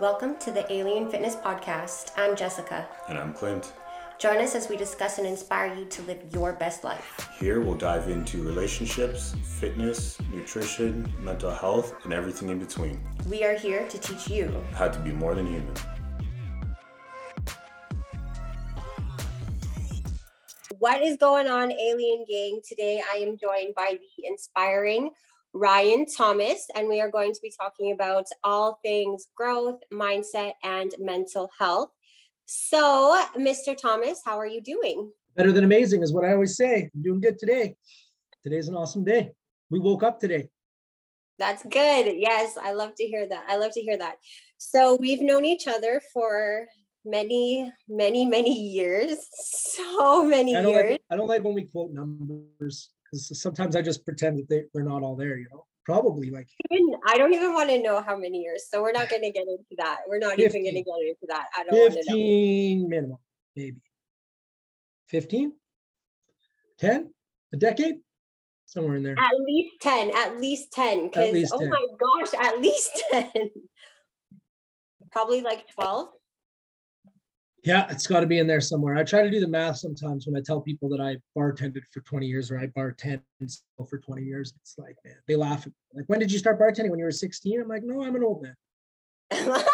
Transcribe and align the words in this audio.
Welcome 0.00 0.38
to 0.38 0.50
the 0.50 0.70
Alien 0.72 1.08
Fitness 1.08 1.36
Podcast. 1.36 2.10
I'm 2.16 2.34
Jessica. 2.34 2.88
And 3.08 3.16
I'm 3.16 3.32
Clint. 3.32 3.72
Join 4.18 4.38
us 4.38 4.56
as 4.56 4.68
we 4.68 4.76
discuss 4.76 5.18
and 5.18 5.26
inspire 5.26 5.72
you 5.72 5.84
to 5.84 6.02
live 6.02 6.18
your 6.32 6.52
best 6.52 6.82
life. 6.82 7.28
Here 7.38 7.60
we'll 7.60 7.76
dive 7.76 8.08
into 8.08 8.42
relationships, 8.42 9.36
fitness, 9.60 10.18
nutrition, 10.32 11.08
mental 11.20 11.52
health, 11.52 11.94
and 12.02 12.12
everything 12.12 12.48
in 12.48 12.58
between. 12.58 13.00
We 13.28 13.44
are 13.44 13.54
here 13.54 13.86
to 13.86 13.98
teach 13.98 14.26
you 14.26 14.52
how 14.72 14.88
to 14.88 14.98
be 14.98 15.12
more 15.12 15.36
than 15.36 15.46
human. 15.46 15.74
What 20.80 21.02
is 21.02 21.16
going 21.18 21.46
on, 21.46 21.70
Alien 21.70 22.24
Gang? 22.28 22.60
Today 22.68 23.00
I 23.12 23.18
am 23.18 23.38
joined 23.38 23.76
by 23.76 23.92
the 23.92 24.26
inspiring 24.26 25.10
Ryan 25.54 26.04
Thomas, 26.04 26.66
and 26.74 26.88
we 26.88 27.00
are 27.00 27.08
going 27.08 27.32
to 27.32 27.40
be 27.40 27.52
talking 27.56 27.92
about 27.92 28.24
all 28.42 28.80
things 28.82 29.28
growth, 29.36 29.78
mindset, 29.92 30.54
and 30.64 30.90
mental 30.98 31.48
health. 31.56 31.90
So, 32.46 33.22
Mr. 33.38 33.76
Thomas, 33.76 34.20
how 34.24 34.36
are 34.36 34.48
you 34.48 34.60
doing? 34.60 35.12
Better 35.36 35.52
than 35.52 35.62
amazing 35.62 36.02
is 36.02 36.12
what 36.12 36.24
I 36.24 36.32
always 36.32 36.56
say. 36.56 36.90
I'm 36.92 37.02
doing 37.02 37.20
good 37.20 37.38
today. 37.38 37.76
Today's 38.42 38.66
an 38.66 38.74
awesome 38.74 39.04
day. 39.04 39.30
We 39.70 39.78
woke 39.78 40.02
up 40.02 40.18
today. 40.18 40.48
That's 41.38 41.62
good. 41.62 42.14
Yes, 42.16 42.58
I 42.60 42.72
love 42.72 42.96
to 42.96 43.04
hear 43.04 43.28
that. 43.28 43.44
I 43.48 43.56
love 43.56 43.70
to 43.74 43.80
hear 43.80 43.96
that. 43.96 44.16
So, 44.58 44.96
we've 44.96 45.22
known 45.22 45.44
each 45.44 45.68
other 45.68 46.02
for 46.12 46.66
many, 47.04 47.72
many, 47.88 48.26
many 48.26 48.52
years. 48.52 49.18
So 49.74 50.24
many 50.24 50.56
I 50.56 50.62
don't 50.62 50.70
years. 50.72 50.90
Like, 50.92 51.00
I 51.10 51.16
don't 51.16 51.26
like 51.26 51.42
when 51.42 51.54
we 51.54 51.64
quote 51.64 51.92
numbers 51.92 52.90
sometimes 53.16 53.76
I 53.76 53.82
just 53.82 54.04
pretend 54.04 54.38
that 54.38 54.48
they, 54.48 54.64
they're 54.72 54.84
not 54.84 55.02
all 55.02 55.16
there, 55.16 55.38
you 55.38 55.48
know. 55.52 55.66
Probably 55.84 56.30
like 56.30 56.48
I 57.06 57.18
don't 57.18 57.34
even 57.34 57.52
want 57.52 57.68
to 57.68 57.82
know 57.82 58.00
how 58.00 58.16
many 58.16 58.38
years. 58.38 58.64
So 58.70 58.80
we're 58.80 58.92
not 58.92 59.10
going 59.10 59.20
to 59.20 59.30
get 59.30 59.46
into 59.46 59.76
that. 59.76 59.98
We're 60.08 60.18
not 60.18 60.36
15, 60.36 60.46
even 60.46 60.62
going 60.62 60.74
to 60.74 60.82
get 60.82 61.08
into 61.10 61.26
that. 61.28 61.46
I 61.54 61.64
don't 61.64 61.92
15 61.92 62.88
minimum, 62.88 63.18
maybe. 63.54 63.76
15? 65.08 65.52
10? 66.78 67.10
A 67.52 67.56
decade? 67.56 67.96
Somewhere 68.64 68.96
in 68.96 69.02
there. 69.02 69.16
At 69.18 69.38
least 69.46 69.74
10. 69.82 70.10
At 70.16 70.40
least 70.40 70.72
10. 70.72 71.10
Because 71.10 71.52
oh 71.52 71.58
10. 71.58 71.68
my 71.68 71.86
gosh, 72.00 72.32
at 72.40 72.60
least 72.60 73.04
10. 73.12 73.30
Probably 75.12 75.42
like 75.42 75.68
12. 75.74 76.08
Yeah, 77.64 77.86
it's 77.88 78.06
got 78.06 78.20
to 78.20 78.26
be 78.26 78.38
in 78.40 78.46
there 78.46 78.60
somewhere. 78.60 78.94
I 78.94 79.04
try 79.04 79.22
to 79.22 79.30
do 79.30 79.40
the 79.40 79.48
math 79.48 79.78
sometimes 79.78 80.26
when 80.26 80.36
I 80.36 80.42
tell 80.44 80.60
people 80.60 80.90
that 80.90 81.00
I 81.00 81.16
bartended 81.36 81.80
for 81.90 82.00
20 82.00 82.26
years 82.26 82.50
or 82.50 82.58
I 82.58 82.66
bartended 82.66 83.22
for 83.88 83.98
20 83.98 84.22
years. 84.22 84.52
It's 84.60 84.74
like, 84.76 84.96
man, 85.02 85.16
they 85.26 85.34
laugh 85.34 85.60
at 85.60 85.68
me. 85.68 85.72
Like, 85.94 86.04
when 86.06 86.18
did 86.18 86.30
you 86.30 86.38
start 86.38 86.60
bartending? 86.60 86.90
When 86.90 86.98
you 86.98 87.06
were 87.06 87.10
16? 87.10 87.62
I'm 87.62 87.68
like, 87.68 87.82
no, 87.82 88.02
I'm 88.02 88.16
an 88.16 88.22
old 88.22 88.42
man. 88.42 88.54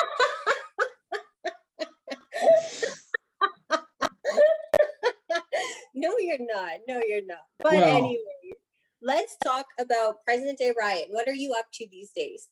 no, 5.93 6.17
you're 6.19 6.39
not. 6.39 6.79
No, 6.87 7.03
you're 7.05 7.27
not. 7.27 7.39
But 7.59 7.73
well, 7.73 7.97
anyway, 7.97 8.53
let's 9.03 9.37
talk 9.43 9.67
about 9.81 10.23
present 10.25 10.59
day 10.59 10.73
Ryan. 10.79 11.07
What 11.11 11.27
are 11.27 11.35
you 11.35 11.55
up 11.59 11.67
to 11.75 11.89
these 11.91 12.13
days? 12.13 12.47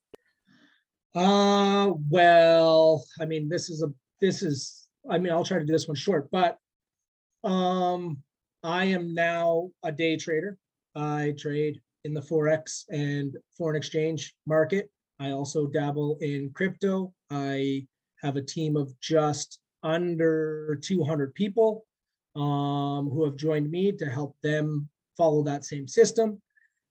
Uh, 1.15 1.93
well, 2.11 3.05
I 3.21 3.25
mean, 3.25 3.49
this 3.49 3.71
is 3.71 3.85
a 3.85 3.93
this 4.21 4.43
is 4.43 4.88
I 5.09 5.19
mean, 5.19 5.33
I'll 5.33 5.45
try 5.45 5.59
to 5.59 5.65
do 5.65 5.73
this 5.73 5.89
one 5.89 5.97
short, 5.97 6.31
but 6.31 6.59
um, 7.45 8.19
I 8.63 8.87
am 8.87 9.15
now 9.15 9.71
a 9.83 9.93
day 9.93 10.17
trader. 10.17 10.59
I 10.95 11.35
trade 11.39 11.81
in 12.05 12.15
the 12.15 12.21
forex 12.21 12.85
and 12.91 13.37
foreign 13.57 13.77
exchange 13.77 14.35
market. 14.47 14.91
I 15.21 15.31
also 15.31 15.67
dabble 15.67 16.19
in 16.21 16.51
crypto. 16.55 17.13
I 17.31 17.87
have 18.23 18.37
a 18.37 18.43
team 18.43 18.77
of 18.77 18.99
just 19.01 19.61
under 19.83 20.79
200 20.83 21.35
people 21.35 21.85
um, 22.37 23.09
who 23.11 23.25
have 23.25 23.37
joined 23.37 23.71
me 23.71 23.93
to 23.93 24.07
help 24.07 24.37
them 24.43 24.89
follow 25.17 25.43
that 25.45 25.65
same 25.65 25.89
system. 25.89 26.41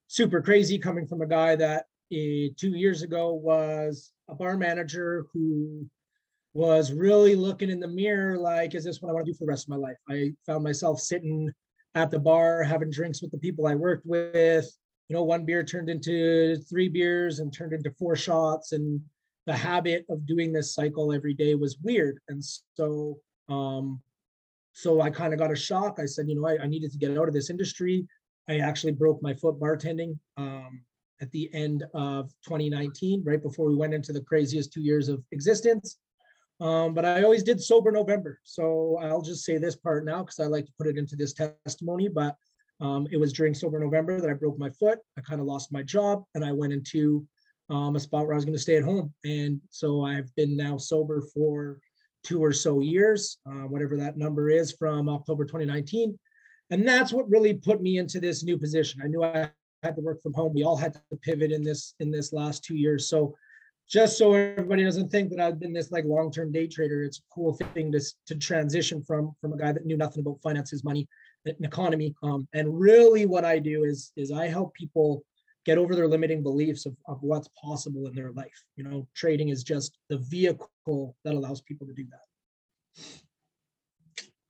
Super 0.07 0.41
crazy 0.41 0.77
coming 0.77 1.07
from 1.07 1.21
a 1.21 1.27
guy 1.27 1.55
that 1.55 1.85
uh, 2.13 2.53
two 2.57 2.71
years 2.75 3.01
ago 3.01 3.33
was 3.33 4.11
a 4.29 4.35
bar 4.35 4.57
manager 4.57 5.25
who 5.33 5.85
was 6.57 6.91
really 6.91 7.35
looking 7.35 7.69
in 7.69 7.79
the 7.79 7.87
mirror 7.87 8.35
like, 8.35 8.73
is 8.73 8.83
this 8.83 8.99
what 8.99 9.11
I 9.11 9.13
want 9.13 9.27
to 9.27 9.31
do 9.31 9.37
for 9.37 9.45
the 9.45 9.49
rest 9.51 9.65
of 9.65 9.69
my 9.69 9.75
life? 9.75 9.95
I 10.09 10.33
found 10.47 10.63
myself 10.63 10.99
sitting 10.99 11.51
at 11.93 12.09
the 12.09 12.17
bar 12.17 12.63
having 12.63 12.89
drinks 12.89 13.21
with 13.21 13.29
the 13.29 13.37
people 13.37 13.67
I 13.67 13.75
worked 13.75 14.07
with. 14.07 14.67
You 15.07 15.15
know, 15.15 15.23
one 15.23 15.45
beer 15.45 15.63
turned 15.63 15.87
into 15.87 16.55
three 16.67 16.89
beers 16.89 17.37
and 17.37 17.53
turned 17.53 17.73
into 17.73 17.91
four 17.99 18.15
shots. 18.15 18.71
And 18.71 18.99
the 19.45 19.53
habit 19.53 20.07
of 20.09 20.25
doing 20.25 20.51
this 20.51 20.73
cycle 20.73 21.13
every 21.13 21.35
day 21.35 21.53
was 21.53 21.77
weird. 21.83 22.17
And 22.27 22.43
so, 22.43 23.19
um, 23.49 24.01
so 24.73 24.99
I 24.99 25.11
kind 25.11 25.33
of 25.33 25.39
got 25.39 25.51
a 25.51 25.55
shock. 25.55 25.99
I 25.99 26.07
said, 26.07 26.27
you 26.27 26.41
know, 26.41 26.47
I, 26.47 26.57
I, 26.63 26.65
needed 26.65 26.91
to 26.91 26.97
get 26.97 27.15
out 27.15 27.27
of 27.27 27.35
this 27.35 27.51
industry. 27.51 28.07
I 28.49 28.57
actually 28.57 28.93
broke 28.93 29.21
my 29.21 29.35
foot 29.35 29.59
bartending 29.59 30.17
um, 30.37 30.81
at 31.21 31.29
the 31.31 31.51
end 31.53 31.83
of 31.93 32.31
2019, 32.47 33.23
right 33.23 33.41
before 33.43 33.67
we 33.69 33.75
went 33.75 33.93
into 33.93 34.11
the 34.11 34.21
craziest 34.21 34.73
two 34.73 34.81
years 34.81 35.07
of 35.07 35.23
existence. 35.31 35.99
Um, 36.59 36.93
but 36.93 37.05
I 37.05 37.23
always 37.23 37.43
did 37.43 37.61
sober 37.61 37.91
November. 37.91 38.39
So 38.43 38.97
I'll 39.01 39.21
just 39.21 39.45
say 39.45 39.57
this 39.57 39.75
part 39.75 40.05
now 40.05 40.23
because 40.23 40.39
I 40.39 40.45
like 40.45 40.65
to 40.65 40.73
put 40.77 40.87
it 40.87 40.97
into 40.97 41.15
this 41.15 41.33
testimony. 41.33 42.07
But 42.07 42.35
um, 42.79 43.07
it 43.11 43.17
was 43.17 43.33
during 43.33 43.53
sober 43.53 43.79
November 43.79 44.19
that 44.19 44.29
I 44.29 44.33
broke 44.33 44.57
my 44.57 44.69
foot. 44.71 44.99
I 45.17 45.21
kind 45.21 45.41
of 45.41 45.47
lost 45.47 45.71
my 45.71 45.83
job 45.83 46.23
and 46.35 46.43
I 46.43 46.51
went 46.51 46.73
into 46.73 47.25
um, 47.69 47.95
a 47.95 47.99
spot 47.99 48.25
where 48.25 48.33
I 48.33 48.35
was 48.35 48.45
going 48.45 48.55
to 48.55 48.61
stay 48.61 48.77
at 48.77 48.83
home. 48.83 49.13
And 49.23 49.61
so 49.69 50.03
I've 50.03 50.33
been 50.35 50.55
now 50.55 50.77
sober 50.77 51.21
for 51.33 51.79
two 52.23 52.43
or 52.43 52.53
so 52.53 52.79
years, 52.79 53.37
uh, 53.45 53.67
whatever 53.67 53.97
that 53.97 54.17
number 54.17 54.49
is 54.49 54.71
from 54.71 55.09
October 55.09 55.45
2019. 55.45 56.17
And 56.69 56.87
that's 56.87 57.13
what 57.13 57.29
really 57.29 57.53
put 57.53 57.81
me 57.81 57.97
into 57.97 58.19
this 58.19 58.43
new 58.43 58.57
position. 58.57 59.01
I 59.03 59.07
knew 59.07 59.23
I 59.23 59.49
had 59.83 59.95
to 59.95 60.01
work 60.01 60.21
from 60.21 60.33
home. 60.33 60.53
We 60.53 60.63
all 60.63 60.75
had 60.75 60.93
to 60.93 61.01
pivot 61.21 61.51
in 61.51 61.63
this 61.63 61.93
in 61.99 62.11
this 62.11 62.33
last 62.33 62.63
two 62.63 62.75
years. 62.75 63.09
So 63.09 63.35
just 63.89 64.17
so 64.17 64.33
everybody 64.33 64.83
doesn't 64.83 65.09
think 65.09 65.29
that 65.29 65.39
I've 65.39 65.59
been 65.59 65.73
this 65.73 65.91
like 65.91 66.03
long-term 66.05 66.51
day 66.51 66.67
trader, 66.67 67.03
it's 67.03 67.19
a 67.19 67.33
cool 67.33 67.53
thing 67.53 67.91
to, 67.93 68.01
to 68.27 68.35
transition 68.35 69.01
from 69.01 69.31
from 69.39 69.53
a 69.53 69.57
guy 69.57 69.71
that 69.71 69.85
knew 69.85 69.97
nothing 69.97 70.21
about 70.21 70.41
finances, 70.41 70.83
money, 70.83 71.07
and 71.45 71.55
economy. 71.63 72.13
Um, 72.21 72.47
and 72.53 72.77
really, 72.77 73.25
what 73.25 73.45
I 73.45 73.59
do 73.59 73.85
is 73.85 74.11
is 74.17 74.31
I 74.31 74.47
help 74.47 74.73
people 74.73 75.23
get 75.65 75.77
over 75.77 75.95
their 75.95 76.07
limiting 76.07 76.43
beliefs 76.43 76.85
of, 76.85 76.95
of 77.07 77.17
what's 77.21 77.49
possible 77.61 78.07
in 78.07 78.15
their 78.15 78.31
life. 78.31 78.63
You 78.75 78.83
know, 78.83 79.07
trading 79.15 79.49
is 79.49 79.63
just 79.63 79.97
the 80.09 80.17
vehicle 80.17 81.15
that 81.23 81.33
allows 81.33 81.61
people 81.61 81.87
to 81.87 81.93
do 81.93 82.05
that. 82.11 83.03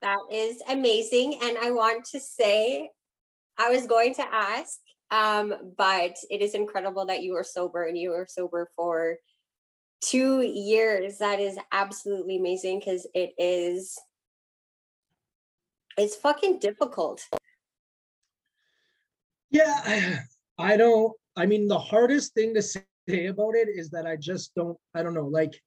That 0.00 0.18
is 0.32 0.62
amazing, 0.68 1.38
and 1.42 1.58
I 1.58 1.70
want 1.70 2.04
to 2.06 2.20
say, 2.20 2.90
I 3.56 3.70
was 3.70 3.86
going 3.86 4.14
to 4.14 4.24
ask 4.32 4.78
um, 5.10 5.54
but 5.76 6.16
it 6.30 6.42
is 6.42 6.54
incredible 6.54 7.06
that 7.06 7.22
you 7.22 7.34
are 7.34 7.44
sober 7.44 7.84
and 7.84 7.96
you 7.96 8.12
are 8.12 8.26
sober 8.28 8.70
for 8.76 9.16
two 10.00 10.42
years. 10.42 11.18
That 11.18 11.40
is 11.40 11.58
absolutely 11.72 12.36
amazing 12.36 12.80
because 12.80 13.06
it 13.14 13.32
is 13.38 13.98
it's 15.96 16.14
fucking 16.14 16.58
difficult. 16.60 17.22
Yeah, 19.50 19.80
I, 19.84 20.18
I 20.72 20.76
don't 20.76 21.12
I 21.36 21.46
mean 21.46 21.68
the 21.68 21.78
hardest 21.78 22.34
thing 22.34 22.54
to 22.54 22.62
say 22.62 22.82
about 23.08 23.54
it 23.54 23.68
is 23.68 23.90
that 23.90 24.06
I 24.06 24.16
just 24.16 24.54
don't 24.54 24.76
I 24.94 25.02
don't 25.02 25.14
know 25.14 25.26
like 25.26 25.58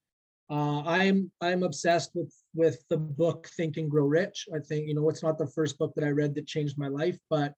uh, 0.50 0.82
I'm 0.82 1.32
I'm 1.40 1.64
obsessed 1.64 2.12
with 2.14 2.34
with 2.54 2.84
the 2.90 2.98
book 2.98 3.50
Think 3.56 3.78
and 3.78 3.90
Grow 3.90 4.06
Rich. 4.06 4.50
I 4.54 4.60
think 4.60 4.88
you 4.88 4.94
know 4.94 5.10
it's 5.10 5.24
not 5.24 5.38
the 5.38 5.48
first 5.48 5.78
book 5.78 5.94
that 5.96 6.04
I 6.04 6.10
read 6.10 6.36
that 6.36 6.46
changed 6.46 6.78
my 6.78 6.90
life, 6.90 7.18
but 7.30 7.54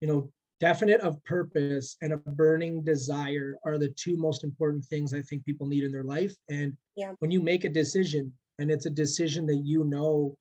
you 0.00 0.08
know 0.08 0.32
definite 0.60 1.00
of 1.00 1.22
purpose 1.24 1.96
and 2.02 2.12
a 2.12 2.16
burning 2.16 2.82
desire 2.82 3.56
are 3.64 3.78
the 3.78 3.88
two 3.88 4.16
most 4.16 4.44
important 4.44 4.84
things 4.84 5.12
I 5.12 5.22
think 5.22 5.44
people 5.44 5.66
need 5.66 5.84
in 5.84 5.92
their 5.92 6.04
life. 6.04 6.34
And 6.48 6.76
yeah. 6.96 7.12
when 7.18 7.30
you 7.30 7.42
make 7.42 7.64
a 7.64 7.68
decision 7.68 8.32
and 8.58 8.70
it's 8.70 8.86
a 8.86 8.90
decision 8.90 9.46
that 9.46 9.62
you 9.64 9.84
know, 9.84 10.36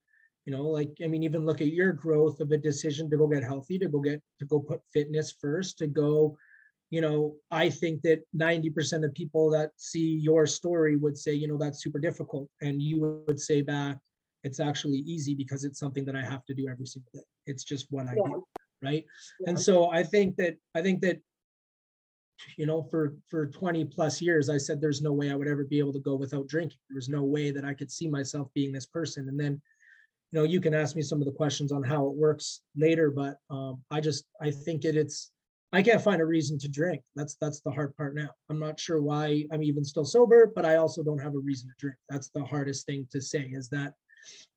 you 0.45 0.53
know, 0.53 0.63
like 0.63 0.91
I 1.03 1.07
mean, 1.07 1.23
even 1.23 1.45
look 1.45 1.61
at 1.61 1.73
your 1.73 1.93
growth 1.93 2.39
of 2.41 2.51
a 2.51 2.57
decision 2.57 3.09
to 3.09 3.17
go 3.17 3.27
get 3.27 3.43
healthy, 3.43 3.79
to 3.79 3.87
go 3.87 3.99
get 3.99 4.21
to 4.39 4.45
go 4.45 4.59
put 4.59 4.81
fitness 4.91 5.35
first, 5.39 5.77
to 5.79 5.87
go, 5.87 6.37
you 6.89 7.01
know, 7.01 7.35
I 7.49 7.69
think 7.69 8.01
that 8.01 8.21
90% 8.35 9.05
of 9.05 9.13
people 9.13 9.49
that 9.51 9.71
see 9.77 10.19
your 10.21 10.45
story 10.45 10.95
would 10.97 11.17
say, 11.17 11.33
you 11.33 11.47
know, 11.47 11.57
that's 11.57 11.81
super 11.81 11.99
difficult. 11.99 12.49
And 12.61 12.81
you 12.81 13.23
would 13.25 13.39
say 13.39 13.61
back, 13.61 13.97
it's 14.43 14.59
actually 14.59 14.99
easy 14.99 15.33
because 15.33 15.63
it's 15.63 15.79
something 15.79 16.03
that 16.05 16.15
I 16.15 16.21
have 16.21 16.45
to 16.45 16.53
do 16.53 16.67
every 16.69 16.85
single 16.85 17.09
day. 17.13 17.23
It's 17.47 17.63
just 17.63 17.87
what 17.89 18.07
I 18.07 18.15
yeah. 18.15 18.33
do 18.33 18.43
right 18.83 19.05
yeah. 19.39 19.49
and 19.49 19.59
so 19.59 19.89
i 19.91 20.03
think 20.03 20.35
that 20.35 20.55
i 20.75 20.81
think 20.81 21.01
that 21.01 21.19
you 22.57 22.65
know 22.65 22.81
for 22.83 23.15
for 23.29 23.47
20 23.47 23.85
plus 23.85 24.21
years 24.21 24.49
i 24.49 24.57
said 24.57 24.81
there's 24.81 25.01
no 25.01 25.13
way 25.13 25.31
i 25.31 25.35
would 25.35 25.47
ever 25.47 25.63
be 25.63 25.79
able 25.79 25.93
to 25.93 25.99
go 25.99 26.15
without 26.15 26.47
drinking 26.47 26.77
there's 26.89 27.09
no 27.09 27.23
way 27.23 27.51
that 27.51 27.65
i 27.65 27.73
could 27.73 27.91
see 27.91 28.07
myself 28.07 28.47
being 28.53 28.71
this 28.71 28.85
person 28.85 29.29
and 29.29 29.39
then 29.39 29.61
you 30.31 30.39
know 30.39 30.43
you 30.43 30.59
can 30.59 30.73
ask 30.73 30.95
me 30.95 31.01
some 31.01 31.19
of 31.19 31.25
the 31.25 31.31
questions 31.31 31.71
on 31.71 31.83
how 31.83 32.05
it 32.05 32.13
works 32.13 32.61
later 32.75 33.09
but 33.09 33.37
um, 33.49 33.81
i 33.91 33.99
just 33.99 34.25
i 34.41 34.51
think 34.51 34.83
it, 34.83 34.95
it's 34.95 35.31
I 35.73 35.81
can't 35.81 36.03
find 36.03 36.21
a 36.21 36.25
reason 36.25 36.59
to 36.59 36.69
drink. 36.69 37.01
That's 37.15 37.35
that's 37.41 37.61
the 37.61 37.71
hard 37.71 37.97
part 37.97 38.13
now. 38.13 38.29
I'm 38.47 38.59
not 38.59 38.79
sure 38.79 39.01
why 39.01 39.45
I'm 39.51 39.63
even 39.63 39.83
still 39.83 40.05
sober, 40.05 40.51
but 40.55 40.65
I 40.65 40.75
also 40.75 41.01
don't 41.01 41.17
have 41.17 41.33
a 41.33 41.39
reason 41.39 41.67
to 41.67 41.73
drink. 41.79 41.97
That's 42.09 42.29
the 42.29 42.45
hardest 42.45 42.85
thing 42.85 43.07
to 43.11 43.19
say 43.19 43.49
is 43.51 43.69
that 43.69 43.93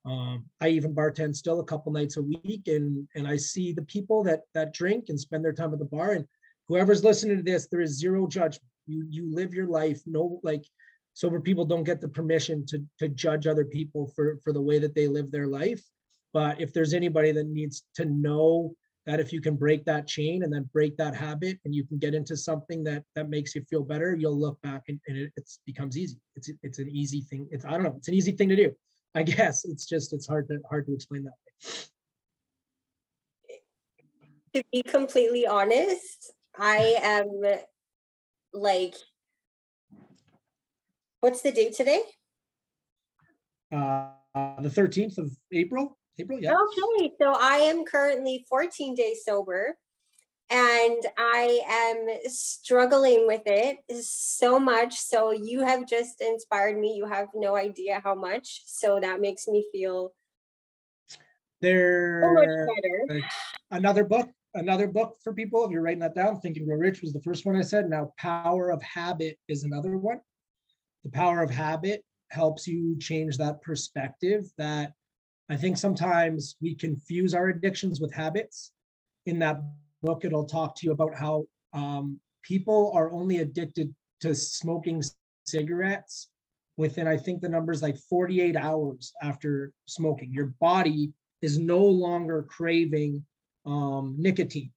um, 0.04 0.44
I 0.60 0.68
even 0.68 0.94
bartend 0.94 1.34
still 1.34 1.60
a 1.60 1.64
couple 1.64 1.92
nights 1.92 2.16
a 2.16 2.22
week, 2.22 2.68
and 2.68 3.06
and 3.14 3.26
I 3.26 3.36
see 3.36 3.72
the 3.72 3.82
people 3.82 4.22
that 4.24 4.42
that 4.54 4.72
drink 4.72 5.06
and 5.08 5.20
spend 5.20 5.44
their 5.44 5.52
time 5.52 5.72
at 5.72 5.78
the 5.78 5.84
bar. 5.84 6.12
And 6.12 6.26
whoever's 6.68 7.04
listening 7.04 7.36
to 7.38 7.42
this, 7.42 7.68
there 7.68 7.80
is 7.80 7.98
zero 7.98 8.26
judgment. 8.26 8.70
You 8.86 9.06
you 9.10 9.34
live 9.34 9.54
your 9.54 9.66
life. 9.66 10.00
No, 10.06 10.40
like 10.42 10.64
sober 11.14 11.40
people 11.40 11.64
don't 11.64 11.84
get 11.84 12.00
the 12.00 12.08
permission 12.08 12.64
to 12.66 12.84
to 12.98 13.08
judge 13.08 13.46
other 13.46 13.64
people 13.64 14.12
for 14.14 14.38
for 14.44 14.52
the 14.52 14.62
way 14.62 14.78
that 14.78 14.94
they 14.94 15.08
live 15.08 15.30
their 15.30 15.46
life. 15.46 15.82
But 16.32 16.60
if 16.60 16.72
there's 16.72 16.94
anybody 16.94 17.32
that 17.32 17.46
needs 17.46 17.84
to 17.94 18.04
know 18.04 18.74
that 19.06 19.20
if 19.20 19.32
you 19.32 19.40
can 19.40 19.56
break 19.56 19.84
that 19.84 20.06
chain 20.06 20.42
and 20.42 20.52
then 20.52 20.68
break 20.72 20.96
that 20.96 21.14
habit 21.14 21.58
and 21.64 21.74
you 21.74 21.84
can 21.84 21.96
get 21.96 22.14
into 22.14 22.36
something 22.36 22.84
that 22.84 23.04
that 23.14 23.30
makes 23.30 23.54
you 23.54 23.62
feel 23.70 23.82
better 23.82 24.14
you'll 24.14 24.38
look 24.38 24.60
back 24.62 24.82
and, 24.88 25.00
and 25.06 25.16
it 25.16 25.32
becomes 25.64 25.96
easy 25.96 26.18
it's 26.34 26.50
it's 26.62 26.78
an 26.78 26.88
easy 26.90 27.20
thing 27.22 27.46
it's 27.50 27.64
i 27.64 27.70
don't 27.70 27.84
know 27.84 27.94
it's 27.96 28.08
an 28.08 28.14
easy 28.14 28.32
thing 28.32 28.48
to 28.48 28.56
do 28.56 28.72
i 29.16 29.22
guess 29.22 29.64
it's 29.64 29.86
just 29.86 30.12
it's 30.12 30.26
hard 30.26 30.46
to 30.46 30.58
hard 30.68 30.86
to 30.86 30.94
explain 30.94 31.24
that 31.24 31.32
to 34.54 34.62
be 34.72 34.82
completely 34.82 35.46
honest 35.46 36.32
i 36.58 36.94
am 37.02 37.42
like 38.52 38.94
what's 41.20 41.42
the 41.42 41.50
date 41.50 41.74
today? 41.74 42.02
Uh 43.72 44.10
the 44.60 44.68
13th 44.68 45.18
of 45.18 45.30
april 45.52 45.98
April, 46.18 46.40
yeah. 46.40 46.52
Okay, 46.52 47.12
so 47.20 47.34
I 47.38 47.56
am 47.58 47.84
currently 47.84 48.46
14 48.48 48.94
days 48.94 49.22
sober 49.24 49.76
and 50.50 51.04
I 51.18 51.60
am 51.68 52.30
struggling 52.30 53.26
with 53.26 53.42
it 53.46 53.78
so 54.04 54.58
much. 54.58 54.98
So 54.98 55.32
you 55.32 55.60
have 55.60 55.86
just 55.86 56.20
inspired 56.20 56.78
me. 56.78 56.94
You 56.94 57.06
have 57.06 57.28
no 57.34 57.56
idea 57.56 58.00
how 58.02 58.14
much. 58.14 58.62
So 58.66 59.00
that 59.00 59.20
makes 59.20 59.48
me 59.48 59.66
feel 59.72 60.12
there 61.60 62.66
so. 63.08 63.20
Another 63.72 64.04
book, 64.04 64.28
another 64.54 64.86
book 64.86 65.16
for 65.24 65.32
people. 65.32 65.64
If 65.64 65.72
you're 65.72 65.82
writing 65.82 66.00
that 66.00 66.14
down, 66.14 66.40
Think 66.40 66.58
and 66.58 66.66
Grow 66.66 66.76
Rich 66.76 67.02
was 67.02 67.12
the 67.12 67.22
first 67.22 67.44
one 67.44 67.56
I 67.56 67.62
said. 67.62 67.90
Now, 67.90 68.12
Power 68.18 68.70
of 68.70 68.80
Habit 68.82 69.38
is 69.48 69.64
another 69.64 69.98
one. 69.98 70.20
The 71.04 71.10
Power 71.10 71.42
of 71.42 71.50
Habit 71.50 72.04
helps 72.30 72.68
you 72.68 72.96
change 72.98 73.36
that 73.38 73.62
perspective 73.62 74.44
that 74.58 74.92
I 75.48 75.56
think 75.56 75.76
sometimes 75.76 76.56
we 76.60 76.74
confuse 76.74 77.34
our 77.34 77.48
addictions 77.48 78.00
with 78.00 78.12
habits. 78.12 78.72
In 79.24 79.40
that 79.40 79.60
book, 80.02 80.24
it'll 80.24 80.46
talk 80.46 80.74
to 80.76 80.86
you 80.86 80.92
about 80.92 81.14
how 81.14 81.44
um, 81.72 82.20
people 82.42 82.92
are 82.94 83.12
only 83.12 83.38
addicted 83.38 83.94
to 84.20 84.34
smoking 84.34 85.02
cigarettes 85.46 86.28
within, 86.76 87.08
I 87.08 87.16
think 87.16 87.40
the 87.40 87.48
number's 87.48 87.82
like 87.82 87.96
48 87.98 88.56
hours 88.56 89.12
after 89.22 89.72
smoking. 89.86 90.32
Your 90.32 90.54
body 90.60 91.12
is 91.42 91.58
no 91.58 91.78
longer 91.78 92.42
craving 92.48 93.24
um, 93.64 94.14
nicotine. 94.18 94.72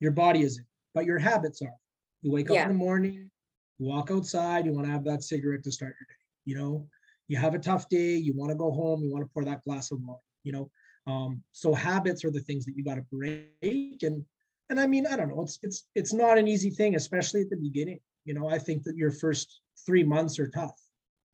Your 0.00 0.12
body 0.12 0.42
isn't, 0.42 0.66
but 0.94 1.04
your 1.04 1.18
habits 1.18 1.62
are. 1.62 1.74
You 2.22 2.32
wake 2.32 2.48
yeah. 2.48 2.62
up 2.62 2.66
in 2.66 2.72
the 2.72 2.78
morning, 2.78 3.30
you 3.78 3.86
walk 3.86 4.10
outside, 4.10 4.64
you 4.66 4.72
want 4.72 4.86
to 4.86 4.92
have 4.92 5.04
that 5.04 5.22
cigarette 5.22 5.62
to 5.64 5.72
start 5.72 5.94
your 6.00 6.06
day. 6.06 6.14
You 6.44 6.56
know, 6.56 6.86
you 7.28 7.36
have 7.36 7.54
a 7.54 7.58
tough 7.58 7.88
day, 7.88 8.16
you 8.16 8.32
want 8.34 8.50
to 8.50 8.56
go 8.56 8.72
home, 8.72 9.02
you 9.02 9.12
want 9.12 9.24
to 9.24 9.30
pour 9.32 9.44
that 9.44 9.62
glass 9.64 9.92
of 9.92 10.00
water, 10.00 10.20
you 10.44 10.52
know. 10.52 10.70
Um, 11.06 11.42
so 11.52 11.72
habits 11.72 12.24
are 12.24 12.30
the 12.30 12.40
things 12.40 12.64
that 12.66 12.76
you 12.76 12.84
got 12.84 12.96
to 12.96 13.04
break. 13.12 14.02
And 14.02 14.24
and 14.70 14.78
I 14.78 14.86
mean, 14.86 15.06
I 15.06 15.16
don't 15.16 15.28
know, 15.28 15.42
it's 15.42 15.58
it's 15.62 15.88
it's 15.94 16.12
not 16.12 16.38
an 16.38 16.48
easy 16.48 16.70
thing, 16.70 16.94
especially 16.94 17.42
at 17.42 17.50
the 17.50 17.56
beginning. 17.56 18.00
You 18.24 18.34
know, 18.34 18.48
I 18.48 18.58
think 18.58 18.82
that 18.84 18.96
your 18.96 19.10
first 19.10 19.60
three 19.86 20.04
months 20.04 20.38
are 20.38 20.48
tough. 20.48 20.78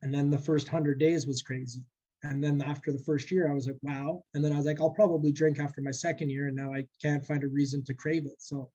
And 0.03 0.15
then 0.15 0.31
the 0.31 0.39
first 0.39 0.69
hundred 0.69 0.99
days 0.99 1.27
was 1.27 1.43
crazy. 1.43 1.81
And 2.23 2.43
then 2.43 2.63
after 2.63 2.93
the 2.93 2.99
first 2.99 3.31
year, 3.31 3.51
I 3.51 3.55
was 3.55 3.67
like, 3.67 3.77
wow. 3.83 4.23
And 4.35 4.45
then 4.45 4.53
I 4.53 4.57
was 4.57 4.67
like, 4.67 4.81
I'll 4.81 4.91
probably 4.91 5.33
drink 5.33 5.59
after 5.59 5.83
my 5.83 5.91
second 5.91 6.31
year. 6.31 6.49
And 6.49 6.57
now 6.57 6.73
I 6.73 6.87
can't 7.03 7.25
find 7.25 7.43
a 7.43 7.49
reason 7.49 7.85
to 7.85 7.95
crave 7.95 8.27
it. 8.27 8.37
So 8.39 8.71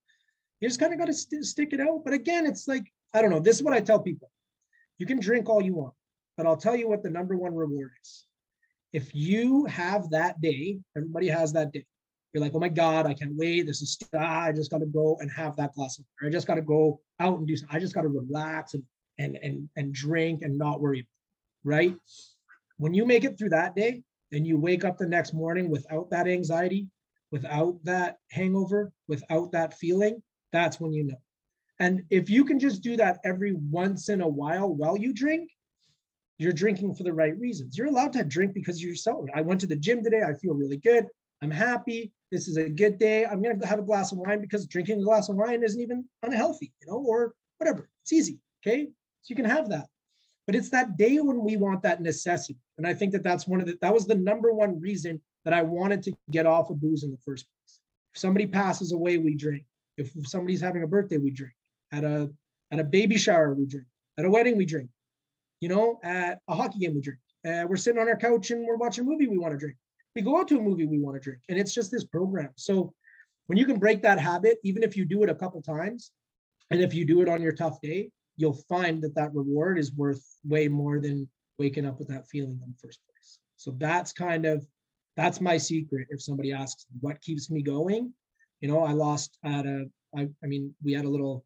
you 0.59 0.67
just 0.67 0.79
kind 0.79 0.94
of 0.94 1.00
got 1.00 1.05
to 1.05 1.13
st- 1.13 1.45
stick 1.45 1.73
it 1.73 1.79
out. 1.79 2.03
But 2.03 2.13
again, 2.13 2.45
it's 2.45 2.67
like, 2.67 2.83
I 3.13 3.21
don't 3.21 3.31
know. 3.31 3.39
This 3.39 3.57
is 3.57 3.63
what 3.63 3.73
I 3.73 3.79
tell 3.79 4.00
people 4.00 4.29
you 4.97 5.05
can 5.05 5.19
drink 5.19 5.50
all 5.50 5.63
you 5.63 5.73
want. 5.73 5.94
But 6.38 6.45
I'll 6.45 6.57
tell 6.57 6.75
you 6.75 6.88
what 6.88 7.03
the 7.03 7.09
number 7.09 7.35
one 7.38 7.55
reward 7.55 7.91
is. 8.03 8.25
If 8.94 9.15
you 9.15 9.65
have 9.65 10.09
that 10.12 10.41
day, 10.41 10.79
everybody 10.95 11.27
has 11.27 11.53
that 11.53 11.71
day. 11.71 11.85
You're 12.33 12.43
like, 12.43 12.53
oh 12.53 12.59
my 12.59 12.69
God, 12.69 13.07
I 13.07 13.13
can't 13.13 13.35
wait. 13.35 13.65
This 13.65 13.81
is, 13.81 13.97
ah, 14.15 14.43
I 14.43 14.51
just 14.51 14.69
got 14.69 14.79
to 14.79 14.85
go 14.85 15.17
and 15.19 15.31
have 15.31 15.55
that 15.55 15.73
glass 15.73 15.97
of 15.97 16.05
water. 16.05 16.29
I 16.29 16.31
just 16.31 16.47
got 16.47 16.55
to 16.55 16.61
go 16.61 17.01
out 17.19 17.39
and 17.39 17.47
do 17.47 17.55
something. 17.55 17.75
I 17.75 17.79
just 17.79 17.95
got 17.95 18.03
to 18.03 18.07
relax 18.07 18.75
and, 18.75 18.83
and, 19.17 19.37
and, 19.41 19.69
and 19.75 19.93
drink 19.93 20.43
and 20.43 20.57
not 20.57 20.79
worry. 20.79 21.07
Right. 21.63 21.95
When 22.77 22.93
you 22.93 23.05
make 23.05 23.23
it 23.23 23.37
through 23.37 23.49
that 23.49 23.75
day 23.75 24.03
and 24.31 24.45
you 24.45 24.57
wake 24.57 24.85
up 24.85 24.97
the 24.97 25.07
next 25.07 25.33
morning 25.33 25.69
without 25.69 26.09
that 26.11 26.27
anxiety, 26.27 26.87
without 27.31 27.77
that 27.83 28.17
hangover, 28.31 28.91
without 29.07 29.51
that 29.51 29.73
feeling, 29.73 30.21
that's 30.51 30.79
when 30.79 30.93
you 30.93 31.05
know. 31.05 31.21
And 31.79 32.03
if 32.09 32.29
you 32.29 32.45
can 32.45 32.59
just 32.59 32.81
do 32.81 32.97
that 32.97 33.19
every 33.23 33.53
once 33.53 34.09
in 34.09 34.21
a 34.21 34.27
while 34.27 34.73
while 34.73 34.97
you 34.97 35.13
drink, 35.13 35.49
you're 36.37 36.53
drinking 36.53 36.95
for 36.95 37.03
the 37.03 37.13
right 37.13 37.37
reasons. 37.37 37.77
You're 37.77 37.87
allowed 37.87 38.13
to 38.13 38.23
drink 38.23 38.53
because 38.53 38.81
you're 38.81 38.95
sober. 38.95 39.27
I 39.35 39.41
went 39.41 39.59
to 39.61 39.67
the 39.67 39.75
gym 39.75 40.03
today. 40.03 40.21
I 40.21 40.33
feel 40.33 40.53
really 40.53 40.77
good. 40.77 41.05
I'm 41.41 41.51
happy. 41.51 42.11
This 42.31 42.47
is 42.47 42.57
a 42.57 42.69
good 42.69 42.99
day. 42.99 43.25
I'm 43.25 43.41
going 43.41 43.59
to 43.59 43.67
have 43.67 43.79
a 43.79 43.83
glass 43.83 44.11
of 44.11 44.19
wine 44.19 44.41
because 44.41 44.67
drinking 44.67 44.99
a 44.99 45.03
glass 45.03 45.29
of 45.29 45.35
wine 45.35 45.63
isn't 45.63 45.81
even 45.81 46.05
unhealthy, 46.23 46.71
you 46.81 46.87
know, 46.87 46.97
or 46.97 47.33
whatever. 47.57 47.89
It's 48.03 48.13
easy. 48.13 48.39
Okay. 48.61 48.85
So 49.21 49.31
you 49.31 49.35
can 49.35 49.45
have 49.45 49.69
that. 49.69 49.87
But 50.45 50.55
it's 50.55 50.69
that 50.69 50.97
day 50.97 51.17
when 51.19 51.43
we 51.43 51.57
want 51.57 51.81
that 51.83 52.01
necessity. 52.01 52.57
And 52.77 52.85
I 52.87 52.93
think 52.93 53.11
that 53.13 53.23
that's 53.23 53.47
one 53.47 53.61
of 53.61 53.67
the, 53.67 53.77
that 53.81 53.93
was 53.93 54.05
the 54.05 54.15
number 54.15 54.53
one 54.53 54.79
reason 54.79 55.21
that 55.45 55.53
I 55.53 55.61
wanted 55.61 56.03
to 56.03 56.13
get 56.31 56.45
off 56.45 56.69
of 56.69 56.81
booze 56.81 57.03
in 57.03 57.11
the 57.11 57.17
first 57.17 57.45
place. 57.45 57.79
If 58.13 58.19
somebody 58.19 58.47
passes 58.47 58.91
away, 58.91 59.17
we 59.17 59.35
drink. 59.35 59.65
If 59.97 60.11
somebody's 60.23 60.61
having 60.61 60.83
a 60.83 60.87
birthday, 60.87 61.17
we 61.17 61.31
drink. 61.31 61.53
At 61.91 62.03
a, 62.03 62.29
at 62.71 62.79
a 62.79 62.83
baby 62.83 63.17
shower, 63.17 63.53
we 63.53 63.65
drink. 63.65 63.87
At 64.17 64.25
a 64.25 64.29
wedding, 64.29 64.57
we 64.57 64.65
drink 64.65 64.89
you 65.59 65.69
know, 65.69 65.99
at 66.03 66.39
a 66.47 66.55
hockey 66.55 66.79
game 66.79 66.95
we 66.95 67.01
drink. 67.01 67.19
Uh, 67.45 67.65
we're 67.67 67.77
sitting 67.77 67.99
on 67.99 68.07
our 68.07 68.17
couch 68.17 68.51
and 68.51 68.65
we're 68.65 68.77
watching 68.77 69.05
a 69.05 69.07
movie 69.07 69.27
we 69.27 69.37
want 69.37 69.53
to 69.53 69.57
drink. 69.57 69.77
We 70.19 70.24
go 70.24 70.38
out 70.38 70.50
to 70.50 70.57
a 70.57 70.62
movie 70.62 70.86
we 70.86 71.00
want 71.00 71.16
to 71.16 71.21
drink, 71.21 71.44
and 71.48 71.57
it's 71.57 71.74
just 71.74 71.92
this 71.92 72.04
program. 72.04 72.50
So 72.57 72.94
when 73.48 73.57
you 73.57 73.66
can 73.66 73.80
break 73.80 74.01
that 74.01 74.19
habit, 74.19 74.57
even 74.66 74.83
if 74.83 74.98
you 74.98 75.06
do 75.06 75.24
it 75.24 75.30
a 75.30 75.33
couple 75.33 75.62
times, 75.62 76.12
and 76.71 76.81
if 76.81 76.94
you 76.94 77.06
do 77.06 77.21
it 77.21 77.30
on 77.30 77.42
your 77.42 77.54
tough 77.54 77.80
day, 77.80 78.12
you'll 78.36 78.62
find 78.68 79.01
that 79.01 79.16
that 79.16 79.33
reward 79.33 79.80
is 79.80 79.94
worth 79.94 80.21
way 80.44 80.68
more 80.68 81.00
than 81.00 81.30
waking 81.57 81.86
up 81.86 82.00
with 82.00 82.10
that 82.10 82.27
feeling 82.27 82.60
in 82.62 82.69
the 82.69 82.86
first 82.86 83.00
place. 83.07 83.39
So 83.55 83.72
that's 83.77 84.12
kind 84.12 84.46
of 84.46 84.67
that's 85.15 85.39
my 85.39 85.58
secret. 85.58 86.08
If 86.10 86.22
somebody 86.22 86.51
asks 86.51 86.86
what 87.00 87.22
keeps 87.22 87.50
me 87.50 87.62
going, 87.62 88.12
you 88.60 88.67
know, 88.67 88.84
I 88.84 88.91
lost 88.91 89.38
at 89.46 89.65
a 89.65 89.86
I, 90.17 90.27
I 90.43 90.48
mean, 90.48 90.75
we 90.84 90.91
had 90.91 91.05
a 91.05 91.10
little 91.10 91.46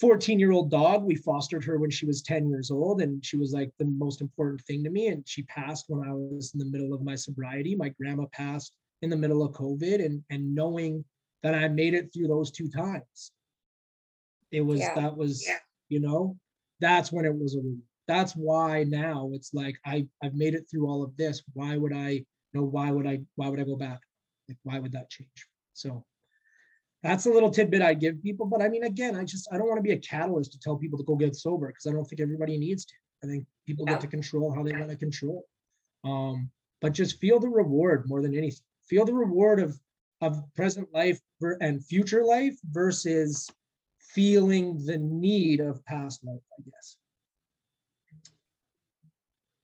14 0.00 0.38
year 0.38 0.52
old 0.52 0.70
dog. 0.70 1.04
We 1.04 1.16
fostered 1.16 1.64
her 1.64 1.78
when 1.78 1.90
she 1.90 2.06
was 2.06 2.22
10 2.22 2.48
years 2.48 2.70
old, 2.70 3.00
and 3.00 3.24
she 3.24 3.36
was 3.36 3.52
like 3.52 3.70
the 3.78 3.86
most 3.86 4.20
important 4.20 4.60
thing 4.62 4.84
to 4.84 4.90
me. 4.90 5.08
And 5.08 5.26
she 5.26 5.42
passed 5.44 5.86
when 5.88 6.06
I 6.06 6.12
was 6.12 6.52
in 6.54 6.58
the 6.58 6.66
middle 6.66 6.92
of 6.92 7.02
my 7.02 7.14
sobriety. 7.14 7.74
My 7.74 7.88
grandma 7.90 8.26
passed 8.32 8.74
in 9.02 9.10
the 9.10 9.16
middle 9.16 9.42
of 9.42 9.52
COVID, 9.52 10.04
and 10.04 10.22
and 10.30 10.54
knowing 10.54 11.04
that 11.42 11.54
I 11.54 11.68
made 11.68 11.94
it 11.94 12.10
through 12.12 12.28
those 12.28 12.50
two 12.50 12.68
times, 12.68 13.32
it 14.50 14.60
was 14.60 14.80
yeah. 14.80 14.94
that 14.94 15.16
was 15.16 15.44
yeah. 15.46 15.58
you 15.88 16.00
know 16.00 16.36
that's 16.80 17.12
when 17.12 17.24
it 17.24 17.34
was 17.34 17.56
a 17.56 17.62
that's 18.06 18.34
why 18.34 18.84
now 18.84 19.30
it's 19.32 19.52
like 19.54 19.76
I 19.84 20.06
I've 20.22 20.34
made 20.34 20.54
it 20.54 20.66
through 20.70 20.88
all 20.88 21.02
of 21.02 21.16
this. 21.16 21.42
Why 21.54 21.76
would 21.76 21.92
I? 21.92 22.10
You 22.10 22.24
know 22.60 22.64
why 22.64 22.90
would 22.90 23.06
I? 23.06 23.20
Why 23.36 23.48
would 23.48 23.60
I 23.60 23.64
go 23.64 23.76
back? 23.76 24.00
Like 24.48 24.58
why 24.62 24.78
would 24.78 24.92
that 24.92 25.10
change? 25.10 25.46
So 25.72 26.04
that's 27.02 27.26
a 27.26 27.30
little 27.30 27.50
tidbit 27.50 27.82
I 27.82 27.94
give 27.94 28.22
people. 28.22 28.46
But 28.46 28.62
I 28.62 28.68
mean, 28.68 28.84
again, 28.84 29.16
I 29.16 29.24
just 29.24 29.48
I 29.52 29.58
don't 29.58 29.68
want 29.68 29.78
to 29.78 29.82
be 29.82 29.92
a 29.92 29.98
catalyst 29.98 30.52
to 30.52 30.58
tell 30.58 30.76
people 30.76 30.98
to 30.98 31.04
go 31.04 31.16
get 31.16 31.36
sober 31.36 31.68
because 31.68 31.86
I 31.86 31.92
don't 31.92 32.04
think 32.04 32.20
everybody 32.20 32.58
needs 32.58 32.84
to. 32.86 32.94
I 33.24 33.26
think 33.26 33.46
people 33.66 33.84
get 33.84 34.00
to 34.00 34.06
control 34.06 34.52
how 34.54 34.62
they 34.62 34.72
want 34.72 34.90
to 34.90 34.96
control. 34.96 35.44
Um, 36.04 36.50
but 36.80 36.92
just 36.92 37.20
feel 37.20 37.40
the 37.40 37.48
reward 37.48 38.08
more 38.08 38.22
than 38.22 38.36
anything. 38.36 38.64
Feel 38.88 39.04
the 39.04 39.14
reward 39.14 39.60
of 39.60 39.78
of 40.20 40.42
present 40.54 40.88
life 40.94 41.20
and 41.60 41.84
future 41.84 42.24
life 42.24 42.56
versus 42.70 43.50
feeling 44.00 44.84
the 44.84 44.96
need 44.96 45.60
of 45.60 45.84
past 45.84 46.24
life. 46.24 46.40
I 46.58 46.62
guess 46.64 46.96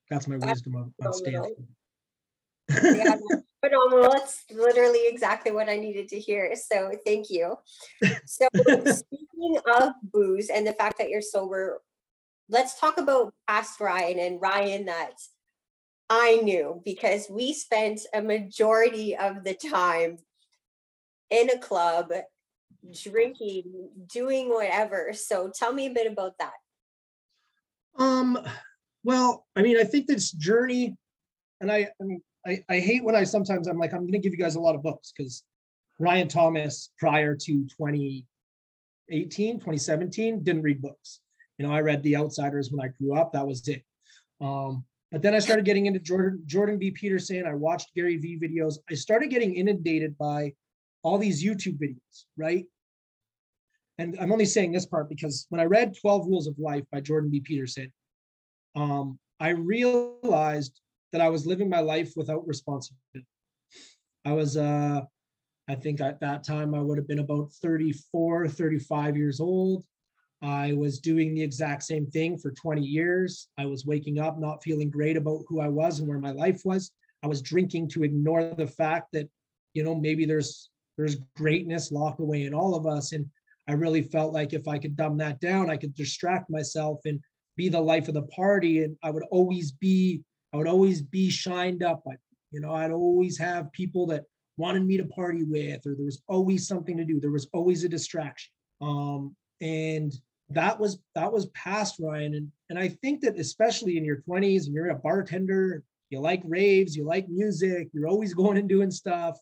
that's 0.09 0.27
my 0.27 0.37
wisdom 0.37 0.75
on, 0.75 0.93
on 1.03 1.13
Stanford. 1.13 1.67
yeah, 2.69 3.15
phenomenal. 3.63 4.13
It's 4.13 4.43
literally 4.51 5.07
exactly 5.07 5.51
what 5.51 5.69
I 5.69 5.77
needed 5.77 6.09
to 6.09 6.19
hear. 6.19 6.53
So 6.55 6.91
thank 7.05 7.29
you. 7.29 7.55
So 8.25 8.47
speaking 8.53 9.57
of 9.79 9.93
booze 10.03 10.49
and 10.49 10.65
the 10.65 10.73
fact 10.73 10.97
that 10.97 11.09
you're 11.09 11.21
sober, 11.21 11.81
let's 12.49 12.79
talk 12.79 12.97
about 12.97 13.33
past 13.47 13.79
Ryan 13.79 14.19
and 14.19 14.41
Ryan 14.41 14.85
that 14.85 15.13
I 16.09 16.37
knew 16.37 16.81
because 16.83 17.27
we 17.29 17.53
spent 17.53 18.01
a 18.13 18.21
majority 18.21 19.15
of 19.15 19.43
the 19.43 19.53
time 19.53 20.17
in 21.29 21.49
a 21.49 21.57
club 21.57 22.11
drinking, 23.03 23.89
doing 24.11 24.49
whatever. 24.49 25.11
So 25.13 25.51
tell 25.53 25.73
me 25.73 25.87
a 25.87 25.93
bit 25.93 26.11
about 26.11 26.33
that. 26.39 26.53
Um, 27.97 28.37
well, 29.03 29.45
I 29.55 29.61
mean, 29.61 29.77
I 29.77 29.83
think 29.83 30.07
this 30.07 30.31
journey, 30.31 30.95
and 31.61 31.71
I, 31.71 31.89
I 31.99 32.03
mean, 32.03 32.21
I, 32.45 32.63
I 32.69 32.79
hate 32.79 33.03
when 33.03 33.15
I 33.15 33.23
sometimes 33.23 33.67
I'm 33.67 33.79
like, 33.79 33.93
I'm 33.93 34.05
gonna 34.05 34.19
give 34.19 34.33
you 34.33 34.37
guys 34.37 34.55
a 34.55 34.59
lot 34.59 34.75
of 34.75 34.83
books 34.83 35.13
because 35.15 35.43
Ryan 35.99 36.27
Thomas 36.27 36.91
prior 36.97 37.35
to 37.35 37.67
2018, 37.77 39.55
2017, 39.55 40.43
didn't 40.43 40.61
read 40.61 40.81
books. 40.81 41.21
You 41.57 41.67
know, 41.67 41.73
I 41.73 41.81
read 41.81 42.03
The 42.03 42.17
Outsiders 42.17 42.71
when 42.71 42.83
I 42.83 42.89
grew 42.89 43.15
up, 43.15 43.33
that 43.33 43.47
was 43.47 43.67
it. 43.67 43.83
Um, 44.41 44.83
but 45.11 45.21
then 45.21 45.35
I 45.35 45.39
started 45.39 45.63
getting 45.63 45.85
into 45.85 45.99
Jordan, 45.99 46.41
Jordan 46.47 46.79
B. 46.79 46.89
Peterson. 46.89 47.45
I 47.45 47.53
watched 47.53 47.93
Gary 47.95 48.17
Vee 48.17 48.39
videos. 48.39 48.79
I 48.89 48.95
started 48.95 49.29
getting 49.29 49.53
inundated 49.53 50.17
by 50.17 50.53
all 51.03 51.19
these 51.19 51.43
YouTube 51.43 51.77
videos, 51.77 52.25
right? 52.35 52.65
And 53.99 54.17
I'm 54.19 54.31
only 54.31 54.45
saying 54.45 54.71
this 54.71 54.87
part 54.87 55.09
because 55.09 55.45
when 55.49 55.61
I 55.61 55.65
read 55.65 55.95
12 56.01 56.25
Rules 56.25 56.47
of 56.47 56.57
Life 56.57 56.83
by 56.91 56.99
Jordan 56.99 57.29
B. 57.29 57.41
Peterson, 57.41 57.93
um, 58.75 59.19
I 59.39 59.49
realized 59.49 60.79
that 61.13 61.21
I 61.21 61.29
was 61.29 61.45
living 61.45 61.69
my 61.69 61.79
life 61.79 62.11
without 62.17 62.45
responsibility. 62.45 63.25
I 64.25 64.33
was, 64.33 64.57
uh, 64.57 65.01
I 65.69 65.75
think 65.75 66.01
at 66.01 66.19
that 66.19 66.43
time 66.43 66.75
I 66.75 66.81
would 66.81 66.97
have 66.97 67.07
been 67.07 67.19
about 67.19 67.51
34, 67.61 68.49
35 68.49 69.15
years 69.15 69.39
old. 69.39 69.85
I 70.41 70.73
was 70.73 70.99
doing 70.99 71.33
the 71.33 71.41
exact 71.41 71.83
same 71.83 72.05
thing 72.07 72.37
for 72.37 72.51
20 72.51 72.81
years. 72.81 73.47
I 73.57 73.65
was 73.65 73.85
waking 73.85 74.19
up 74.19 74.37
not 74.37 74.61
feeling 74.61 74.89
great 74.89 75.15
about 75.15 75.43
who 75.47 75.61
I 75.61 75.69
was 75.69 75.99
and 75.99 76.07
where 76.07 76.19
my 76.19 76.31
life 76.31 76.63
was. 76.65 76.91
I 77.23 77.27
was 77.27 77.41
drinking 77.41 77.89
to 77.89 78.03
ignore 78.03 78.53
the 78.53 78.67
fact 78.67 79.13
that, 79.13 79.29
you 79.73 79.83
know, 79.83 79.95
maybe 79.95 80.25
there's 80.25 80.69
there's 80.97 81.17
greatness 81.35 81.91
locked 81.91 82.19
away 82.19 82.43
in 82.43 82.53
all 82.53 82.75
of 82.75 82.85
us. 82.85 83.13
And 83.13 83.25
I 83.67 83.73
really 83.73 84.01
felt 84.01 84.33
like 84.33 84.53
if 84.53 84.67
I 84.67 84.77
could 84.77 84.95
dumb 84.95 85.17
that 85.17 85.39
down, 85.39 85.69
I 85.69 85.77
could 85.77 85.95
distract 85.95 86.49
myself 86.49 86.99
and 87.05 87.19
be 87.55 87.69
the 87.69 87.81
life 87.81 88.07
of 88.07 88.13
the 88.13 88.23
party. 88.23 88.83
And 88.83 88.95
I 89.03 89.09
would 89.09 89.23
always 89.31 89.71
be, 89.71 90.21
I 90.53 90.57
would 90.57 90.67
always 90.67 91.01
be 91.01 91.29
shined 91.29 91.83
up. 91.83 92.03
I, 92.07 92.13
you 92.51 92.59
know, 92.59 92.73
I'd 92.73 92.91
always 92.91 93.37
have 93.39 93.71
people 93.71 94.05
that 94.07 94.25
wanted 94.57 94.85
me 94.85 94.97
to 94.97 95.05
party 95.05 95.43
with, 95.43 95.85
or 95.85 95.95
there 95.95 96.05
was 96.05 96.21
always 96.27 96.67
something 96.67 96.95
to 96.97 97.05
do. 97.05 97.19
There 97.19 97.31
was 97.31 97.47
always 97.53 97.83
a 97.83 97.89
distraction. 97.89 98.51
Um, 98.81 99.35
and 99.61 100.13
that 100.49 100.79
was 100.79 100.99
that 101.15 101.31
was 101.31 101.47
past 101.47 101.95
Ryan. 101.99 102.35
And 102.35 102.51
and 102.69 102.77
I 102.77 102.89
think 102.89 103.21
that 103.21 103.39
especially 103.39 103.97
in 103.97 104.05
your 104.05 104.21
20s 104.27 104.65
and 104.65 104.75
you're 104.75 104.89
a 104.89 104.95
bartender, 104.95 105.83
you 106.09 106.19
like 106.19 106.41
raves, 106.45 106.95
you 106.95 107.05
like 107.05 107.27
music, 107.29 107.89
you're 107.93 108.07
always 108.07 108.33
going 108.41 108.57
and 108.57 108.69
doing 108.69 108.91
stuff. 108.91 109.37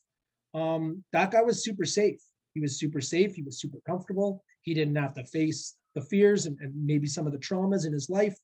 Um, 0.54 1.04
that 1.12 1.32
guy 1.32 1.42
was 1.42 1.64
super 1.64 1.86
safe. 1.86 2.22
He 2.54 2.62
was 2.62 2.80
super 2.80 3.02
safe, 3.02 3.36
he 3.36 3.44
was 3.44 3.60
super 3.60 3.80
comfortable. 3.86 4.44
He 4.64 4.74
didn't 4.74 4.96
have 4.96 5.14
to 5.16 5.26
face 5.26 5.76
the 5.96 6.02
fears 6.02 6.46
and, 6.46 6.58
and 6.62 6.74
maybe 6.76 7.08
some 7.08 7.26
of 7.26 7.34
the 7.34 7.40
traumas 7.40 7.86
in 7.86 7.94
his 7.94 8.10
life. 8.10 8.38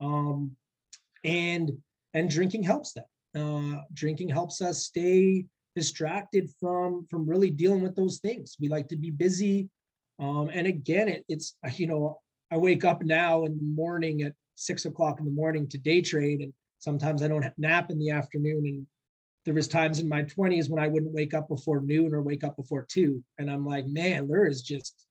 Um, 0.00 0.52
and 1.24 1.72
and 2.14 2.30
drinking 2.30 2.62
helps 2.62 2.94
that. 2.94 3.06
Uh, 3.38 3.82
drinking 3.92 4.28
helps 4.28 4.62
us 4.62 4.84
stay 4.84 5.44
distracted 5.74 6.48
from 6.60 7.06
from 7.10 7.28
really 7.28 7.50
dealing 7.50 7.82
with 7.82 7.96
those 7.96 8.18
things. 8.18 8.56
We 8.60 8.68
like 8.68 8.88
to 8.88 8.96
be 8.96 9.10
busy. 9.10 9.68
Um, 10.20 10.48
and 10.52 10.66
again, 10.66 11.08
it, 11.08 11.24
it's, 11.28 11.56
you 11.76 11.86
know, 11.86 12.20
I 12.50 12.56
wake 12.56 12.84
up 12.84 13.02
now 13.02 13.44
in 13.44 13.56
the 13.56 13.64
morning 13.64 14.22
at 14.22 14.32
six 14.54 14.84
o'clock 14.84 15.18
in 15.18 15.24
the 15.24 15.32
morning 15.32 15.68
to 15.68 15.78
day 15.78 16.00
trade. 16.00 16.40
And 16.40 16.52
sometimes 16.78 17.22
I 17.22 17.28
don't 17.28 17.46
nap 17.58 17.90
in 17.90 17.98
the 17.98 18.10
afternoon. 18.10 18.64
And 18.66 18.86
there 19.44 19.54
was 19.54 19.68
times 19.68 19.98
in 19.98 20.08
my 20.08 20.22
20s 20.22 20.70
when 20.70 20.82
I 20.82 20.88
wouldn't 20.88 21.12
wake 21.12 21.34
up 21.34 21.48
before 21.48 21.80
noon 21.80 22.14
or 22.14 22.22
wake 22.22 22.44
up 22.44 22.56
before 22.56 22.86
two. 22.88 23.22
And 23.38 23.50
I'm 23.50 23.66
like, 23.66 23.86
man, 23.86 24.28
there 24.28 24.46
is 24.46 24.62
just, 24.62 25.06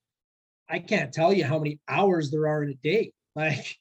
I 0.69 0.79
can't 0.79 1.13
tell 1.13 1.33
you 1.33 1.43
how 1.43 1.59
many 1.59 1.79
hours 1.87 2.31
there 2.31 2.47
are 2.47 2.63
in 2.63 2.69
a 2.69 2.75
day. 2.75 3.11
Like 3.35 3.79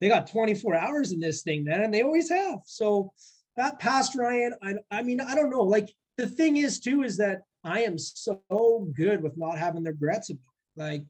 they 0.00 0.08
got 0.08 0.30
24 0.30 0.74
hours 0.74 1.12
in 1.12 1.20
this 1.20 1.42
thing, 1.42 1.64
man, 1.64 1.82
and 1.82 1.92
they 1.92 2.02
always 2.02 2.30
have. 2.30 2.60
So 2.64 3.12
that 3.56 3.78
past 3.78 4.16
Ryan, 4.16 4.54
I, 4.62 4.74
I 4.90 5.02
mean, 5.02 5.20
I 5.20 5.34
don't 5.34 5.50
know. 5.50 5.62
Like 5.62 5.90
the 6.16 6.26
thing 6.26 6.56
is 6.56 6.80
too, 6.80 7.02
is 7.02 7.16
that 7.18 7.42
I 7.64 7.82
am 7.82 7.98
so 7.98 8.88
good 8.96 9.22
with 9.22 9.36
not 9.36 9.58
having 9.58 9.82
the 9.82 9.90
regrets 9.90 10.30
like, 10.76 11.04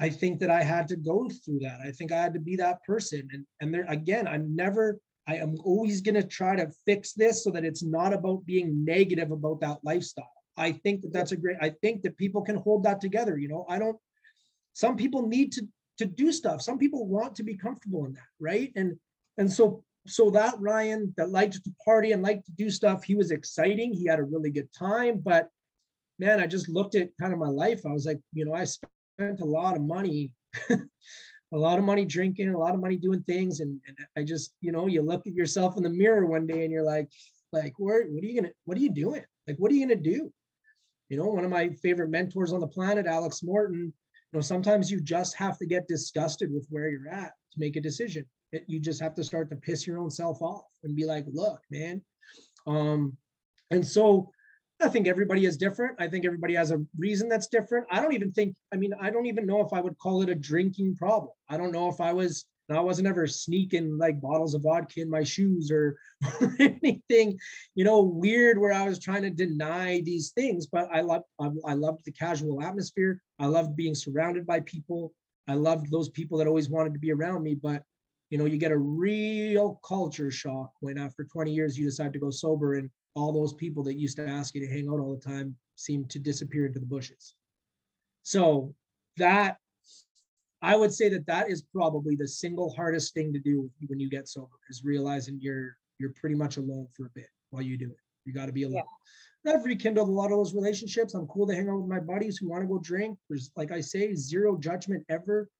I 0.00 0.08
think 0.08 0.40
that 0.40 0.50
I 0.50 0.62
had 0.62 0.88
to 0.88 0.96
go 0.96 1.28
through 1.44 1.60
that. 1.60 1.78
I 1.84 1.92
think 1.92 2.10
I 2.10 2.20
had 2.20 2.34
to 2.34 2.40
be 2.40 2.56
that 2.56 2.82
person. 2.84 3.28
And 3.32 3.46
and 3.60 3.72
there 3.72 3.86
again, 3.88 4.26
I'm 4.26 4.56
never, 4.56 4.98
I 5.28 5.36
am 5.36 5.56
always 5.64 6.00
gonna 6.00 6.22
try 6.22 6.56
to 6.56 6.72
fix 6.84 7.12
this 7.12 7.44
so 7.44 7.50
that 7.50 7.64
it's 7.64 7.82
not 7.82 8.12
about 8.12 8.44
being 8.44 8.84
negative 8.84 9.30
about 9.30 9.60
that 9.60 9.78
lifestyle. 9.84 10.32
I 10.56 10.72
think 10.72 11.02
that 11.02 11.12
that's 11.12 11.32
a 11.32 11.36
great, 11.36 11.56
I 11.60 11.70
think 11.82 12.02
that 12.02 12.16
people 12.16 12.42
can 12.42 12.56
hold 12.56 12.84
that 12.84 13.00
together. 13.00 13.38
You 13.38 13.48
know, 13.48 13.66
I 13.68 13.78
don't, 13.78 13.96
some 14.72 14.96
people 14.96 15.26
need 15.26 15.52
to 15.52 15.66
to 15.98 16.06
do 16.06 16.32
stuff. 16.32 16.62
Some 16.62 16.78
people 16.78 17.06
want 17.06 17.34
to 17.36 17.42
be 17.42 17.56
comfortable 17.56 18.04
in 18.06 18.14
that, 18.14 18.28
right? 18.40 18.72
And 18.76 18.96
and 19.38 19.50
so 19.50 19.84
so 20.06 20.30
that 20.30 20.54
Ryan 20.58 21.14
that 21.16 21.30
liked 21.30 21.54
to 21.54 21.74
party 21.84 22.12
and 22.12 22.22
liked 22.22 22.46
to 22.46 22.52
do 22.52 22.70
stuff, 22.70 23.04
he 23.04 23.14
was 23.14 23.30
exciting. 23.30 23.92
He 23.92 24.06
had 24.06 24.18
a 24.18 24.24
really 24.24 24.50
good 24.50 24.68
time, 24.72 25.20
but 25.24 25.48
man, 26.18 26.40
I 26.40 26.46
just 26.46 26.68
looked 26.68 26.94
at 26.94 27.16
kind 27.20 27.32
of 27.32 27.38
my 27.38 27.48
life. 27.48 27.84
I 27.86 27.92
was 27.92 28.06
like, 28.06 28.20
you 28.32 28.44
know, 28.44 28.54
I 28.54 28.64
spent 28.64 29.40
a 29.40 29.44
lot 29.44 29.76
of 29.76 29.82
money, 29.82 30.32
a 30.70 30.78
lot 31.52 31.78
of 31.78 31.84
money 31.84 32.04
drinking, 32.04 32.50
a 32.50 32.58
lot 32.58 32.74
of 32.74 32.80
money 32.80 32.96
doing 32.96 33.22
things. 33.22 33.60
And, 33.60 33.80
and 33.88 33.96
I 34.16 34.22
just, 34.22 34.54
you 34.60 34.72
know, 34.72 34.86
you 34.86 35.02
look 35.02 35.26
at 35.26 35.34
yourself 35.34 35.76
in 35.76 35.82
the 35.82 35.90
mirror 35.90 36.26
one 36.26 36.46
day 36.46 36.64
and 36.64 36.72
you're 36.72 36.84
like, 36.84 37.08
like, 37.52 37.74
where, 37.78 38.04
what 38.06 38.22
are 38.22 38.26
you 38.26 38.40
gonna, 38.40 38.52
what 38.64 38.76
are 38.76 38.80
you 38.80 38.90
doing? 38.90 39.24
Like, 39.46 39.56
what 39.58 39.70
are 39.70 39.74
you 39.74 39.86
gonna 39.86 40.00
do? 40.00 40.32
You 41.08 41.18
know, 41.18 41.26
one 41.26 41.44
of 41.44 41.50
my 41.50 41.70
favorite 41.82 42.10
mentors 42.10 42.52
on 42.52 42.60
the 42.60 42.66
planet, 42.66 43.06
Alex 43.06 43.42
Morton, 43.42 43.92
know, 44.34 44.40
sometimes 44.40 44.90
you 44.90 45.00
just 45.00 45.36
have 45.36 45.58
to 45.58 45.66
get 45.66 45.88
disgusted 45.88 46.52
with 46.52 46.66
where 46.70 46.88
you're 46.88 47.08
at 47.08 47.32
to 47.52 47.60
make 47.60 47.76
a 47.76 47.80
decision. 47.80 48.24
It, 48.52 48.64
you 48.66 48.80
just 48.80 49.00
have 49.00 49.14
to 49.14 49.24
start 49.24 49.50
to 49.50 49.56
piss 49.56 49.86
your 49.86 49.98
own 49.98 50.10
self 50.10 50.42
off 50.42 50.64
and 50.82 50.94
be 50.94 51.04
like, 51.04 51.24
look, 51.32 51.60
man. 51.70 52.02
Um, 52.66 53.16
and 53.70 53.86
so 53.86 54.30
I 54.82 54.88
think 54.88 55.06
everybody 55.06 55.46
is 55.46 55.56
different. 55.56 56.00
I 56.00 56.08
think 56.08 56.24
everybody 56.24 56.54
has 56.54 56.70
a 56.70 56.84
reason 56.98 57.28
that's 57.28 57.46
different. 57.46 57.86
I 57.90 58.00
don't 58.00 58.12
even 58.12 58.32
think, 58.32 58.56
I 58.72 58.76
mean, 58.76 58.92
I 59.00 59.10
don't 59.10 59.26
even 59.26 59.46
know 59.46 59.60
if 59.60 59.72
I 59.72 59.80
would 59.80 59.98
call 59.98 60.22
it 60.22 60.28
a 60.28 60.34
drinking 60.34 60.96
problem. 60.96 61.32
I 61.48 61.56
don't 61.56 61.72
know 61.72 61.88
if 61.88 62.00
I 62.00 62.12
was, 62.12 62.44
I 62.70 62.80
wasn't 62.80 63.08
ever 63.08 63.26
sneaking 63.26 63.98
like 63.98 64.20
bottles 64.20 64.54
of 64.54 64.62
vodka 64.62 65.00
in 65.00 65.10
my 65.10 65.22
shoes 65.22 65.70
or, 65.70 65.98
or 66.40 66.56
anything, 66.60 67.38
you 67.74 67.84
know, 67.84 68.00
weird 68.02 68.58
where 68.58 68.72
I 68.72 68.88
was 68.88 68.98
trying 68.98 69.22
to 69.22 69.30
deny 69.30 70.00
these 70.00 70.30
things. 70.30 70.66
But 70.66 70.88
I 70.92 71.02
love, 71.02 71.22
I, 71.38 71.50
I 71.66 71.74
loved 71.74 72.04
the 72.04 72.12
casual 72.12 72.62
atmosphere. 72.62 73.20
I 73.38 73.46
loved 73.46 73.76
being 73.76 73.94
surrounded 73.94 74.46
by 74.46 74.60
people. 74.60 75.12
I 75.46 75.54
loved 75.54 75.90
those 75.90 76.08
people 76.08 76.38
that 76.38 76.46
always 76.46 76.70
wanted 76.70 76.94
to 76.94 76.98
be 76.98 77.12
around 77.12 77.42
me. 77.42 77.54
But 77.54 77.82
you 78.30 78.38
know, 78.38 78.46
you 78.46 78.56
get 78.56 78.72
a 78.72 78.78
real 78.78 79.80
culture 79.86 80.30
shock 80.30 80.72
when 80.80 80.98
after 80.98 81.24
20 81.24 81.52
years 81.52 81.78
you 81.78 81.84
decide 81.84 82.12
to 82.14 82.18
go 82.18 82.30
sober 82.30 82.74
and 82.74 82.90
all 83.14 83.32
those 83.32 83.52
people 83.52 83.82
that 83.84 83.94
used 83.94 84.16
to 84.16 84.26
ask 84.26 84.54
you 84.54 84.60
to 84.60 84.72
hang 84.72 84.88
out 84.88 84.98
all 84.98 85.14
the 85.14 85.20
time 85.20 85.54
seem 85.76 86.04
to 86.06 86.18
disappear 86.18 86.66
into 86.66 86.80
the 86.80 86.86
bushes. 86.86 87.34
So 88.22 88.74
that 89.18 89.58
I 90.64 90.76
would 90.76 90.94
say 90.94 91.10
that 91.10 91.26
that 91.26 91.50
is 91.50 91.60
probably 91.60 92.16
the 92.16 92.26
single 92.26 92.74
hardest 92.74 93.12
thing 93.12 93.34
to 93.34 93.38
do 93.38 93.70
when 93.86 94.00
you 94.00 94.08
get 94.08 94.28
sober 94.28 94.56
is 94.70 94.82
realizing 94.82 95.38
you're 95.40 95.76
you're 95.98 96.14
pretty 96.18 96.34
much 96.34 96.56
alone 96.56 96.88
for 96.96 97.06
a 97.06 97.10
bit 97.10 97.28
while 97.50 97.62
you 97.62 97.76
do 97.76 97.90
it. 97.90 97.98
You 98.24 98.32
got 98.32 98.46
to 98.46 98.52
be 98.52 98.62
alone. 98.62 98.82
Yeah. 99.44 99.52
I've 99.52 99.64
rekindled 99.66 100.08
a 100.08 100.12
lot 100.12 100.32
of 100.32 100.38
those 100.38 100.54
relationships. 100.54 101.12
I'm 101.12 101.26
cool 101.26 101.46
to 101.46 101.54
hang 101.54 101.68
out 101.68 101.80
with 101.80 101.90
my 101.90 102.00
buddies 102.00 102.38
who 102.38 102.48
want 102.48 102.62
to 102.62 102.66
go 102.66 102.78
drink. 102.78 103.18
There's 103.28 103.50
like 103.56 103.72
I 103.72 103.80
say, 103.82 104.14
zero 104.14 104.56
judgment 104.56 105.04
ever. 105.10 105.50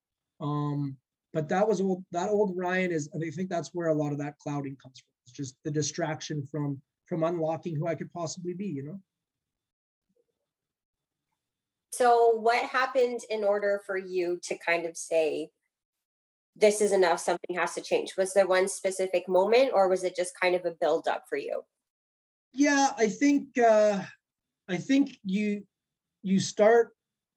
Um, 0.40 0.96
but 1.34 1.50
that 1.50 1.68
was 1.68 1.82
old. 1.82 2.02
That 2.10 2.30
old 2.30 2.56
Ryan 2.56 2.90
is. 2.90 3.10
I 3.14 3.30
think 3.30 3.50
that's 3.50 3.74
where 3.74 3.88
a 3.88 3.94
lot 3.94 4.12
of 4.12 4.18
that 4.18 4.38
clouding 4.38 4.76
comes 4.82 5.00
from. 5.00 5.08
It's 5.26 5.36
just 5.36 5.56
the 5.64 5.70
distraction 5.70 6.48
from 6.50 6.80
from 7.06 7.24
unlocking 7.24 7.76
who 7.76 7.86
I 7.86 7.94
could 7.94 8.10
possibly 8.12 8.54
be, 8.54 8.66
you 8.66 8.84
know? 8.84 9.00
So, 11.96 12.30
what 12.30 12.64
happened 12.64 13.20
in 13.30 13.44
order 13.44 13.80
for 13.86 13.96
you 13.96 14.40
to 14.44 14.58
kind 14.58 14.84
of 14.84 14.96
say, 14.96 15.50
this 16.56 16.80
is 16.80 16.92
enough, 16.92 17.20
something 17.20 17.56
has 17.56 17.74
to 17.74 17.80
change? 17.80 18.14
Was 18.16 18.32
there 18.34 18.46
one 18.46 18.68
specific 18.68 19.28
moment 19.28 19.70
or 19.72 19.88
was 19.88 20.02
it 20.04 20.16
just 20.16 20.38
kind 20.40 20.54
of 20.54 20.64
a 20.64 20.72
build 20.72 21.06
up 21.06 21.24
for 21.28 21.36
you? 21.36 21.62
Yeah, 22.52 22.90
I 22.96 23.08
think 23.08 23.58
uh 23.58 24.02
I 24.68 24.76
think 24.76 25.18
you 25.24 25.64
you 26.22 26.40
start 26.40 26.90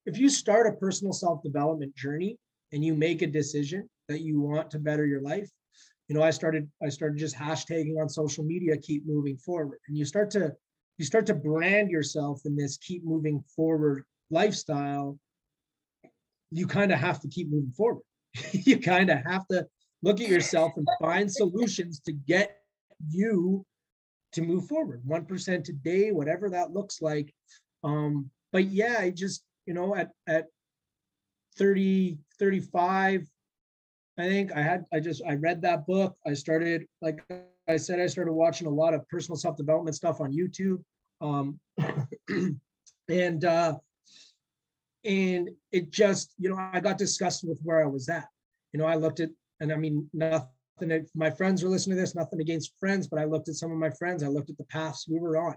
if 0.06 0.18
you 0.18 0.30
start 0.30 0.68
a 0.68 0.78
personal 0.78 1.14
self-development 1.14 1.96
journey 1.96 2.38
and 2.72 2.84
you 2.84 2.94
make 2.94 3.22
a 3.22 3.28
decision 3.28 3.90
that 4.08 4.22
you 4.22 4.40
want 4.40 4.72
to 4.72 4.80
better 4.80 5.06
your 5.06 5.22
life, 5.22 5.50
you 6.08 6.16
know 6.16 6.24
i 6.24 6.30
started 6.30 6.70
i 6.82 6.90
started 6.90 7.18
just 7.18 7.36
hashtagging 7.36 8.00
on 8.00 8.08
social 8.08 8.44
media 8.44 8.78
keep 8.78 9.06
moving 9.06 9.38
forward 9.38 9.80
and 9.88 9.98
you 9.98 10.06
start 10.06 10.32
to 10.32 10.54
you 10.98 11.06
start 11.06 11.26
to 11.26 11.34
brand 11.34 11.92
yourself 11.92 12.42
in 12.46 12.56
this 12.56 12.78
keep 12.78 13.04
moving 13.04 13.44
forward 13.56 14.04
lifestyle 14.30 15.18
you 16.52 16.68
kind 16.68 16.92
of 16.92 17.00
have 17.00 17.20
to 17.20 17.28
keep 17.28 17.50
moving 17.50 17.72
forward 17.72 18.04
you 18.52 18.80
kind 18.80 19.10
of 19.10 19.18
have 19.26 19.46
to 19.48 19.66
look 20.04 20.22
at 20.22 20.30
yourself 20.30 20.72
and 20.78 20.88
find 21.02 21.32
solutions 21.32 22.00
to 22.00 22.12
get 22.12 22.58
you 23.10 23.66
to 24.32 24.42
move 24.42 24.68
forward 24.68 25.02
1% 25.08 25.70
a 25.70 25.74
day 25.74 26.12
whatever 26.12 26.50
that 26.50 26.72
looks 26.72 27.02
like 27.02 27.34
um 27.84 28.30
but 28.52 28.66
yeah 28.66 28.98
i 29.00 29.10
just 29.10 29.44
you 29.68 29.74
know, 29.74 29.96
at, 29.96 30.10
at 30.26 30.46
30, 31.58 32.18
35, 32.40 33.28
I 34.18 34.24
think 34.24 34.52
I 34.54 34.62
had, 34.62 34.86
I 34.92 35.00
just, 35.00 35.22
I 35.28 35.36
read 35.36 35.62
that 35.62 35.86
book. 35.86 36.16
I 36.26 36.34
started, 36.34 36.88
like 37.02 37.22
I 37.68 37.78
said, 37.78 38.00
I 38.00 38.08
started 38.08 38.32
watching 38.32 38.66
a 38.66 38.72
lot 38.72 38.96
of 38.96 39.08
personal 39.10 39.36
self-development 39.36 39.96
stuff 39.96 40.22
on 40.22 40.34
YouTube. 40.34 40.82
Um, 41.22 41.60
and, 43.10 43.46
uh, 43.46 43.76
and 45.06 45.50
it 45.72 45.92
just, 45.92 46.34
you 46.38 46.50
know, 46.50 46.58
I 46.74 46.80
got 46.80 46.98
disgusted 46.98 47.50
with 47.50 47.60
where 47.64 47.84
I 47.84 47.88
was 47.88 48.10
at. 48.10 48.28
You 48.74 48.80
know, 48.80 48.86
I 48.86 48.96
looked 48.96 49.20
at, 49.20 49.30
and 49.60 49.72
I 49.72 49.76
mean, 49.76 50.10
nothing, 50.14 50.50
if 50.82 51.10
my 51.16 51.30
friends 51.30 51.64
were 51.64 51.70
listening 51.70 51.98
to 51.98 52.02
this, 52.02 52.16
nothing 52.16 52.42
against 52.42 52.78
friends, 52.80 53.08
but 53.08 53.20
I 53.20 53.26
looked 53.26 53.50
at 53.50 53.56
some 53.56 53.72
of 53.72 53.78
my 53.78 53.90
friends, 53.92 54.24
I 54.24 54.28
looked 54.28 54.50
at 54.50 54.58
the 54.58 54.66
paths 54.66 55.08
we 55.08 55.20
were 55.20 55.38
on. 55.38 55.56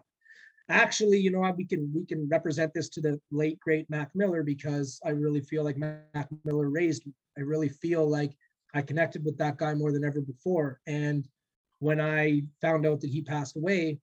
Actually, 0.68 1.18
you 1.18 1.32
know, 1.32 1.40
we 1.56 1.64
can, 1.64 1.90
we 1.94 2.06
can 2.06 2.28
represent 2.28 2.72
this 2.72 2.88
to 2.90 3.00
the 3.00 3.20
late, 3.32 3.58
great 3.58 3.90
Mac 3.90 4.10
Miller 4.14 4.44
because 4.44 5.00
I 5.04 5.10
really 5.10 5.40
feel 5.40 5.64
like 5.64 5.76
Mac 5.76 6.28
Miller 6.44 6.70
raised 6.70 7.06
me. 7.06 7.12
I 7.36 7.40
really 7.40 7.68
feel 7.68 8.08
like 8.08 8.32
I 8.72 8.82
connected 8.82 9.24
with 9.24 9.36
that 9.38 9.56
guy 9.56 9.74
more 9.74 9.90
than 9.90 10.04
ever 10.04 10.20
before. 10.20 10.80
And 10.86 11.26
when 11.80 12.00
I 12.00 12.42
found 12.60 12.86
out 12.86 13.00
that 13.00 13.10
he 13.10 13.22
passed 13.22 13.56
away 13.56 13.98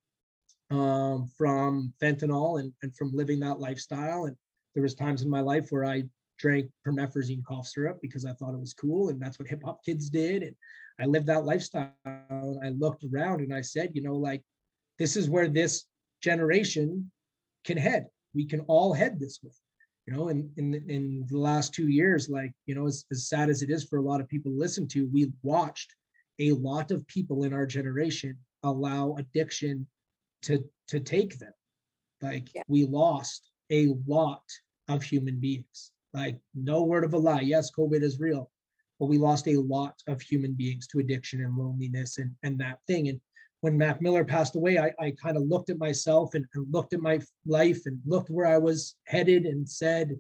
um, 0.72 1.32
from 1.38 1.94
fentanyl 2.02 2.60
and, 2.60 2.74
and 2.84 2.94
from 2.96 3.16
living 3.16 3.40
that 3.40 3.60
lifestyle, 3.60 4.26
and 4.26 4.36
there 4.78 4.84
was 4.84 4.94
times 4.94 5.24
in 5.24 5.30
my 5.30 5.42
life 5.42 5.70
where 5.72 5.86
I 5.86 6.04
drank 6.38 6.70
promethazine 6.88 7.44
cough 7.44 7.66
syrup 7.66 7.98
because 8.00 8.26
I 8.26 8.34
thought 8.34 8.54
it 8.54 8.60
was 8.60 8.76
cool, 8.76 9.10
and 9.10 9.20
that's 9.20 9.40
what 9.40 9.48
hip 9.48 9.64
hop 9.66 9.84
kids 9.84 10.08
did. 10.08 10.44
And 10.44 10.56
I 11.00 11.06
lived 11.06 11.26
that 11.26 11.46
lifestyle. 11.46 11.90
And 12.06 12.64
I 12.64 12.70
looked 12.78 13.04
around 13.04 13.42
and 13.42 13.52
I 13.52 13.62
said, 13.62 13.90
you 13.96 14.04
know, 14.04 14.14
like 14.14 14.44
this 15.00 15.16
is 15.16 15.32
where 15.32 15.48
this 15.48 15.86
generation 16.22 17.12
can 17.66 17.76
head. 17.76 18.06
We 18.36 18.46
can 18.46 18.60
all 18.68 18.94
head 18.94 19.20
this 19.20 19.40
way 19.42 19.50
you 20.06 20.14
know 20.14 20.28
in 20.28 20.48
in 20.58 20.76
in 20.88 21.26
the 21.28 21.40
last 21.40 21.74
two 21.74 21.88
years 21.88 22.30
like 22.30 22.54
you 22.68 22.76
know 22.76 22.86
as, 22.86 23.04
as 23.12 23.28
sad 23.28 23.50
as 23.50 23.64
it 23.64 23.72
is 23.72 23.84
for 23.84 23.98
a 23.98 24.02
lot 24.02 24.22
of 24.22 24.30
people 24.30 24.52
to 24.52 24.58
listen 24.58 24.88
to 24.88 25.10
we 25.12 25.32
watched 25.42 25.96
a 26.40 26.52
lot 26.52 26.92
of 26.92 27.06
people 27.08 27.46
in 27.46 27.52
our 27.52 27.66
generation 27.66 28.38
allow 28.64 29.16
addiction 29.18 29.88
to 30.44 30.64
to 30.88 31.00
take 31.00 31.38
them 31.40 31.52
like 32.22 32.48
yeah. 32.56 32.62
we 32.68 32.86
lost 32.86 33.50
a 33.72 33.90
lot 34.08 34.44
of 34.88 35.04
human 35.04 35.40
beings 35.40 35.92
like 36.14 36.40
no 36.56 36.84
word 36.84 37.04
of 37.04 37.14
a 37.14 37.18
lie 37.18 37.42
yes 37.42 37.72
covid 37.72 38.02
is 38.02 38.20
real 38.20 38.50
but 39.00 39.08
we 39.08 39.18
lost 39.18 39.48
a 39.48 39.58
lot 39.58 39.96
of 40.08 40.22
human 40.22 40.54
beings 40.54 40.88
to 40.88 41.00
addiction 41.00 41.44
and 41.44 41.58
loneliness 41.58 42.18
and 42.18 42.32
and 42.44 42.60
that 42.60 42.80
thing 42.88 43.10
and 43.10 43.20
when 43.62 43.78
Mac 43.78 44.02
Miller 44.02 44.24
passed 44.24 44.56
away, 44.56 44.78
I, 44.78 44.94
I 45.00 45.12
kind 45.12 45.36
of 45.36 45.44
looked 45.44 45.70
at 45.70 45.80
myself 45.80 46.36
and, 46.36 46.46
and, 46.54 46.72
looked 46.72 46.94
at 46.94 47.02
my 47.02 47.20
life 47.46 47.82
and 47.86 48.00
looked 48.06 48.30
where 48.30 48.46
I 48.46 48.58
was 48.58 48.96
headed 49.06 49.46
and 49.46 49.68
said, 49.68 50.18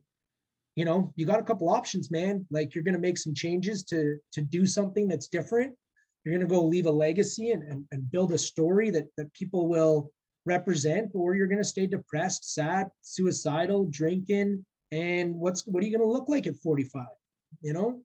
you 0.75 0.86
know, 0.86 1.12
you 1.15 1.25
got 1.25 1.39
a 1.39 1.43
couple 1.43 1.69
options, 1.69 2.12
man. 2.12 2.45
Like 2.51 2.74
you're 2.74 2.83
gonna 2.83 3.00
make 3.00 3.17
some 3.17 3.33
changes 3.33 3.83
to 3.86 4.17
to 4.33 4.41
do 4.41 4.65
something 4.65 5.07
that's 5.07 5.27
different. 5.27 5.74
You're 6.24 6.36
gonna 6.36 6.50
go 6.50 6.63
leave 6.63 6.86
a 6.86 6.91
legacy 6.91 7.51
and, 7.51 7.63
and, 7.63 7.86
and 7.91 8.12
build 8.12 8.31
a 8.31 8.38
story 8.38 8.89
that 8.91 9.07
that 9.17 9.33
people 9.33 9.67
will 9.67 10.12
represent, 10.48 11.12
or 11.13 11.36
you're 11.36 11.48
gonna 11.48 11.63
stay 11.63 11.86
depressed, 11.86 12.54
sad, 12.54 12.88
suicidal, 13.01 13.86
drinking, 13.86 14.66
and 14.92 15.36
what's 15.36 15.68
what 15.68 15.84
are 15.84 15.86
you 15.86 15.96
gonna 15.96 16.10
look 16.10 16.30
like 16.30 16.48
at 16.48 16.56
45? 16.56 17.06
You 17.62 17.74
know, 17.74 18.01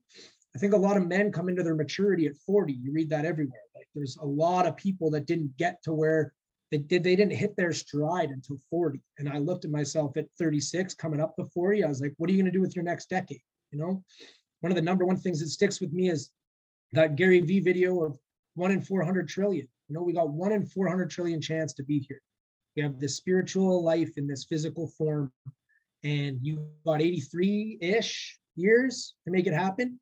I 0.55 0.59
think 0.59 0.73
a 0.73 0.77
lot 0.77 0.97
of 0.97 1.07
men 1.07 1.31
come 1.31 1.49
into 1.49 1.63
their 1.63 1.75
maturity 1.75 2.27
at 2.27 2.37
40. 2.45 2.73
You 2.73 2.91
read 2.91 3.09
that 3.09 3.25
everywhere. 3.25 3.61
Like 3.75 3.87
there's 3.95 4.17
a 4.21 4.25
lot 4.25 4.67
of 4.67 4.77
people 4.77 5.09
that 5.11 5.25
didn't 5.25 5.57
get 5.57 5.81
to 5.83 5.93
where 5.93 6.33
they 6.71 6.77
did 6.77 7.03
they 7.03 7.15
didn't 7.15 7.33
hit 7.33 7.55
their 7.55 7.71
stride 7.71 8.29
until 8.29 8.57
40. 8.69 8.99
And 9.17 9.29
I 9.29 9.37
looked 9.37 9.65
at 9.65 9.71
myself 9.71 10.17
at 10.17 10.25
36 10.37 10.93
coming 10.95 11.19
up 11.19 11.35
to 11.35 11.45
40. 11.45 11.83
I 11.83 11.87
was 11.87 12.01
like, 12.01 12.13
what 12.17 12.29
are 12.29 12.33
you 12.33 12.41
going 12.41 12.51
to 12.51 12.57
do 12.57 12.61
with 12.61 12.75
your 12.75 12.85
next 12.85 13.09
decade? 13.09 13.41
You 13.71 13.79
know, 13.79 14.03
one 14.61 14.71
of 14.71 14.75
the 14.75 14.81
number 14.81 15.05
one 15.05 15.17
things 15.17 15.39
that 15.39 15.49
sticks 15.49 15.79
with 15.79 15.93
me 15.93 16.09
is 16.09 16.29
that 16.93 17.15
Gary 17.15 17.41
Vee 17.41 17.59
video 17.59 18.03
of 18.03 18.17
one 18.55 18.71
in 18.71 18.81
400 18.81 19.27
trillion. 19.27 19.67
You 19.87 19.95
know, 19.95 20.03
we 20.03 20.13
got 20.13 20.29
one 20.29 20.51
in 20.51 20.65
400 20.65 21.09
trillion 21.09 21.41
chance 21.41 21.73
to 21.73 21.83
be 21.83 21.99
here. 21.99 22.21
We 22.75 22.83
have 22.83 22.99
this 22.99 23.17
spiritual 23.17 23.83
life 23.83 24.17
in 24.17 24.27
this 24.27 24.45
physical 24.45 24.87
form, 24.87 25.31
and 26.03 26.39
you 26.41 26.65
got 26.85 27.01
83 27.01 27.77
ish 27.81 28.39
years 28.55 29.15
to 29.25 29.31
make 29.31 29.47
it 29.47 29.53
happen. 29.53 29.99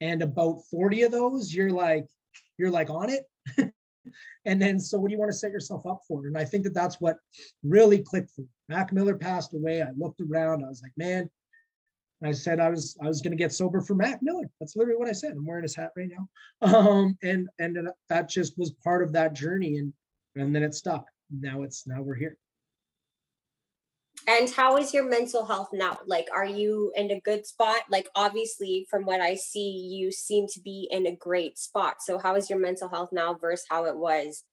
And 0.00 0.22
about 0.22 0.62
40 0.70 1.02
of 1.02 1.12
those 1.12 1.54
you're 1.54 1.70
like 1.70 2.06
you're 2.58 2.70
like 2.70 2.90
on 2.90 3.10
it. 3.10 3.24
And 4.46 4.60
then 4.60 4.78
so 4.78 4.98
what 4.98 5.08
do 5.08 5.14
you 5.14 5.18
want 5.18 5.32
to 5.32 5.36
set 5.36 5.50
yourself 5.50 5.86
up 5.86 6.02
for? 6.06 6.26
And 6.26 6.36
i 6.36 6.44
think 6.44 6.62
that 6.64 6.74
that's 6.74 7.00
what 7.00 7.16
really 7.62 7.98
clicked 8.02 8.30
for 8.32 8.42
me. 8.42 8.48
Mac 8.68 8.92
miller 8.92 9.16
passed 9.16 9.54
away. 9.54 9.80
I 9.80 9.88
looked 9.96 10.20
around. 10.20 10.62
I 10.62 10.68
was 10.68 10.82
like 10.82 10.92
man 10.98 11.30
I 12.24 12.32
said 12.32 12.60
I 12.60 12.70
was 12.70 12.96
I 13.02 13.06
was 13.06 13.20
going 13.20 13.32
to 13.32 13.42
get 13.42 13.52
sober 13.52 13.80
for 13.80 13.94
Mac 13.94 14.22
Miller. 14.22 14.48
That's 14.60 14.76
literally 14.76 14.98
what 14.98 15.08
I 15.08 15.12
said. 15.12 15.32
I'm 15.32 15.44
wearing 15.44 15.62
his 15.62 15.76
hat 15.76 15.90
right 15.96 16.08
now, 16.08 16.28
um, 16.76 17.18
and 17.22 17.48
and 17.58 17.88
that 18.08 18.28
just 18.28 18.58
was 18.58 18.72
part 18.82 19.02
of 19.02 19.12
that 19.12 19.34
journey, 19.34 19.78
and 19.78 19.92
and 20.36 20.54
then 20.54 20.62
it 20.62 20.74
stuck. 20.74 21.06
Now 21.40 21.62
it's 21.62 21.86
now 21.86 22.02
we're 22.02 22.14
here. 22.14 22.36
And 24.26 24.48
how 24.48 24.78
is 24.78 24.94
your 24.94 25.08
mental 25.08 25.44
health 25.44 25.68
now? 25.72 25.98
Like, 26.06 26.28
are 26.32 26.46
you 26.46 26.92
in 26.96 27.10
a 27.10 27.20
good 27.20 27.46
spot? 27.46 27.82
Like, 27.90 28.08
obviously, 28.14 28.86
from 28.88 29.04
what 29.04 29.20
I 29.20 29.34
see, 29.34 29.68
you 29.90 30.10
seem 30.10 30.46
to 30.54 30.60
be 30.60 30.88
in 30.90 31.06
a 31.06 31.16
great 31.16 31.58
spot. 31.58 31.96
So, 32.00 32.18
how 32.18 32.34
is 32.36 32.48
your 32.48 32.58
mental 32.58 32.88
health 32.88 33.10
now 33.12 33.34
versus 33.34 33.66
how 33.68 33.84
it 33.84 33.96
was 33.96 34.44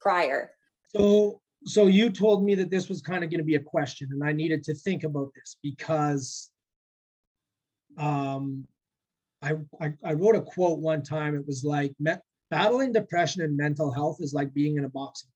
prior? 0.00 0.50
So, 0.96 1.40
so 1.64 1.86
you 1.86 2.10
told 2.10 2.44
me 2.44 2.56
that 2.56 2.70
this 2.70 2.88
was 2.88 3.00
kind 3.00 3.22
of 3.22 3.30
going 3.30 3.38
to 3.38 3.44
be 3.44 3.54
a 3.54 3.60
question, 3.60 4.08
and 4.10 4.24
I 4.24 4.32
needed 4.32 4.64
to 4.64 4.74
think 4.74 5.04
about 5.04 5.30
this 5.36 5.56
because, 5.62 6.50
um, 7.98 8.64
I, 9.40 9.52
I 9.80 9.92
I 10.04 10.12
wrote 10.14 10.36
a 10.36 10.42
quote 10.42 10.80
one 10.80 11.02
time. 11.02 11.36
It 11.36 11.46
was 11.46 11.62
like, 11.62 11.94
battling 12.50 12.92
depression 12.92 13.42
and 13.42 13.56
mental 13.56 13.92
health 13.92 14.18
is 14.20 14.34
like 14.34 14.52
being 14.52 14.76
in 14.76 14.84
a 14.84 14.88
boxing 14.88 15.30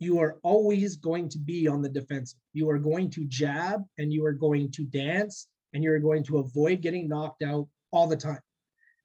you 0.00 0.18
are 0.18 0.38
always 0.42 0.96
going 0.96 1.28
to 1.28 1.38
be 1.38 1.68
on 1.68 1.82
the 1.82 1.88
defensive. 1.88 2.38
You 2.54 2.68
are 2.70 2.78
going 2.78 3.10
to 3.10 3.24
jab 3.26 3.84
and 3.98 4.12
you 4.12 4.24
are 4.24 4.32
going 4.32 4.72
to 4.72 4.84
dance 4.84 5.46
and 5.74 5.84
you're 5.84 5.98
going 6.00 6.24
to 6.24 6.38
avoid 6.38 6.80
getting 6.80 7.06
knocked 7.06 7.42
out 7.42 7.68
all 7.92 8.08
the 8.08 8.16
time. 8.16 8.40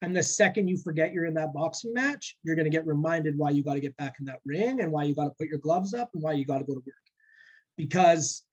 And 0.02 0.16
the 0.16 0.24
second 0.24 0.68
you 0.68 0.78
forget 0.78 1.12
you're 1.12 1.26
in 1.26 1.34
that 1.36 1.54
boxing 1.54 1.94
match, 1.94 2.38
you're 2.44 2.56
going 2.56 2.66
to 2.66 2.72
get 2.72 2.88
reminded 2.88 3.38
why 3.38 3.50
you 3.50 3.64
got 3.64 3.74
to 3.74 3.80
get 3.82 3.96
back 3.98 4.16
in 4.20 4.26
that 4.26 4.40
ring 4.46 4.82
and 4.82 4.92
why 4.92 5.04
you 5.04 5.14
got 5.14 5.26
to 5.26 5.34
put 5.38 5.48
your 5.48 5.60
gloves 5.60 5.94
up 5.94 6.10
and 6.14 6.24
why 6.24 6.32
you 6.32 6.46
got 6.46 6.60
to 6.60 6.64
go 6.64 6.74
to 6.74 6.80
work. 6.80 6.96
Because 7.78 8.44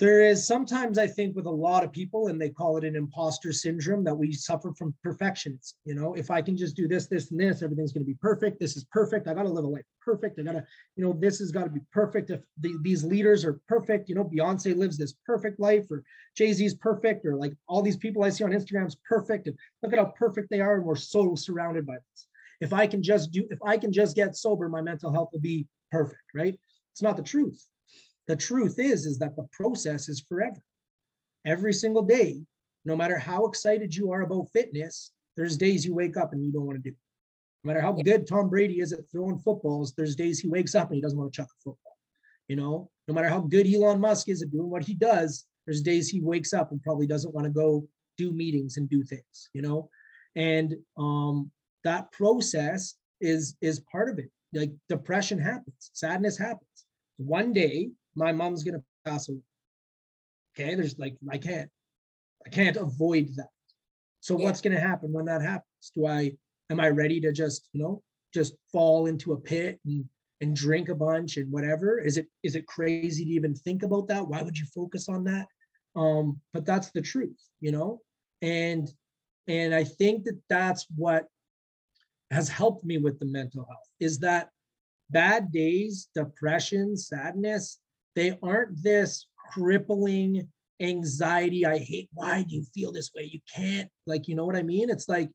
there 0.00 0.22
is 0.22 0.46
sometimes 0.46 0.98
i 0.98 1.06
think 1.06 1.36
with 1.36 1.46
a 1.46 1.50
lot 1.50 1.84
of 1.84 1.92
people 1.92 2.26
and 2.26 2.40
they 2.40 2.48
call 2.50 2.76
it 2.76 2.84
an 2.84 2.96
imposter 2.96 3.52
syndrome 3.52 4.02
that 4.02 4.14
we 4.14 4.32
suffer 4.32 4.72
from 4.76 4.94
perfections 5.02 5.76
you 5.84 5.94
know? 5.94 6.14
If 6.14 6.30
i 6.30 6.42
can 6.42 6.56
just 6.56 6.76
do 6.76 6.88
this 6.88 7.06
this 7.06 7.30
and 7.30 7.38
this 7.38 7.62
everything's 7.62 7.92
going 7.92 8.04
to 8.04 8.10
be 8.10 8.18
perfect 8.20 8.58
this 8.58 8.76
is 8.76 8.84
perfect 8.90 9.28
i 9.28 9.34
got 9.34 9.44
to 9.44 9.48
live 9.48 9.64
a 9.64 9.68
life 9.68 9.84
perfect 10.00 10.38
i 10.38 10.42
got 10.42 10.52
to 10.52 10.64
you 10.96 11.04
know 11.04 11.12
this 11.12 11.38
has 11.38 11.52
got 11.52 11.64
to 11.64 11.70
be 11.70 11.80
perfect 11.92 12.30
if 12.30 12.40
the, 12.60 12.74
these 12.82 13.04
leaders 13.04 13.44
are 13.44 13.60
perfect 13.68 14.08
you 14.08 14.14
know 14.14 14.24
beyonce 14.24 14.76
lives 14.76 14.98
this 14.98 15.14
perfect 15.24 15.60
life 15.60 15.84
or 15.90 16.02
jay-z's 16.36 16.74
perfect 16.74 17.24
or 17.24 17.36
like 17.36 17.52
all 17.68 17.82
these 17.82 17.96
people 17.96 18.24
i 18.24 18.30
see 18.30 18.44
on 18.44 18.50
instagram's 18.50 18.96
perfect 19.08 19.46
and 19.46 19.56
look 19.82 19.92
at 19.92 19.98
how 19.98 20.12
perfect 20.18 20.50
they 20.50 20.60
are 20.60 20.76
and 20.76 20.84
we're 20.84 20.96
so 20.96 21.34
surrounded 21.34 21.86
by 21.86 21.94
this. 21.94 22.26
If 22.60 22.72
i 22.72 22.86
can 22.86 23.02
just 23.02 23.30
do 23.30 23.46
if 23.50 23.58
i 23.64 23.76
can 23.76 23.92
just 23.92 24.16
get 24.16 24.36
sober 24.36 24.68
my 24.68 24.80
mental 24.80 25.12
health 25.12 25.30
will 25.32 25.40
be 25.40 25.66
perfect 25.92 26.22
right? 26.34 26.58
It's 26.92 27.02
not 27.02 27.16
the 27.16 27.22
truth 27.22 27.64
the 28.26 28.36
truth 28.36 28.78
is, 28.78 29.06
is 29.06 29.18
that 29.18 29.36
the 29.36 29.46
process 29.52 30.08
is 30.08 30.24
forever. 30.28 30.62
Every 31.44 31.72
single 31.72 32.02
day, 32.02 32.42
no 32.84 32.96
matter 32.96 33.18
how 33.18 33.46
excited 33.46 33.94
you 33.94 34.12
are 34.12 34.22
about 34.22 34.50
fitness, 34.52 35.12
there's 35.36 35.56
days 35.56 35.84
you 35.84 35.94
wake 35.94 36.16
up 36.16 36.32
and 36.32 36.44
you 36.44 36.52
don't 36.52 36.66
want 36.66 36.78
to 36.78 36.82
do 36.82 36.94
it. 36.94 36.96
No 37.62 37.68
matter 37.68 37.80
how 37.80 37.92
good 37.92 38.26
Tom 38.26 38.48
Brady 38.48 38.80
is 38.80 38.92
at 38.92 39.10
throwing 39.10 39.38
footballs, 39.38 39.94
there's 39.96 40.16
days 40.16 40.38
he 40.38 40.48
wakes 40.48 40.74
up 40.74 40.88
and 40.88 40.96
he 40.96 41.00
doesn't 41.00 41.18
want 41.18 41.32
to 41.32 41.36
chuck 41.36 41.48
a 41.48 41.58
football. 41.62 41.96
You 42.48 42.56
know, 42.56 42.90
no 43.08 43.14
matter 43.14 43.28
how 43.28 43.40
good 43.40 43.66
Elon 43.66 44.00
Musk 44.00 44.28
is 44.28 44.42
at 44.42 44.50
doing 44.50 44.68
what 44.68 44.84
he 44.84 44.94
does, 44.94 45.46
there's 45.66 45.80
days 45.80 46.08
he 46.08 46.20
wakes 46.20 46.52
up 46.52 46.72
and 46.72 46.82
probably 46.82 47.06
doesn't 47.06 47.34
want 47.34 47.46
to 47.46 47.50
go 47.50 47.86
do 48.18 48.32
meetings 48.32 48.76
and 48.76 48.88
do 48.88 49.02
things, 49.02 49.48
you 49.54 49.62
know? 49.62 49.88
And 50.36 50.74
um 50.98 51.50
that 51.84 52.12
process 52.12 52.94
is 53.20 53.56
is 53.60 53.80
part 53.80 54.10
of 54.10 54.18
it. 54.18 54.30
Like 54.52 54.72
depression 54.88 55.38
happens, 55.38 55.90
sadness 55.94 56.36
happens. 56.36 56.86
One 57.16 57.52
day 57.52 57.90
my 58.14 58.32
mom's 58.32 58.64
gonna 58.64 58.82
pass 59.04 59.28
away. 59.28 59.40
Okay, 60.58 60.74
there's 60.74 60.98
like 60.98 61.16
I 61.30 61.38
can't, 61.38 61.70
I 62.46 62.48
can't 62.48 62.76
avoid 62.76 63.30
that. 63.36 63.48
So 64.20 64.38
yeah. 64.38 64.44
what's 64.44 64.60
gonna 64.60 64.80
happen 64.80 65.12
when 65.12 65.24
that 65.26 65.42
happens? 65.42 65.92
Do 65.94 66.06
I 66.06 66.32
am 66.70 66.80
I 66.80 66.88
ready 66.88 67.20
to 67.20 67.32
just, 67.32 67.68
you 67.72 67.82
know, 67.82 68.02
just 68.32 68.54
fall 68.72 69.06
into 69.06 69.32
a 69.32 69.40
pit 69.40 69.80
and 69.84 70.04
and 70.40 70.54
drink 70.54 70.88
a 70.88 70.94
bunch 70.94 71.36
and 71.36 71.50
whatever? 71.50 71.98
Is 71.98 72.16
it 72.16 72.26
is 72.42 72.56
it 72.56 72.66
crazy 72.66 73.24
to 73.24 73.30
even 73.30 73.54
think 73.54 73.82
about 73.82 74.08
that? 74.08 74.26
Why 74.26 74.42
would 74.42 74.58
you 74.58 74.66
focus 74.74 75.08
on 75.08 75.24
that? 75.24 75.46
Um, 75.96 76.40
but 76.52 76.66
that's 76.66 76.90
the 76.90 77.02
truth, 77.02 77.38
you 77.60 77.72
know? 77.72 78.00
And 78.42 78.88
and 79.46 79.74
I 79.74 79.84
think 79.84 80.24
that 80.24 80.40
that's 80.48 80.86
what 80.96 81.26
has 82.30 82.48
helped 82.48 82.84
me 82.84 82.98
with 82.98 83.18
the 83.18 83.26
mental 83.26 83.64
health 83.64 83.88
is 84.00 84.18
that 84.18 84.48
bad 85.10 85.52
days, 85.52 86.08
depression, 86.14 86.96
sadness, 86.96 87.78
they 88.14 88.38
aren't 88.42 88.82
this 88.82 89.26
crippling 89.52 90.48
anxiety. 90.80 91.66
I 91.66 91.78
hate, 91.78 92.08
why 92.12 92.42
do 92.42 92.54
you 92.54 92.64
feel 92.74 92.92
this 92.92 93.10
way? 93.14 93.24
You 93.32 93.40
can't, 93.54 93.88
like, 94.06 94.28
you 94.28 94.34
know 94.34 94.44
what 94.44 94.56
I 94.56 94.62
mean? 94.62 94.90
It's 94.90 95.08
like, 95.08 95.30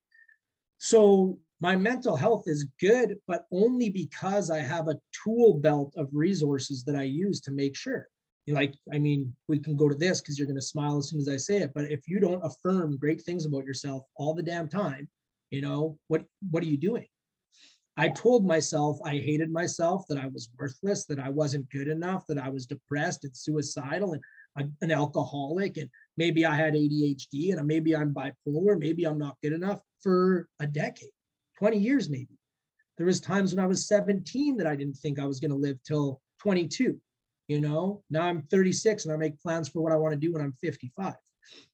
so 0.77 1.39
my 1.61 1.75
mental 1.75 2.15
health 2.15 2.43
is 2.47 2.67
good, 2.79 3.17
but 3.27 3.45
only 3.51 3.89
because 3.89 4.49
I 4.49 4.59
have 4.59 4.87
a 4.87 4.99
tool 5.23 5.55
belt 5.55 5.93
of 5.97 6.07
resources 6.13 6.83
that 6.85 6.95
I 6.95 7.03
use 7.03 7.41
to 7.41 7.51
make 7.51 7.75
sure. 7.75 8.07
Like, 8.47 8.73
I 8.91 8.97
mean, 8.97 9.35
we 9.47 9.59
can 9.59 9.75
go 9.75 9.87
to 9.89 9.95
this 9.95 10.21
because 10.21 10.39
you're 10.39 10.47
going 10.47 10.55
to 10.55 10.61
smile 10.61 10.97
as 10.97 11.09
soon 11.09 11.19
as 11.19 11.29
I 11.29 11.37
say 11.37 11.57
it. 11.57 11.71
But 11.75 11.91
if 11.91 12.07
you 12.07 12.19
don't 12.19 12.43
affirm 12.43 12.97
great 12.97 13.21
things 13.21 13.45
about 13.45 13.65
yourself 13.65 14.03
all 14.15 14.33
the 14.33 14.41
damn 14.41 14.67
time, 14.67 15.07
you 15.51 15.61
know 15.61 15.99
what? 16.07 16.23
What 16.49 16.63
are 16.63 16.67
you 16.67 16.77
doing? 16.77 17.05
I 17.99 18.07
told 18.07 18.45
myself 18.45 18.97
I 19.03 19.17
hated 19.17 19.51
myself, 19.51 20.05
that 20.07 20.17
I 20.17 20.27
was 20.27 20.49
worthless, 20.57 21.03
that 21.07 21.19
I 21.19 21.27
wasn't 21.27 21.69
good 21.69 21.89
enough, 21.89 22.25
that 22.27 22.37
I 22.37 22.47
was 22.47 22.65
depressed 22.65 23.25
and 23.25 23.35
suicidal 23.35 24.13
and 24.13 24.23
a, 24.57 24.85
an 24.85 24.89
alcoholic, 24.89 25.75
and 25.75 25.89
maybe 26.15 26.45
I 26.45 26.55
had 26.55 26.75
ADHD 26.75 27.51
and 27.57 27.67
maybe 27.67 27.93
I'm 27.93 28.13
bipolar, 28.13 28.79
maybe 28.79 29.03
I'm 29.03 29.17
not 29.17 29.35
good 29.43 29.51
enough 29.51 29.81
for 30.01 30.47
a 30.61 30.65
decade, 30.65 31.09
20 31.57 31.77
years 31.77 32.09
maybe. 32.09 32.39
There 32.95 33.05
was 33.05 33.19
times 33.19 33.53
when 33.53 33.61
I 33.61 33.67
was 33.67 33.85
17 33.85 34.55
that 34.55 34.67
I 34.67 34.77
didn't 34.77 34.95
think 34.95 35.19
I 35.19 35.25
was 35.25 35.41
going 35.41 35.51
to 35.51 35.57
live 35.57 35.77
till 35.85 36.21
22. 36.41 36.97
You 37.49 37.59
know, 37.59 38.01
now 38.09 38.21
I'm 38.21 38.43
36 38.43 39.03
and 39.03 39.13
I 39.13 39.17
make 39.17 39.41
plans 39.41 39.67
for 39.67 39.81
what 39.81 39.91
I 39.91 39.97
want 39.97 40.13
to 40.13 40.19
do 40.19 40.31
when 40.31 40.41
I'm 40.41 40.55
55. 40.61 41.15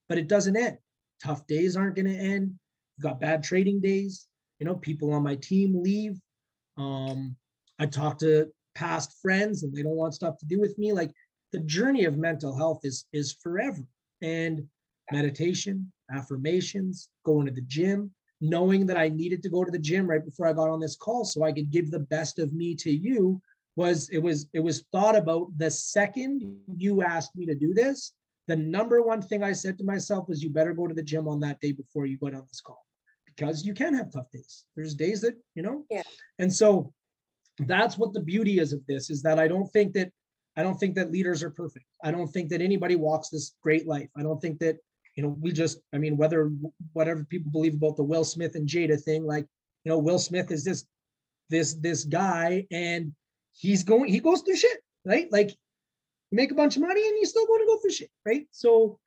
But 0.10 0.18
it 0.18 0.28
doesn't 0.28 0.58
end. 0.58 0.80
Tough 1.24 1.46
days 1.46 1.78
aren't 1.78 1.96
going 1.96 2.08
to 2.08 2.18
end. 2.18 2.56
You've 2.98 3.04
got 3.04 3.20
bad 3.20 3.44
trading 3.44 3.80
days. 3.80 4.28
You 4.60 4.66
know, 4.66 4.76
people 4.76 5.14
on 5.14 5.24
my 5.24 5.36
team 5.36 5.82
leave. 5.82 6.20
Um, 6.78 7.36
I 7.80 7.86
talk 7.86 8.20
to 8.20 8.48
past 8.74 9.16
friends 9.22 9.64
and 9.64 9.74
they 9.74 9.84
don't 9.84 9.96
want 9.96 10.14
stuff 10.14 10.38
to 10.40 10.46
do 10.46 10.60
with 10.60 10.78
me. 10.78 10.94
Like 10.94 11.12
the 11.52 11.60
journey 11.60 12.06
of 12.06 12.18
mental 12.18 12.56
health 12.56 12.82
is 12.84 13.06
is 13.14 13.34
forever. 13.42 13.84
And 14.22 14.68
meditation, 15.12 15.92
affirmations, 16.12 17.10
going 17.26 17.46
to 17.46 17.52
the 17.52 17.62
gym, 17.62 18.12
knowing 18.42 18.86
that 18.88 18.98
I 18.98 19.10
needed 19.10 19.44
to 19.44 19.50
go 19.50 19.64
to 19.64 19.72
the 19.72 19.80
gym 19.80 20.08
right 20.08 20.24
before 20.24 20.48
I 20.48 20.54
got 20.54 20.70
on 20.70 20.80
this 20.80 20.96
call 20.96 21.26
so 21.26 21.44
I 21.44 21.52
could 21.52 21.70
give 21.72 21.92
the 21.92 22.00
best 22.00 22.40
of 22.40 22.54
me 22.54 22.76
to 22.76 22.92
you 22.92 23.42
was 23.76 24.10
it 24.10 24.20
was 24.20 24.48
it 24.54 24.60
was 24.60 24.86
thought 24.92 25.16
about 25.16 25.48
the 25.58 25.70
second 25.70 26.58
you 26.78 27.02
asked 27.02 27.36
me 27.36 27.46
to 27.46 27.56
do 27.56 27.74
this 27.74 28.14
the 28.48 28.56
number 28.56 29.02
one 29.02 29.22
thing 29.22 29.44
i 29.44 29.52
said 29.52 29.78
to 29.78 29.84
myself 29.84 30.28
was 30.30 30.42
you 30.42 30.50
better 30.50 30.74
go 30.74 30.88
to 30.88 30.94
the 30.94 31.04
gym 31.04 31.28
on 31.28 31.40
that 31.40 31.60
day 31.60 31.72
before 31.72 32.06
you 32.06 32.18
go 32.18 32.28
on 32.28 32.46
this 32.48 32.62
call 32.62 32.85
because 33.36 33.66
you 33.66 33.74
can 33.74 33.94
have 33.94 34.12
tough 34.12 34.30
days 34.32 34.66
there's 34.76 34.96
days 34.96 35.22
that 35.22 35.36
you 35.56 35.64
know 35.64 35.86
yeah 35.90 36.04
and 36.40 36.54
so 36.54 36.92
that's 37.60 37.98
what 37.98 38.14
the 38.14 38.20
beauty 38.20 38.60
is 38.60 38.74
of 38.74 38.86
this 38.88 39.10
is 39.10 39.22
that 39.22 39.40
i 39.40 39.48
don't 39.48 39.68
think 39.68 39.94
that 39.94 40.12
I 40.58 40.64
don't 40.64 40.80
think 40.80 40.96
that 40.96 41.12
leaders 41.12 41.44
are 41.44 41.50
perfect. 41.50 41.86
I 42.04 42.12
don't 42.12 42.28
think 42.28 42.50
that 42.50 42.62
anybody 42.62 42.96
walks 42.96 43.30
this 43.30 43.56
great 43.62 43.88
life. 43.88 44.10
I 44.16 44.24
don't 44.24 44.40
think 44.42 44.60
that, 44.60 44.78
you 45.16 45.24
know, 45.24 45.36
we 45.40 45.52
just, 45.52 45.80
I 45.94 45.98
mean, 45.98 46.18
whether 46.18 46.52
whatever 46.94 47.26
people 47.26 47.52
believe 47.52 47.76
about 47.76 47.98
the 47.98 48.04
Will 48.04 48.24
Smith 48.24 48.56
and 48.56 48.68
Jada 48.68 49.02
thing, 49.02 49.26
like, 49.26 49.46
you 49.84 49.92
know, 49.92 50.00
Will 50.00 50.20
Smith 50.20 50.52
is 50.52 50.64
this, 50.64 50.86
this, 51.50 51.74
this 51.76 52.06
guy 52.06 52.66
and 52.72 53.14
he's 53.54 53.84
going, 53.84 54.10
he 54.10 54.20
goes 54.20 54.42
through 54.42 54.56
shit, 54.56 54.78
right? 55.06 55.30
Like 55.32 55.50
you 55.50 56.36
make 56.38 56.52
a 56.52 56.56
bunch 56.56 56.78
of 56.78 56.82
money 56.82 57.06
and 57.06 57.18
you 57.18 57.26
still 57.26 57.48
going 57.48 57.62
to 57.62 57.68
go 57.68 57.78
through 57.78 57.92
shit, 57.92 58.10
right? 58.26 58.48
So 58.52 59.00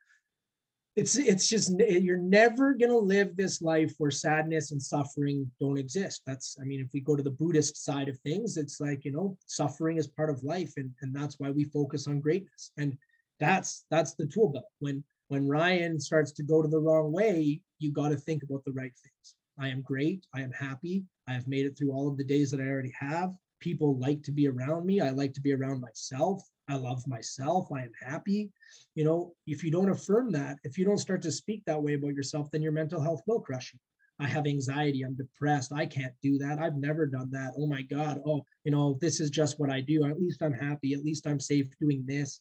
it's 0.99 1.17
it's 1.17 1.49
just 1.49 1.71
you're 1.79 2.17
never 2.17 2.75
going 2.75 2.91
to 2.91 2.99
live 2.99 3.37
this 3.37 3.63
life 3.63 3.95
where 3.99 4.11
sadness 4.11 4.73
and 4.73 4.83
suffering 4.83 5.49
don't 5.61 5.79
exist. 5.79 6.23
That's 6.27 6.57
i 6.61 6.65
mean 6.65 6.81
if 6.81 6.89
we 6.93 7.01
go 7.01 7.15
to 7.15 7.23
the 7.23 7.31
buddhist 7.31 7.85
side 7.85 8.09
of 8.09 8.19
things 8.19 8.57
it's 8.57 8.81
like 8.81 9.05
you 9.05 9.13
know 9.13 9.39
suffering 9.47 9.97
is 9.97 10.09
part 10.09 10.29
of 10.29 10.43
life 10.43 10.73
and 10.77 10.91
and 11.01 11.15
that's 11.15 11.39
why 11.39 11.51
we 11.51 11.65
focus 11.65 12.09
on 12.09 12.21
greatness. 12.21 12.73
And 12.77 12.99
that's 13.39 13.85
that's 13.91 14.15
the 14.15 14.27
tool 14.27 14.49
belt. 14.49 14.73
When 14.81 15.05
when 15.29 15.47
ryan 15.47 16.01
starts 16.01 16.33
to 16.33 16.43
go 16.43 16.63
to 16.63 16.69
the 16.69 16.81
wrong 16.81 17.13
way 17.13 17.61
you 17.79 17.93
got 17.93 18.09
to 18.09 18.17
think 18.17 18.43
about 18.43 18.65
the 18.65 18.73
right 18.73 18.97
things. 19.05 19.35
I 19.61 19.69
am 19.69 19.83
great. 19.83 20.27
I 20.35 20.41
am 20.41 20.53
happy. 20.53 21.05
I 21.29 21.33
have 21.33 21.47
made 21.47 21.67
it 21.67 21.79
through 21.79 21.93
all 21.93 22.09
of 22.09 22.17
the 22.17 22.25
days 22.25 22.51
that 22.51 22.61
i 22.61 22.65
already 22.65 22.95
have. 22.99 23.35
People 23.61 23.99
like 23.99 24.23
to 24.25 24.33
be 24.33 24.49
around 24.49 24.85
me. 24.85 25.01
I 25.01 25.11
like 25.11 25.33
to 25.35 25.41
be 25.41 25.53
around 25.53 25.81
myself 25.81 26.43
I 26.69 26.77
love 26.77 27.07
myself. 27.07 27.69
I 27.73 27.83
am 27.83 27.93
happy. 28.03 28.51
You 28.95 29.05
know, 29.05 29.33
if 29.47 29.65
you 29.65 29.71
don't 29.71 29.91
affirm 29.91 30.31
that, 30.33 30.59
if 30.65 30.77
you 30.77 30.85
don't 30.85 30.99
start 30.99 31.23
to 31.23 31.33
speak 31.33 31.63
that 31.65 31.83
way 31.83 31.95
about 31.95 32.15
yourself, 32.15 32.51
then 32.51 32.63
your 32.63 32.73
mental 32.73 33.01
health 33.01 33.23
will 33.27 33.41
crush 33.41 33.73
you. 33.73 33.81
I 34.21 34.27
have 34.27 34.47
anxiety. 34.47 35.03
I'm 35.03 35.15
depressed. 35.15 35.73
I 35.73 35.87
can't 35.87 36.13
do 36.23 36.39
that. 36.39 36.59
I've 36.59 36.77
never 36.77 37.07
done 37.07 37.31
that. 37.31 37.53
Oh 37.57 37.67
my 37.67 37.83
God. 37.83 38.21
Oh, 38.27 38.43
you 38.65 38.73
know, 38.73 38.99
this 39.01 39.21
is 39.21 39.31
just 39.31 39.61
what 39.61 39.71
I 39.71 39.81
do. 39.81 40.05
At 40.05 40.21
least 40.21 40.43
I'm 40.43 40.53
happy. 40.53 40.93
At 40.93 41.05
least 41.05 41.27
I'm 41.27 41.41
safe 41.41 41.67
doing 41.81 42.05
this. 42.05 42.41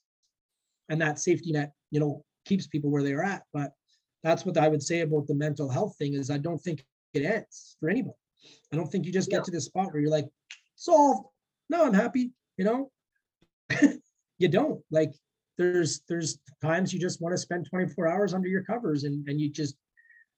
And 0.89 0.99
that 1.01 1.19
safety 1.19 1.51
net, 1.51 1.73
you 1.91 1.99
know, 1.99 2.23
keeps 2.45 2.67
people 2.67 2.89
where 2.89 3.03
they're 3.03 3.23
at. 3.23 3.43
But 3.53 3.73
that's 4.23 4.43
what 4.43 4.57
I 4.57 4.67
would 4.67 4.81
say 4.81 5.01
about 5.01 5.27
the 5.27 5.35
mental 5.35 5.69
health 5.69 5.95
thing 5.97 6.15
is 6.15 6.31
I 6.31 6.39
don't 6.39 6.59
think 6.59 6.83
it 7.13 7.23
ends 7.23 7.77
for 7.79 7.89
anybody. 7.89 8.15
I 8.73 8.75
don't 8.75 8.87
think 8.87 9.05
you 9.05 9.13
just 9.13 9.29
get 9.29 9.43
to 9.43 9.51
this 9.51 9.65
spot 9.65 9.93
where 9.93 10.01
you're 10.01 10.11
like, 10.11 10.27
solved. 10.75 11.27
No, 11.69 11.85
I'm 11.85 11.93
happy. 11.93 12.31
You 12.57 12.65
know, 12.65 12.91
you 14.37 14.47
don't. 14.47 14.81
Like 14.91 15.13
there's 15.57 16.01
there's 16.07 16.39
times 16.61 16.93
you 16.93 16.99
just 16.99 17.21
want 17.21 17.33
to 17.33 17.37
spend 17.37 17.67
24 17.69 18.07
hours 18.07 18.33
under 18.33 18.47
your 18.47 18.63
covers 18.63 19.03
and 19.03 19.27
and 19.27 19.39
you 19.39 19.49
just 19.49 19.75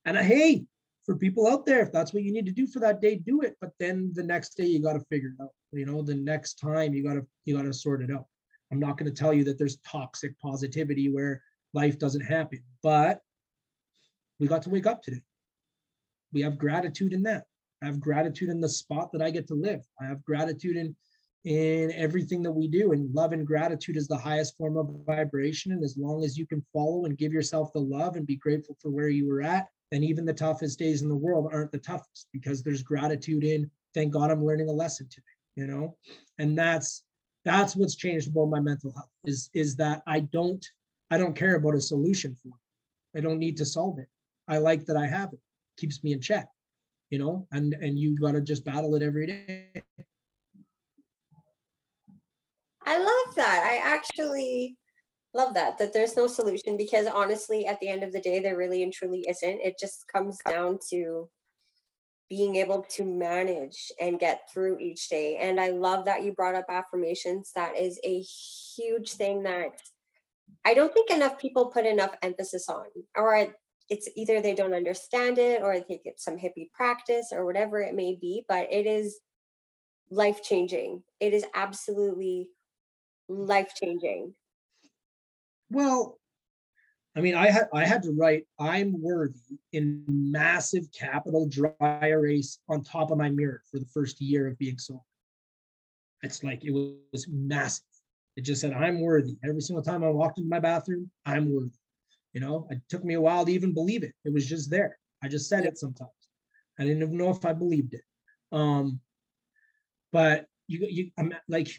and 0.06 0.18
I, 0.18 0.24
hey 0.24 0.66
for 1.06 1.16
people 1.16 1.48
out 1.48 1.66
there 1.66 1.82
if 1.82 1.92
that's 1.92 2.14
what 2.14 2.24
you 2.24 2.32
need 2.32 2.46
to 2.46 2.52
do 2.52 2.68
for 2.68 2.80
that 2.80 3.02
day 3.02 3.16
do 3.16 3.42
it. 3.42 3.56
But 3.62 3.72
then 3.80 4.12
the 4.14 4.24
next 4.24 4.56
day 4.56 4.66
you 4.66 4.82
got 4.82 4.94
to 4.94 5.06
figure 5.10 5.30
it 5.38 5.44
out. 5.44 5.52
You 5.72 5.86
know 5.86 6.02
the 6.02 6.16
next 6.16 6.56
time 6.56 6.94
you 6.94 7.04
got 7.04 7.16
to 7.16 7.26
you 7.46 7.56
got 7.56 7.64
to 7.64 7.74
sort 7.74 8.02
it 8.02 8.12
out. 8.12 8.26
I'm 8.72 8.80
not 8.80 8.98
going 8.98 9.12
to 9.12 9.18
tell 9.18 9.34
you 9.34 9.44
that 9.46 9.58
there's 9.58 9.78
toxic 9.78 10.40
positivity 10.40 11.10
where 11.10 11.42
life 11.74 12.00
doesn't 12.00 12.22
happen 12.22 12.64
but 12.82 13.22
we 14.40 14.48
got 14.48 14.62
to 14.64 14.70
wake 14.70 14.88
up 14.88 15.04
today. 15.04 15.22
We 16.32 16.42
have 16.42 16.58
gratitude 16.58 17.14
in 17.14 17.24
that. 17.24 17.44
I 17.84 17.88
have 17.88 18.00
gratitude 18.00 18.50
in 18.50 18.62
the 18.62 18.70
spot 18.70 19.12
that 19.12 19.22
i 19.22 19.30
get 19.30 19.48
to 19.48 19.54
live. 19.54 19.82
I 20.02 20.06
have 20.06 20.24
gratitude 20.24 20.78
in 20.78 20.96
in 21.46 21.92
everything 21.94 22.44
that 22.44 22.52
we 22.52 22.68
do. 22.68 22.92
And 22.92 23.14
love 23.14 23.32
and 23.32 23.48
gratitude 23.48 23.98
is 23.98 24.08
the 24.08 24.18
highest 24.18 24.58
form 24.58 24.78
of 24.78 24.90
vibration. 25.06 25.72
And 25.72 25.84
as 25.84 25.98
long 25.98 26.24
as 26.24 26.38
you 26.38 26.46
can 26.46 26.66
follow 26.74 27.06
and 27.06 27.18
give 27.18 27.34
yourself 27.34 27.72
the 27.74 27.80
love 27.80 28.16
and 28.16 28.28
be 28.28 28.36
grateful 28.36 28.76
for 28.82 28.90
where 28.90 29.10
you 29.10 29.28
were 29.28 29.42
at, 29.42 29.68
then 29.92 30.04
even 30.04 30.26
the 30.26 30.34
toughest 30.34 30.78
days 30.78 31.02
in 31.02 31.10
the 31.10 31.16
world 31.16 31.50
aren't 31.52 31.72
the 31.72 31.80
toughest 31.80 32.28
because 32.32 32.62
there's 32.62 32.84
gratitude 32.84 33.44
in, 33.44 33.70
thank 33.94 34.14
God 34.14 34.30
I'm 34.30 34.46
learning 34.46 34.70
a 34.70 34.74
lesson 34.74 35.08
today, 35.10 35.26
you 35.56 35.68
know? 35.68 35.96
And 36.38 36.58
that's 36.58 37.04
that's 37.46 37.76
what's 37.76 37.96
changed 37.96 38.28
about 38.30 38.50
my 38.50 38.60
mental 38.60 38.92
health 38.94 39.10
is 39.26 39.50
is 39.54 39.76
that 39.78 40.04
I 40.06 40.20
don't 40.20 40.64
I 41.10 41.18
don't 41.18 41.36
care 41.36 41.56
about 41.56 41.76
a 41.76 41.82
solution 41.82 42.36
for 42.44 42.50
it. 42.50 43.18
I 43.18 43.22
don't 43.22 43.40
need 43.40 43.58
to 43.58 43.66
solve 43.66 43.98
it. 43.98 44.08
I 44.48 44.58
like 44.58 44.86
that 44.86 44.98
I 44.98 45.08
have 45.08 45.34
it. 45.34 45.40
Keeps 45.78 46.04
me 46.04 46.12
in 46.14 46.22
check, 46.22 46.48
you 47.10 47.18
know, 47.18 47.48
and 47.52 47.74
and 47.74 47.98
you 47.98 48.18
got 48.20 48.34
to 48.34 48.42
just 48.42 48.66
battle 48.66 48.96
it 48.96 49.02
every 49.02 49.28
day. 49.28 49.84
I 52.90 52.98
love 52.98 53.36
that. 53.36 53.64
I 53.64 53.88
actually 53.88 54.76
love 55.36 55.54
that 55.54 55.78
that 55.78 55.94
there's 55.94 56.18
no 56.18 56.26
solution 56.26 56.76
because 56.76 57.06
honestly 57.06 57.68
at 57.68 57.80
the 57.80 57.88
end 57.88 58.02
of 58.04 58.12
the 58.12 58.20
day 58.20 58.40
there 58.40 58.58
really 58.58 58.82
and 58.82 58.92
truly 58.92 59.24
isn't. 59.30 59.62
It 59.62 59.78
just 59.80 60.08
comes 60.12 60.40
down 60.48 60.80
to 60.90 61.30
being 62.32 62.56
able 62.56 62.84
to 62.90 63.06
manage 63.06 63.92
and 64.02 64.20
get 64.20 64.50
through 64.52 64.80
each 64.80 65.08
day. 65.08 65.38
And 65.38 65.60
I 65.60 65.70
love 65.70 66.06
that 66.06 66.24
you 66.24 66.32
brought 66.32 66.56
up 66.56 66.66
affirmations. 66.68 67.52
That 67.56 67.78
is 67.78 68.00
a 68.04 68.22
huge 68.22 69.14
thing 69.14 69.44
that 69.44 69.80
I 70.66 70.74
don't 70.74 70.92
think 70.92 71.12
enough 71.12 71.38
people 71.38 71.68
put 71.68 71.86
enough 71.86 72.16
emphasis 72.24 72.70
on, 72.70 72.86
or 73.16 73.54
it's 73.88 74.10
either 74.16 74.42
they 74.42 74.56
don't 74.56 74.74
understand 74.74 75.38
it 75.38 75.62
or 75.62 75.76
they 75.76 75.82
think 75.82 76.02
it's 76.06 76.24
some 76.24 76.38
hippie 76.38 76.72
practice 76.74 77.28
or 77.32 77.46
whatever 77.46 77.82
it 77.82 77.94
may 77.94 78.18
be, 78.20 78.46
but 78.48 78.68
it 78.72 78.88
is 78.88 79.20
life 80.10 80.42
changing. 80.42 81.04
It 81.20 81.36
is 81.36 81.46
absolutely 81.54 82.50
life 83.30 83.74
changing? 83.76 84.34
Well, 85.70 86.20
I 87.16 87.22
mean, 87.22 87.36
I 87.36 87.50
had 87.50 87.70
I 87.74 87.86
had 87.86 88.04
to 88.04 88.12
write 88.12 88.46
"I'm 88.60 89.02
worthy" 89.02 89.60
in 89.74 90.04
massive 90.08 90.92
capital 90.92 91.48
dry 91.48 92.08
erase 92.08 92.60
on 92.70 92.84
top 92.84 93.12
of 93.12 93.18
my 93.18 93.30
mirror 93.30 93.62
for 93.72 93.80
the 93.80 93.86
first 93.86 94.20
year 94.22 94.48
of 94.48 94.58
being 94.58 94.78
sober. 94.78 95.00
It's 96.22 96.44
like 96.44 96.66
it 96.66 96.72
was 96.72 97.28
massive. 97.30 97.86
It 98.36 98.42
just 98.42 98.62
said 98.62 98.74
"I'm 98.74 99.02
worthy" 99.02 99.38
every 99.44 99.62
single 99.62 99.84
time 99.84 100.04
I 100.04 100.10
walked 100.10 100.38
into 100.38 100.50
my 100.50 100.60
bathroom. 100.60 101.10
I'm 101.26 101.54
worthy. 101.54 101.72
You 102.34 102.42
know, 102.42 102.68
it 102.70 102.82
took 102.90 103.04
me 103.04 103.16
a 103.16 103.22
while 103.22 103.46
to 103.46 103.52
even 103.52 103.74
believe 103.74 104.04
it. 104.04 104.14
It 104.24 104.34
was 104.34 104.48
just 104.48 104.70
there. 104.70 104.98
I 105.24 105.28
just 105.28 105.50
said 105.50 105.66
it 105.66 105.78
sometimes. 105.78 106.12
I 106.80 106.84
didn't 106.84 107.02
even 107.02 107.18
know 107.18 107.32
if 107.32 107.44
I 107.46 107.54
believed 107.54 107.94
it. 107.94 108.04
Um, 108.52 109.02
but 110.12 110.48
you 110.68 110.86
you 110.90 111.12
I'm 111.18 111.34
like 111.48 111.70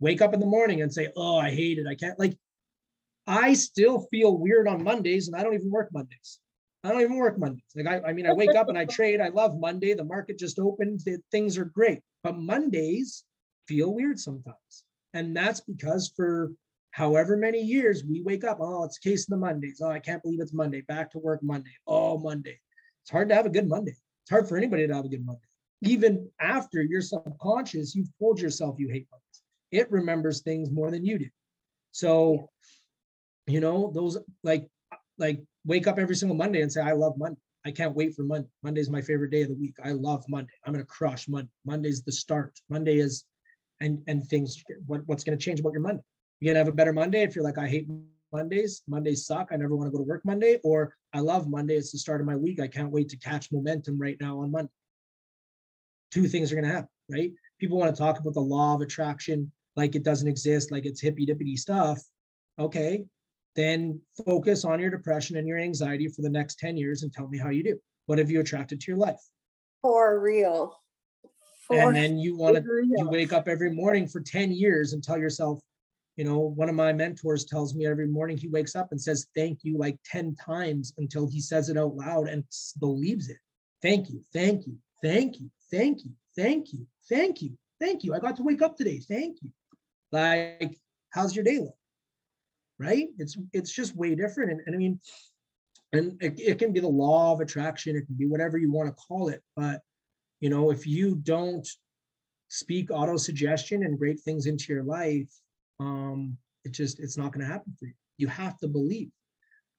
wake 0.00 0.20
up 0.20 0.34
in 0.34 0.40
the 0.40 0.46
morning 0.46 0.82
and 0.82 0.92
say, 0.92 1.08
"Oh, 1.16 1.36
I 1.36 1.50
hate 1.50 1.78
it. 1.78 1.86
I 1.86 1.94
can't." 1.94 2.18
Like, 2.18 2.36
I 3.26 3.54
still 3.54 4.06
feel 4.10 4.36
weird 4.36 4.68
on 4.68 4.82
Mondays, 4.82 5.28
and 5.28 5.36
I 5.36 5.42
don't 5.42 5.54
even 5.54 5.70
work 5.70 5.90
Mondays. 5.92 6.40
I 6.84 6.92
don't 6.92 7.00
even 7.00 7.16
work 7.16 7.38
Mondays. 7.38 7.64
Like, 7.74 7.86
I, 7.86 8.10
I 8.10 8.12
mean, 8.12 8.26
I 8.26 8.32
wake 8.32 8.54
up 8.54 8.68
and 8.68 8.78
I 8.78 8.84
trade. 8.84 9.20
I 9.20 9.28
love 9.28 9.58
Monday. 9.58 9.94
The 9.94 10.04
market 10.04 10.38
just 10.38 10.58
opened. 10.58 11.00
Things 11.30 11.58
are 11.58 11.64
great, 11.64 12.00
but 12.22 12.38
Mondays 12.38 13.24
feel 13.66 13.92
weird 13.94 14.18
sometimes, 14.18 14.84
and 15.14 15.36
that's 15.36 15.60
because 15.60 16.12
for 16.16 16.52
however 16.92 17.36
many 17.36 17.60
years 17.60 18.04
we 18.04 18.22
wake 18.22 18.44
up, 18.44 18.58
oh, 18.60 18.84
it's 18.84 18.98
case 18.98 19.24
of 19.24 19.30
the 19.30 19.36
Mondays. 19.36 19.80
Oh, 19.82 19.90
I 19.90 20.00
can't 20.00 20.22
believe 20.22 20.40
it's 20.40 20.54
Monday. 20.54 20.80
Back 20.82 21.10
to 21.12 21.18
work 21.18 21.40
Monday. 21.42 21.70
Oh, 21.86 22.18
Monday. 22.18 22.58
It's 23.02 23.10
hard 23.10 23.28
to 23.28 23.34
have 23.34 23.46
a 23.46 23.50
good 23.50 23.68
Monday. 23.68 23.92
It's 23.92 24.30
hard 24.30 24.48
for 24.48 24.56
anybody 24.56 24.86
to 24.86 24.94
have 24.94 25.04
a 25.04 25.08
good 25.08 25.24
Monday. 25.24 25.42
Even 25.82 26.28
after 26.40 26.82
your 26.82 27.00
subconscious, 27.00 27.94
you've 27.94 28.10
told 28.18 28.40
yourself 28.40 28.76
you 28.78 28.88
hate 28.88 29.06
Mondays. 29.12 29.27
It 29.70 29.90
remembers 29.90 30.40
things 30.40 30.70
more 30.70 30.90
than 30.90 31.04
you 31.04 31.18
do. 31.18 31.28
So, 31.92 32.48
you 33.46 33.60
know, 33.60 33.90
those 33.94 34.18
like 34.42 34.68
like 35.18 35.40
wake 35.66 35.86
up 35.86 35.98
every 35.98 36.16
single 36.16 36.36
Monday 36.36 36.62
and 36.62 36.72
say, 36.72 36.80
I 36.80 36.92
love 36.92 37.18
Monday. 37.18 37.40
I 37.66 37.70
can't 37.70 37.94
wait 37.94 38.14
for 38.14 38.22
Monday. 38.22 38.48
Monday's 38.62 38.88
my 38.88 39.02
favorite 39.02 39.30
day 39.30 39.42
of 39.42 39.48
the 39.48 39.54
week. 39.54 39.74
I 39.84 39.92
love 39.92 40.24
Monday. 40.28 40.52
I'm 40.64 40.72
gonna 40.72 40.84
crush 40.84 41.28
Monday. 41.28 41.50
Monday's 41.66 42.02
the 42.02 42.12
start. 42.12 42.58
Monday 42.70 42.98
is 42.98 43.24
and 43.80 44.02
and 44.06 44.24
things 44.26 44.62
what, 44.86 45.02
what's 45.06 45.24
gonna 45.24 45.36
change 45.36 45.60
about 45.60 45.72
your 45.72 45.82
Monday. 45.82 46.02
You're 46.40 46.54
gonna 46.54 46.64
have 46.64 46.72
a 46.72 46.76
better 46.76 46.92
Monday 46.92 47.22
if 47.22 47.34
you're 47.34 47.44
like, 47.44 47.58
I 47.58 47.68
hate 47.68 47.88
Mondays. 48.32 48.82
Mondays 48.86 49.26
suck. 49.26 49.48
I 49.50 49.56
never 49.56 49.74
want 49.76 49.88
to 49.88 49.90
go 49.90 49.98
to 49.98 50.08
work 50.08 50.22
Monday, 50.24 50.58
or 50.62 50.94
I 51.12 51.20
love 51.20 51.48
Monday. 51.48 51.76
It's 51.76 51.92
the 51.92 51.98
start 51.98 52.20
of 52.20 52.26
my 52.26 52.36
week. 52.36 52.60
I 52.60 52.68
can't 52.68 52.90
wait 52.90 53.08
to 53.10 53.16
catch 53.18 53.50
momentum 53.52 53.98
right 53.98 54.16
now 54.20 54.40
on 54.40 54.50
Monday. 54.50 54.72
Two 56.10 56.28
things 56.28 56.52
are 56.52 56.54
gonna 56.54 56.68
happen, 56.68 56.88
right? 57.10 57.32
People 57.58 57.78
want 57.78 57.94
to 57.94 58.00
talk 58.00 58.18
about 58.20 58.34
the 58.34 58.40
law 58.40 58.74
of 58.74 58.80
attraction 58.80 59.50
like 59.78 59.94
it 59.94 60.02
doesn't 60.02 60.26
exist, 60.26 60.72
like 60.72 60.84
it's 60.84 61.00
hippy 61.00 61.24
dippity 61.24 61.56
stuff. 61.56 62.00
Okay, 62.58 63.04
then 63.54 64.00
focus 64.26 64.64
on 64.64 64.80
your 64.80 64.90
depression 64.90 65.36
and 65.36 65.46
your 65.46 65.58
anxiety 65.58 66.08
for 66.08 66.22
the 66.22 66.28
next 66.28 66.58
10 66.58 66.76
years 66.76 67.04
and 67.04 67.12
tell 67.12 67.28
me 67.28 67.38
how 67.38 67.48
you 67.48 67.62
do. 67.62 67.78
What 68.06 68.18
have 68.18 68.28
you 68.28 68.40
attracted 68.40 68.80
to 68.80 68.90
your 68.90 68.98
life? 68.98 69.20
For 69.80 70.20
real. 70.20 70.76
For 71.68 71.76
and 71.76 71.94
then 71.94 72.18
you 72.18 72.36
want 72.36 72.56
to 72.56 72.62
you 72.62 73.08
wake 73.08 73.32
up 73.32 73.46
every 73.46 73.72
morning 73.72 74.08
for 74.08 74.20
10 74.20 74.50
years 74.50 74.94
and 74.94 75.02
tell 75.02 75.16
yourself, 75.16 75.60
you 76.16 76.24
know, 76.24 76.38
one 76.38 76.68
of 76.68 76.74
my 76.74 76.92
mentors 76.92 77.44
tells 77.44 77.76
me 77.76 77.86
every 77.86 78.08
morning 78.08 78.36
he 78.36 78.48
wakes 78.48 78.74
up 78.74 78.88
and 78.90 79.00
says 79.00 79.28
thank 79.36 79.60
you 79.62 79.78
like 79.78 79.96
10 80.06 80.34
times 80.44 80.92
until 80.98 81.28
he 81.28 81.40
says 81.40 81.68
it 81.68 81.76
out 81.76 81.94
loud 81.94 82.26
and 82.26 82.42
believes 82.80 83.28
it. 83.28 83.36
Thank 83.80 84.08
you, 84.10 84.24
thank 84.32 84.66
you, 84.66 84.76
thank 85.04 85.38
you, 85.38 85.48
thank 85.70 86.04
you, 86.04 86.10
thank 86.34 86.72
you, 86.72 86.84
thank 87.08 87.42
you, 87.42 87.56
thank 87.80 88.02
you. 88.02 88.12
I 88.14 88.18
got 88.18 88.36
to 88.38 88.42
wake 88.42 88.62
up 88.62 88.76
today. 88.76 88.98
Thank 88.98 89.38
you. 89.42 89.50
Like, 90.12 90.78
how's 91.10 91.34
your 91.34 91.44
day 91.44 91.58
look? 91.58 91.74
Right? 92.78 93.08
It's 93.18 93.36
it's 93.52 93.72
just 93.72 93.96
way 93.96 94.14
different. 94.14 94.52
And, 94.52 94.60
and 94.66 94.74
I 94.74 94.78
mean, 94.78 95.00
and 95.92 96.22
it, 96.22 96.38
it 96.38 96.58
can 96.58 96.72
be 96.72 96.80
the 96.80 96.88
law 96.88 97.32
of 97.32 97.40
attraction, 97.40 97.96
it 97.96 98.06
can 98.06 98.14
be 98.16 98.26
whatever 98.26 98.58
you 98.58 98.70
want 98.72 98.88
to 98.88 98.94
call 98.94 99.28
it. 99.28 99.42
But 99.56 99.80
you 100.40 100.50
know, 100.50 100.70
if 100.70 100.86
you 100.86 101.16
don't 101.16 101.66
speak 102.48 102.90
auto 102.90 103.16
suggestion 103.16 103.82
and 103.82 103.98
great 103.98 104.20
things 104.20 104.46
into 104.46 104.72
your 104.72 104.84
life, 104.84 105.30
um, 105.80 106.36
it 106.64 106.72
just 106.72 107.00
it's 107.00 107.16
not 107.16 107.32
going 107.32 107.46
to 107.46 107.52
happen 107.52 107.74
for 107.78 107.86
you. 107.86 107.94
You 108.16 108.28
have 108.28 108.58
to 108.58 108.68
believe. 108.68 109.10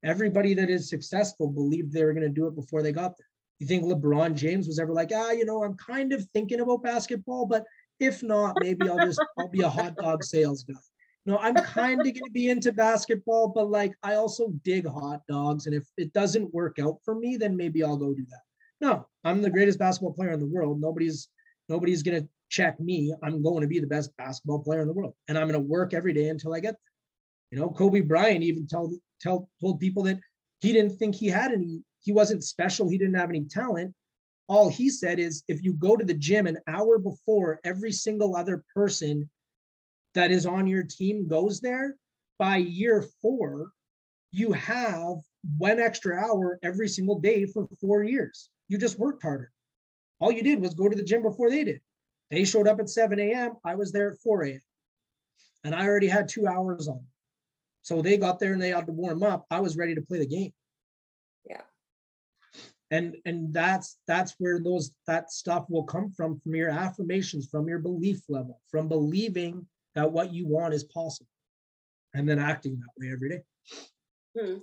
Everybody 0.04 0.54
that 0.54 0.70
is 0.70 0.90
successful 0.90 1.50
believed 1.50 1.92
they 1.92 2.04
were 2.04 2.14
going 2.14 2.24
to 2.24 2.30
do 2.30 2.48
it 2.48 2.56
before 2.56 2.82
they 2.82 2.94
got 2.94 3.18
there. 3.18 3.28
You 3.60 3.68
think 3.68 3.84
LeBron 3.84 4.36
James 4.36 4.68
was 4.68 4.80
ever 4.80 4.94
like, 4.94 5.12
ah, 5.14 5.32
you 5.32 5.44
know, 5.44 5.64
I'm 5.64 5.76
kind 5.76 6.14
of 6.14 6.26
thinking 6.34 6.62
about 6.62 6.84
basketball, 6.84 7.46
but 7.46 7.66
if 8.00 8.24
not, 8.24 8.58
maybe 8.60 8.90
I'll 8.90 9.06
just 9.06 9.22
I'll 9.38 9.50
be 9.50 9.62
a 9.62 9.70
hot 9.70 9.96
dog 9.96 10.24
sales 10.24 10.64
guy. 10.64 10.76
No, 11.26 11.38
I'm 11.38 11.56
kind 11.56 12.00
of 12.00 12.06
going 12.06 12.16
to 12.16 12.32
be 12.32 12.50
into 12.50 12.72
basketball, 12.72 13.50
but 13.50 13.70
like 13.70 13.94
I 14.04 14.16
also 14.16 14.50
dig 14.64 14.88
hot 14.88 15.22
dogs, 15.28 15.66
and 15.66 15.76
if 15.76 15.86
it 15.98 16.14
doesn't 16.14 16.54
work 16.54 16.80
out 16.80 16.98
for 17.04 17.14
me, 17.16 17.38
then 17.38 17.56
maybe 17.56 17.84
I'll 17.84 17.98
go 17.98 18.14
do 18.14 18.26
that. 18.30 18.42
No, 18.82 19.08
I'm 19.24 19.42
the 19.42 19.50
greatest 19.50 19.80
basketball 19.80 20.14
player 20.14 20.32
in 20.32 20.40
the 20.40 20.48
world. 20.48 20.80
Nobody's 20.80 21.30
nobody's 21.68 22.04
going 22.04 22.22
to 22.22 22.30
check 22.50 22.80
me. 22.80 23.14
I'm 23.22 23.44
going 23.44 23.62
to 23.62 23.68
be 23.68 23.80
the 23.80 23.88
best 23.88 24.16
basketball 24.18 24.60
player 24.60 24.82
in 24.82 24.88
the 24.88 24.94
world, 24.94 25.14
and 25.28 25.38
I'm 25.38 25.48
going 25.48 25.62
to 25.62 25.68
work 25.68 25.94
every 25.94 26.14
day 26.14 26.30
until 26.30 26.54
I 26.54 26.62
get 26.62 26.74
there. 26.74 27.52
You 27.52 27.60
know, 27.60 27.70
Kobe 27.70 28.02
Bryant 28.02 28.44
even 28.44 28.68
told 28.68 28.94
tell 29.22 29.50
told 29.60 29.80
people 29.80 30.04
that 30.04 30.20
he 30.62 30.74
didn't 30.74 30.98
think 30.98 31.16
he 31.16 31.28
had 31.28 31.52
any. 31.52 31.82
He 32.02 32.12
wasn't 32.12 32.44
special. 32.44 32.90
He 32.90 32.98
didn't 32.98 33.16
have 33.16 33.30
any 33.30 33.44
talent. 33.44 33.94
All 34.50 34.68
he 34.68 34.90
said 34.90 35.20
is, 35.20 35.44
if 35.48 35.64
you 35.64 35.74
go 35.74 35.96
to 35.96 36.04
the 36.04 36.14
gym 36.14 36.48
an 36.48 36.58
hour 36.68 36.98
before 36.98 37.60
every 37.64 37.92
single 37.92 38.36
other 38.36 38.64
person 38.74 39.30
that 40.16 40.32
is 40.32 40.48
on 40.48 40.66
your 40.66 40.84
team 40.84 41.28
goes 41.28 41.62
there, 41.62 41.96
by 42.40 42.58
year 42.58 43.06
four, 43.22 43.72
you 44.32 44.52
have 44.54 45.18
one 45.58 45.80
extra 45.80 46.18
hour 46.18 46.60
every 46.64 46.88
single 46.88 47.20
day 47.20 47.46
for 47.46 47.68
four 47.80 48.04
years. 48.04 48.50
You 48.68 48.80
just 48.80 48.98
worked 48.98 49.22
harder. 49.22 49.52
All 50.20 50.32
you 50.32 50.42
did 50.42 50.60
was 50.60 50.74
go 50.74 50.90
to 50.90 50.96
the 50.96 51.04
gym 51.04 51.22
before 51.22 51.52
they 51.52 51.64
did. 51.64 51.82
They 52.32 52.44
showed 52.44 52.68
up 52.68 52.80
at 52.80 52.90
7 52.90 53.20
a.m. 53.20 53.54
I 53.64 53.76
was 53.76 53.92
there 53.92 54.12
at 54.12 54.20
4 54.20 54.44
a.m. 54.46 54.62
And 55.64 55.76
I 55.76 55.86
already 55.86 56.08
had 56.08 56.28
two 56.28 56.48
hours 56.48 56.88
on. 56.88 57.04
So 57.84 58.02
they 58.02 58.18
got 58.18 58.40
there 58.40 58.54
and 58.54 58.62
they 58.62 58.70
had 58.70 58.88
to 58.88 58.94
warm 58.94 59.22
up. 59.22 59.46
I 59.52 59.60
was 59.60 59.78
ready 59.78 59.94
to 59.96 60.02
play 60.02 60.20
the 60.20 60.28
game. 60.28 60.54
Yeah. 61.48 61.62
And 62.92 63.18
and 63.26 63.54
that's 63.54 63.98
that's 64.08 64.36
where 64.40 64.60
those 64.60 64.92
that 65.06 65.32
stuff 65.32 65.66
will 65.70 65.84
come 65.84 66.12
from 66.12 66.40
from 66.40 66.56
your 66.56 66.70
affirmations, 66.70 67.48
from 67.50 67.68
your 67.68 67.80
belief 67.80 68.22
level, 68.30 68.60
from 68.72 68.88
believing 68.88 69.68
that 69.96 70.12
what 70.12 70.34
you 70.34 70.48
want 70.48 70.74
is 70.74 70.84
possible. 70.86 71.30
And 72.16 72.28
then 72.28 72.40
acting 72.40 72.80
that 72.80 72.90
way 72.98 73.14
every 73.14 73.30
day. 73.30 73.42
Hmm. 74.38 74.58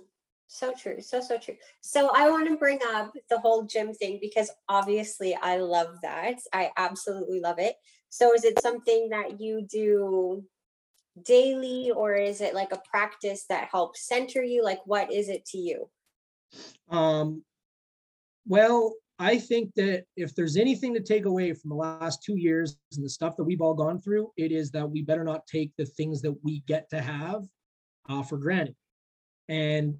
So 0.47 0.73
true. 0.73 1.01
So, 1.01 1.19
so 1.19 1.37
true. 1.37 1.57
So, 1.81 2.09
I 2.15 2.29
want 2.29 2.47
to 2.47 2.55
bring 2.55 2.79
up 2.87 3.13
the 3.29 3.39
whole 3.39 3.63
gym 3.63 3.93
thing 3.93 4.17
because 4.21 4.49
obviously 4.69 5.35
I 5.35 5.57
love 5.57 5.97
that. 6.03 6.39
I 6.53 6.71
absolutely 6.77 7.41
love 7.41 7.59
it. 7.59 7.75
So, 8.09 8.33
is 8.33 8.45
it 8.45 8.61
something 8.61 9.09
that 9.09 9.41
you 9.41 9.61
do 9.69 10.43
daily 11.23 11.91
or 11.91 12.15
is 12.15 12.39
it 12.39 12.53
like 12.53 12.71
a 12.71 12.81
practice 12.89 13.45
that 13.49 13.69
helps 13.71 14.07
center 14.07 14.41
you? 14.41 14.63
Like, 14.63 14.79
what 14.85 15.11
is 15.11 15.27
it 15.27 15.45
to 15.47 15.57
you? 15.57 15.89
Um, 16.89 17.43
well, 18.47 18.93
I 19.19 19.37
think 19.39 19.73
that 19.75 20.05
if 20.15 20.35
there's 20.35 20.57
anything 20.57 20.93
to 20.93 21.01
take 21.01 21.25
away 21.25 21.53
from 21.53 21.69
the 21.69 21.75
last 21.75 22.21
two 22.23 22.37
years 22.37 22.77
and 22.95 23.03
the 23.03 23.09
stuff 23.09 23.35
that 23.37 23.43
we've 23.43 23.61
all 23.61 23.73
gone 23.73 23.99
through, 23.99 24.31
it 24.37 24.51
is 24.51 24.69
that 24.71 24.89
we 24.89 25.01
better 25.01 25.23
not 25.23 25.47
take 25.47 25.71
the 25.77 25.85
things 25.85 26.21
that 26.21 26.35
we 26.43 26.63
get 26.67 26.89
to 26.91 27.01
have 27.01 27.43
uh, 28.09 28.21
for 28.21 28.37
granted. 28.37 28.75
And 29.49 29.95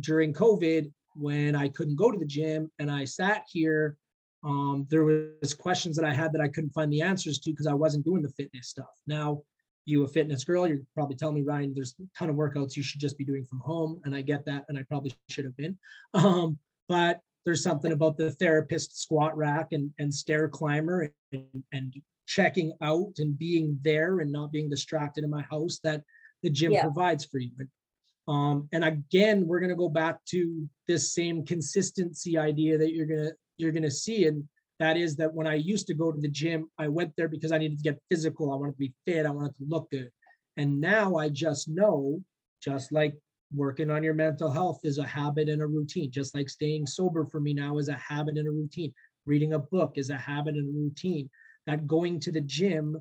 during 0.00 0.32
COVID, 0.32 0.90
when 1.14 1.54
I 1.54 1.68
couldn't 1.68 1.96
go 1.96 2.10
to 2.10 2.18
the 2.18 2.24
gym 2.24 2.70
and 2.78 2.90
I 2.90 3.04
sat 3.04 3.44
here, 3.50 3.96
um, 4.42 4.86
there 4.90 5.04
was 5.04 5.54
questions 5.54 5.96
that 5.96 6.04
I 6.04 6.12
had 6.12 6.32
that 6.32 6.40
I 6.40 6.48
couldn't 6.48 6.74
find 6.74 6.92
the 6.92 7.02
answers 7.02 7.38
to 7.40 7.50
because 7.50 7.66
I 7.66 7.74
wasn't 7.74 8.04
doing 8.04 8.22
the 8.22 8.30
fitness 8.30 8.68
stuff. 8.68 9.00
Now, 9.06 9.42
you 9.86 10.04
a 10.04 10.08
fitness 10.08 10.44
girl, 10.44 10.66
you're 10.66 10.80
probably 10.94 11.16
telling 11.16 11.34
me, 11.34 11.42
Ryan, 11.42 11.72
there's 11.74 11.94
a 12.00 12.18
ton 12.18 12.30
of 12.30 12.36
workouts 12.36 12.76
you 12.76 12.82
should 12.82 13.00
just 13.00 13.18
be 13.18 13.24
doing 13.24 13.44
from 13.44 13.60
home, 13.60 14.00
and 14.04 14.14
I 14.14 14.22
get 14.22 14.44
that, 14.46 14.64
and 14.68 14.78
I 14.78 14.82
probably 14.82 15.14
should 15.28 15.44
have 15.44 15.56
been. 15.56 15.76
Um, 16.14 16.58
but 16.88 17.20
there's 17.44 17.62
something 17.62 17.92
about 17.92 18.16
the 18.16 18.30
therapist 18.32 19.00
squat 19.00 19.36
rack 19.36 19.68
and, 19.72 19.90
and 19.98 20.12
stair 20.12 20.48
climber 20.48 21.12
and, 21.32 21.64
and 21.72 21.94
checking 22.26 22.72
out 22.82 23.12
and 23.18 23.38
being 23.38 23.78
there 23.82 24.20
and 24.20 24.32
not 24.32 24.50
being 24.50 24.70
distracted 24.70 25.24
in 25.24 25.30
my 25.30 25.42
house 25.42 25.78
that 25.84 26.02
the 26.42 26.50
gym 26.50 26.72
Yeah. 26.72 26.82
provides 26.82 27.24
for 27.24 27.38
you. 27.38 27.50
But, 27.56 28.32
um, 28.32 28.68
and 28.72 28.84
again, 28.84 29.46
we're 29.46 29.60
gonna 29.60 29.76
go 29.76 29.88
back 29.88 30.24
to 30.26 30.68
this 30.88 31.12
same 31.12 31.44
consistency 31.44 32.38
idea 32.38 32.78
that 32.78 32.94
you're 32.94 33.06
gonna 33.06 33.32
you're 33.56 33.72
gonna 33.72 33.90
see, 33.90 34.26
and 34.26 34.48
that 34.80 34.96
is 34.96 35.16
that 35.16 35.32
when 35.32 35.46
I 35.46 35.54
used 35.54 35.86
to 35.86 35.94
go 35.94 36.10
to 36.10 36.20
the 36.20 36.28
gym, 36.28 36.68
I 36.78 36.88
went 36.88 37.12
there 37.16 37.28
because 37.28 37.52
I 37.52 37.58
needed 37.58 37.78
to 37.78 37.84
get 37.84 38.02
physical. 38.10 38.52
I 38.52 38.56
wanted 38.56 38.72
to 38.72 38.78
be 38.78 38.94
fit. 39.06 39.26
I 39.26 39.30
wanted 39.30 39.56
to 39.58 39.64
look 39.68 39.90
good. 39.90 40.10
And 40.56 40.80
now 40.80 41.16
I 41.16 41.28
just 41.28 41.68
know, 41.68 42.22
just 42.62 42.90
like 42.90 43.14
working 43.54 43.90
on 43.90 44.02
your 44.02 44.14
mental 44.14 44.50
health 44.50 44.80
is 44.84 44.98
a 44.98 45.06
habit 45.06 45.48
and 45.48 45.62
a 45.62 45.66
routine, 45.66 46.10
just 46.10 46.34
like 46.34 46.48
staying 46.48 46.86
sober 46.86 47.24
for 47.24 47.40
me 47.40 47.54
now 47.54 47.78
is 47.78 47.88
a 47.88 47.94
habit 47.94 48.36
and 48.36 48.48
a 48.48 48.50
routine. 48.50 48.92
Reading 49.26 49.54
a 49.54 49.58
book 49.58 49.92
is 49.96 50.10
a 50.10 50.16
habit 50.16 50.54
and 50.54 50.68
a 50.68 50.78
routine. 50.78 51.30
That 51.66 51.86
going 51.86 52.20
to 52.20 52.32
the 52.32 52.40
gym 52.40 52.98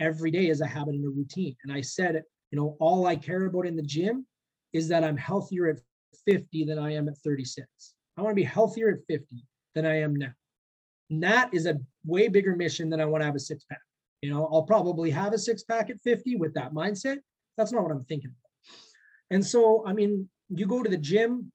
every 0.00 0.30
day 0.30 0.48
is 0.48 0.60
a 0.60 0.66
habit 0.66 0.94
and 0.94 1.04
a 1.04 1.08
routine. 1.08 1.56
And 1.62 1.72
I 1.72 1.80
said, 1.80 2.22
you 2.50 2.58
know, 2.58 2.76
all 2.80 3.06
I 3.06 3.16
care 3.16 3.44
about 3.46 3.66
in 3.66 3.76
the 3.76 3.82
gym 3.82 4.26
is 4.72 4.88
that 4.88 5.04
I'm 5.04 5.16
healthier 5.16 5.68
at 5.68 5.78
50 6.26 6.64
than 6.64 6.78
I 6.78 6.94
am 6.94 7.08
at 7.08 7.18
36. 7.18 7.66
I 8.16 8.22
want 8.22 8.32
to 8.32 8.36
be 8.36 8.42
healthier 8.42 8.90
at 8.90 9.06
50 9.08 9.26
than 9.74 9.86
I 9.86 10.00
am 10.00 10.16
now. 10.16 10.32
And 11.10 11.22
that 11.22 11.52
is 11.52 11.66
a 11.66 11.78
way 12.04 12.28
bigger 12.28 12.56
mission 12.56 12.88
than 12.90 13.00
I 13.00 13.04
want 13.04 13.22
to 13.22 13.26
have 13.26 13.36
a 13.36 13.40
six 13.40 13.64
pack. 13.64 13.80
You 14.22 14.30
know, 14.30 14.48
I'll 14.52 14.62
probably 14.62 15.10
have 15.10 15.32
a 15.32 15.38
six 15.38 15.62
pack 15.62 15.90
at 15.90 16.00
50 16.00 16.36
with 16.36 16.54
that 16.54 16.72
mindset. 16.72 17.18
That's 17.56 17.72
not 17.72 17.82
what 17.82 17.92
I'm 17.92 18.04
thinking. 18.04 18.32
And 19.32 19.44
so, 19.44 19.82
I 19.86 19.94
mean, 19.94 20.28
you 20.50 20.66
go 20.66 20.82
to 20.82 20.90
the 20.90 20.98
gym 20.98 21.50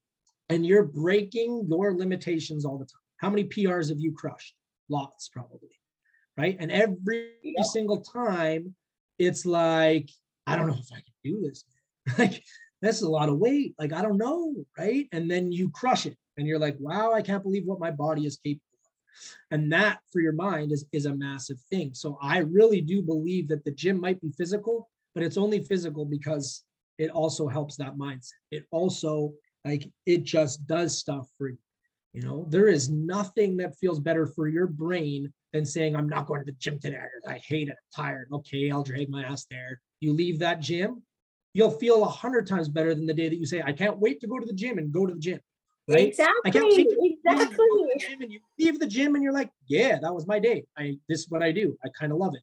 and 0.49 0.65
you're 0.65 0.83
breaking 0.83 1.67
your 1.69 1.93
limitations 1.93 2.65
all 2.65 2.79
the 2.79 2.85
time. 2.85 3.01
How 3.17 3.29
many 3.29 3.43
PRs 3.43 3.89
have 3.89 3.99
you 3.99 4.13
crushed? 4.13 4.55
Lots, 4.89 5.29
probably. 5.29 5.79
Right. 6.37 6.57
And 6.59 6.71
every 6.71 7.33
Yep. 7.43 7.65
single 7.65 8.01
time, 8.01 8.75
it's 9.19 9.45
like, 9.45 10.09
I 10.47 10.55
don't 10.55 10.67
know 10.67 10.73
if 10.79 10.91
I 10.91 10.95
can 10.95 11.13
do 11.23 11.41
this. 11.41 11.65
like, 12.17 12.43
that's 12.81 13.03
a 13.03 13.09
lot 13.09 13.29
of 13.29 13.37
weight. 13.37 13.75
Like, 13.77 13.93
I 13.93 14.01
don't 14.01 14.17
know. 14.17 14.55
Right. 14.77 15.07
And 15.11 15.29
then 15.29 15.51
you 15.51 15.69
crush 15.69 16.07
it 16.07 16.17
and 16.37 16.47
you're 16.47 16.59
like, 16.59 16.77
wow, 16.79 17.13
I 17.13 17.21
can't 17.21 17.43
believe 17.43 17.65
what 17.65 17.79
my 17.79 17.91
body 17.91 18.25
is 18.25 18.37
capable 18.37 18.63
of. 18.85 18.91
And 19.51 19.71
that 19.71 19.99
for 20.11 20.19
your 20.19 20.33
mind 20.33 20.71
is, 20.71 20.85
is 20.91 21.05
a 21.05 21.15
massive 21.15 21.57
thing. 21.69 21.93
So 21.93 22.17
I 22.23 22.39
really 22.39 22.81
do 22.81 23.03
believe 23.03 23.47
that 23.49 23.65
the 23.65 23.71
gym 23.71 23.99
might 24.01 24.19
be 24.21 24.31
physical, 24.31 24.89
but 25.13 25.23
it's 25.23 25.37
only 25.37 25.63
physical 25.63 26.05
because 26.05 26.63
it 26.97 27.09
also 27.09 27.47
helps 27.47 27.75
that 27.77 27.97
mindset. 27.97 28.31
It 28.51 28.65
also 28.71 29.33
like 29.65 29.89
it 30.05 30.23
just 30.23 30.65
does 30.67 30.97
stuff 30.97 31.27
for 31.37 31.49
you. 31.49 31.57
You 32.13 32.21
know, 32.23 32.47
there 32.49 32.67
is 32.67 32.89
nothing 32.89 33.57
that 33.57 33.77
feels 33.77 33.99
better 33.99 34.25
for 34.25 34.47
your 34.47 34.65
brain 34.65 35.31
than 35.53 35.65
saying, 35.65 35.95
I'm 35.95 36.09
not 36.09 36.25
going 36.25 36.39
to 36.39 36.45
the 36.45 36.57
gym 36.57 36.79
today. 36.79 36.97
I 37.27 37.39
hate 37.45 37.67
it. 37.67 37.75
I'm 37.95 38.03
tired. 38.03 38.29
Okay, 38.31 38.71
I'll 38.71 38.83
drag 38.83 39.09
my 39.09 39.23
ass 39.23 39.45
there. 39.51 39.79
You 39.99 40.13
leave 40.13 40.39
that 40.39 40.59
gym, 40.59 41.03
you'll 41.53 41.71
feel 41.71 42.03
a 42.03 42.07
hundred 42.07 42.47
times 42.47 42.69
better 42.69 42.93
than 42.93 43.05
the 43.05 43.13
day 43.13 43.29
that 43.29 43.37
you 43.37 43.45
say, 43.45 43.61
I 43.63 43.71
can't 43.73 43.99
wait 43.99 44.21
to 44.21 44.27
go 44.27 44.39
to 44.39 44.45
the 44.45 44.53
gym 44.53 44.77
and 44.77 44.91
go 44.91 45.05
to 45.05 45.13
the 45.13 45.19
gym. 45.19 45.39
Right? 45.89 46.09
Exactly. 46.09 46.41
I 46.43 46.49
can't 46.49 46.65
wait 46.65 46.89
to 46.89 46.97
exactly. 47.01 47.65
gym 47.97 48.21
and 48.21 48.31
you 48.31 48.39
leave 48.59 48.77
the 48.77 48.85
gym 48.85 49.15
and 49.15 49.23
you're 49.23 49.33
like, 49.33 49.49
yeah, 49.67 49.97
that 50.01 50.13
was 50.13 50.27
my 50.27 50.37
day. 50.37 50.65
I 50.77 50.97
this 51.07 51.21
is 51.21 51.29
what 51.29 51.41
I 51.41 51.53
do. 51.53 51.77
I 51.83 51.87
kind 51.97 52.11
of 52.11 52.17
love 52.17 52.35
it. 52.35 52.41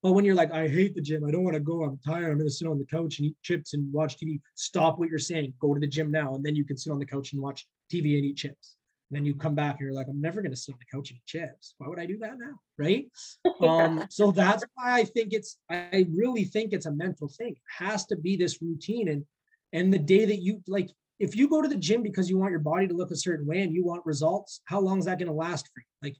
But 0.00 0.12
when 0.12 0.24
you're 0.24 0.36
like, 0.36 0.52
I 0.52 0.68
hate 0.68 0.94
the 0.94 1.00
gym, 1.00 1.24
I 1.24 1.32
don't 1.32 1.42
want 1.42 1.54
to 1.54 1.60
go, 1.60 1.82
I'm 1.82 1.98
tired, 1.98 2.30
I'm 2.30 2.38
gonna 2.38 2.50
sit 2.50 2.68
on 2.68 2.78
the 2.78 2.84
couch 2.84 3.18
and 3.18 3.26
eat 3.26 3.36
chips 3.42 3.74
and 3.74 3.92
watch 3.92 4.16
TV. 4.16 4.40
Stop 4.54 4.98
what 4.98 5.08
you're 5.08 5.18
saying. 5.18 5.54
Go 5.60 5.74
to 5.74 5.80
the 5.80 5.88
gym 5.88 6.12
now. 6.12 6.36
And 6.36 6.44
then 6.44 6.54
you 6.54 6.64
can 6.64 6.76
sit 6.76 6.92
on 6.92 7.00
the 7.00 7.06
couch 7.06 7.32
and 7.32 7.42
watch 7.42 7.66
TV 7.92 8.16
and 8.16 8.24
eat 8.24 8.36
chips. 8.36 8.76
And 9.10 9.16
then 9.16 9.26
you 9.26 9.34
come 9.34 9.56
back 9.56 9.76
and 9.78 9.86
you're 9.86 9.92
like, 9.92 10.06
I'm 10.08 10.20
never 10.20 10.40
gonna 10.40 10.54
sit 10.54 10.72
on 10.72 10.78
the 10.78 10.96
couch 10.96 11.10
and 11.10 11.18
eat 11.18 11.26
chips. 11.26 11.74
Why 11.78 11.88
would 11.88 11.98
I 11.98 12.06
do 12.06 12.18
that 12.18 12.38
now? 12.38 12.60
Right. 12.78 13.06
Um, 13.60 14.04
so 14.10 14.30
that's 14.30 14.64
why 14.74 14.98
I 14.98 15.04
think 15.04 15.32
it's 15.32 15.58
I 15.70 16.06
really 16.12 16.44
think 16.44 16.72
it's 16.72 16.86
a 16.86 16.90
mental 16.90 17.28
thing. 17.28 17.52
It 17.52 17.84
has 17.84 18.04
to 18.06 18.16
be 18.16 18.36
this 18.36 18.60
routine. 18.60 19.08
And 19.08 19.24
and 19.72 19.92
the 19.92 19.98
day 19.98 20.24
that 20.24 20.42
you 20.42 20.62
like 20.66 20.90
if 21.24 21.34
you 21.34 21.48
go 21.48 21.62
to 21.62 21.68
the 21.68 21.76
gym 21.76 22.02
because 22.02 22.28
you 22.28 22.38
want 22.38 22.50
your 22.50 22.60
body 22.60 22.86
to 22.86 22.94
look 22.94 23.10
a 23.10 23.16
certain 23.16 23.46
way 23.46 23.62
and 23.62 23.72
you 23.74 23.84
want 23.84 24.04
results, 24.04 24.60
how 24.66 24.80
long 24.80 24.98
is 24.98 25.06
that 25.06 25.18
going 25.18 25.28
to 25.28 25.34
last 25.34 25.66
for 25.66 25.80
you? 25.80 25.86
Like 26.02 26.16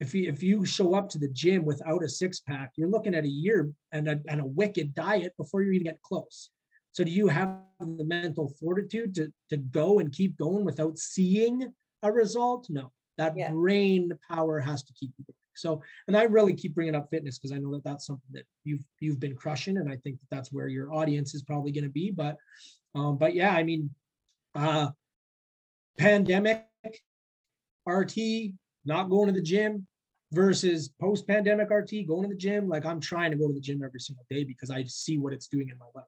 if 0.00 0.14
you 0.14 0.28
if 0.28 0.42
you 0.42 0.64
show 0.64 0.94
up 0.94 1.08
to 1.10 1.18
the 1.18 1.28
gym 1.28 1.64
without 1.64 2.02
a 2.04 2.08
six 2.08 2.40
pack, 2.40 2.72
you're 2.76 2.88
looking 2.88 3.14
at 3.14 3.24
a 3.24 3.28
year 3.28 3.70
and 3.92 4.08
a, 4.08 4.20
and 4.28 4.40
a 4.40 4.46
wicked 4.46 4.94
diet 4.94 5.32
before 5.36 5.62
you 5.62 5.72
even 5.72 5.86
get 5.86 6.00
close. 6.02 6.50
So 6.92 7.04
do 7.04 7.10
you 7.10 7.28
have 7.28 7.58
the 7.80 8.04
mental 8.04 8.48
fortitude 8.60 9.14
to 9.16 9.32
to 9.50 9.56
go 9.56 9.98
and 9.98 10.12
keep 10.12 10.36
going 10.38 10.64
without 10.64 10.98
seeing 10.98 11.72
a 12.02 12.12
result? 12.12 12.68
No, 12.70 12.92
that 13.18 13.36
Yeah. 13.36 13.50
brain 13.50 14.12
power 14.30 14.60
has 14.60 14.82
to 14.84 14.92
keep 14.92 15.10
you 15.18 15.24
going. 15.24 15.34
So, 15.54 15.82
and 16.06 16.16
I 16.16 16.24
really 16.24 16.54
keep 16.54 16.74
bringing 16.74 16.94
up 16.94 17.08
fitness 17.10 17.38
because 17.38 17.52
I 17.52 17.58
know 17.58 17.72
that 17.72 17.84
that's 17.84 18.06
something 18.06 18.32
that 18.32 18.44
you've 18.64 18.84
you've 19.00 19.20
been 19.20 19.34
crushing, 19.34 19.78
and 19.78 19.90
I 19.90 19.96
think 19.96 20.20
that 20.20 20.30
that's 20.30 20.52
where 20.52 20.68
your 20.68 20.92
audience 20.92 21.34
is 21.34 21.42
probably 21.42 21.72
going 21.72 21.84
to 21.84 21.90
be. 21.90 22.10
But, 22.10 22.36
um, 22.94 23.16
but 23.16 23.34
yeah, 23.34 23.52
I 23.52 23.62
mean, 23.62 23.90
uh, 24.56 24.90
pandemic, 25.98 26.66
RT, 27.86 28.16
not 28.84 29.10
going 29.10 29.26
to 29.26 29.32
the 29.32 29.42
gym 29.42 29.86
versus 30.32 30.90
post-pandemic 31.00 31.70
RT, 31.70 32.06
going 32.06 32.22
to 32.22 32.28
the 32.28 32.40
gym. 32.40 32.68
Like 32.68 32.84
I'm 32.84 33.00
trying 33.00 33.30
to 33.30 33.36
go 33.36 33.48
to 33.48 33.54
the 33.54 33.60
gym 33.60 33.82
every 33.84 34.00
single 34.00 34.24
day 34.30 34.44
because 34.44 34.70
I 34.70 34.84
see 34.84 35.18
what 35.18 35.32
it's 35.32 35.48
doing 35.48 35.68
in 35.68 35.78
my 35.78 35.86
life. 35.94 36.04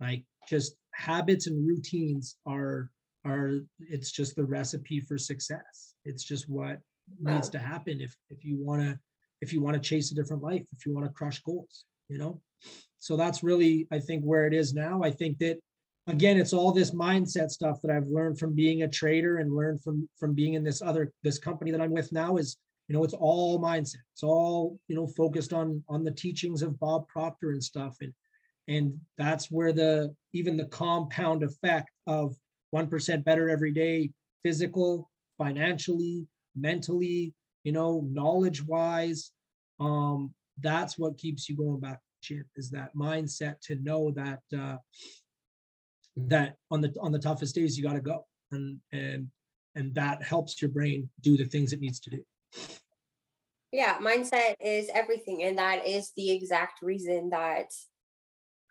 Like 0.00 0.24
just 0.48 0.76
habits 0.92 1.46
and 1.46 1.66
routines 1.66 2.36
are 2.46 2.90
are 3.24 3.60
it's 3.80 4.12
just 4.12 4.36
the 4.36 4.44
recipe 4.44 5.00
for 5.00 5.18
success. 5.18 5.94
It's 6.04 6.22
just 6.22 6.48
what 6.48 6.78
needs 7.20 7.48
to 7.50 7.58
happen 7.58 8.00
if 8.00 8.14
if 8.30 8.44
you 8.44 8.56
want 8.58 8.82
to 8.82 8.98
if 9.40 9.52
you 9.52 9.60
want 9.60 9.74
to 9.74 9.88
chase 9.88 10.10
a 10.12 10.14
different 10.14 10.42
life, 10.42 10.64
if 10.76 10.86
you 10.86 10.94
want 10.94 11.06
to 11.06 11.12
crush 11.12 11.40
goals, 11.42 11.84
you 12.08 12.18
know. 12.18 12.40
So 12.98 13.16
that's 13.16 13.42
really 13.42 13.86
I 13.92 14.00
think 14.00 14.24
where 14.24 14.46
it 14.46 14.54
is 14.54 14.74
now. 14.74 15.02
I 15.02 15.10
think 15.10 15.38
that 15.38 15.58
again 16.06 16.38
it's 16.38 16.52
all 16.52 16.72
this 16.72 16.92
mindset 16.92 17.50
stuff 17.50 17.80
that 17.82 17.90
i've 17.90 18.06
learned 18.06 18.38
from 18.38 18.54
being 18.54 18.82
a 18.82 18.88
trader 18.88 19.38
and 19.38 19.54
learned 19.54 19.82
from 19.82 20.08
from 20.18 20.34
being 20.34 20.54
in 20.54 20.62
this 20.62 20.82
other 20.82 21.12
this 21.22 21.38
company 21.38 21.70
that 21.70 21.80
i'm 21.80 21.92
with 21.92 22.12
now 22.12 22.36
is 22.36 22.56
you 22.88 22.94
know 22.94 23.04
it's 23.04 23.14
all 23.14 23.60
mindset. 23.60 23.96
It's 24.12 24.22
all 24.22 24.78
you 24.88 24.96
know 24.96 25.06
focused 25.06 25.52
on 25.52 25.82
on 25.88 26.04
the 26.04 26.10
teachings 26.10 26.62
of 26.62 26.78
bob 26.78 27.08
proctor 27.08 27.50
and 27.50 27.62
stuff. 27.62 27.96
And 28.00 28.12
and 28.68 28.98
that's 29.16 29.50
where 29.50 29.72
the 29.72 30.14
even 30.32 30.56
the 30.56 30.66
compound 30.66 31.42
effect 31.42 31.90
of 32.06 32.34
1% 32.74 33.24
better 33.24 33.48
every 33.48 33.72
day 33.72 34.10
physical 34.42 35.08
financially 35.38 36.26
mentally 36.56 37.32
you 37.62 37.72
know 37.72 38.06
knowledge 38.10 38.62
wise 38.64 39.30
um 39.78 40.32
that's 40.60 40.98
what 40.98 41.18
keeps 41.18 41.48
you 41.48 41.56
going 41.56 41.78
back 41.78 42.00
gym 42.22 42.44
is 42.56 42.70
that 42.70 42.94
mindset 42.96 43.60
to 43.60 43.76
know 43.76 44.10
that 44.10 44.40
uh 44.58 44.76
that 46.16 46.56
on 46.70 46.80
the 46.80 46.94
on 47.00 47.12
the 47.12 47.18
toughest 47.18 47.54
days 47.54 47.76
you 47.76 47.84
got 47.84 47.94
to 47.94 48.00
go. 48.00 48.26
And 48.52 48.80
and 48.92 49.28
and 49.74 49.94
that 49.94 50.22
helps 50.22 50.60
your 50.60 50.70
brain 50.70 51.08
do 51.20 51.36
the 51.36 51.44
things 51.44 51.72
it 51.72 51.80
needs 51.80 52.00
to 52.00 52.10
do. 52.10 52.24
Yeah 53.72 53.98
mindset 53.98 54.54
is 54.60 54.88
everything 54.94 55.42
and 55.42 55.58
that 55.58 55.86
is 55.86 56.12
the 56.16 56.30
exact 56.30 56.80
reason 56.82 57.30
that 57.30 57.66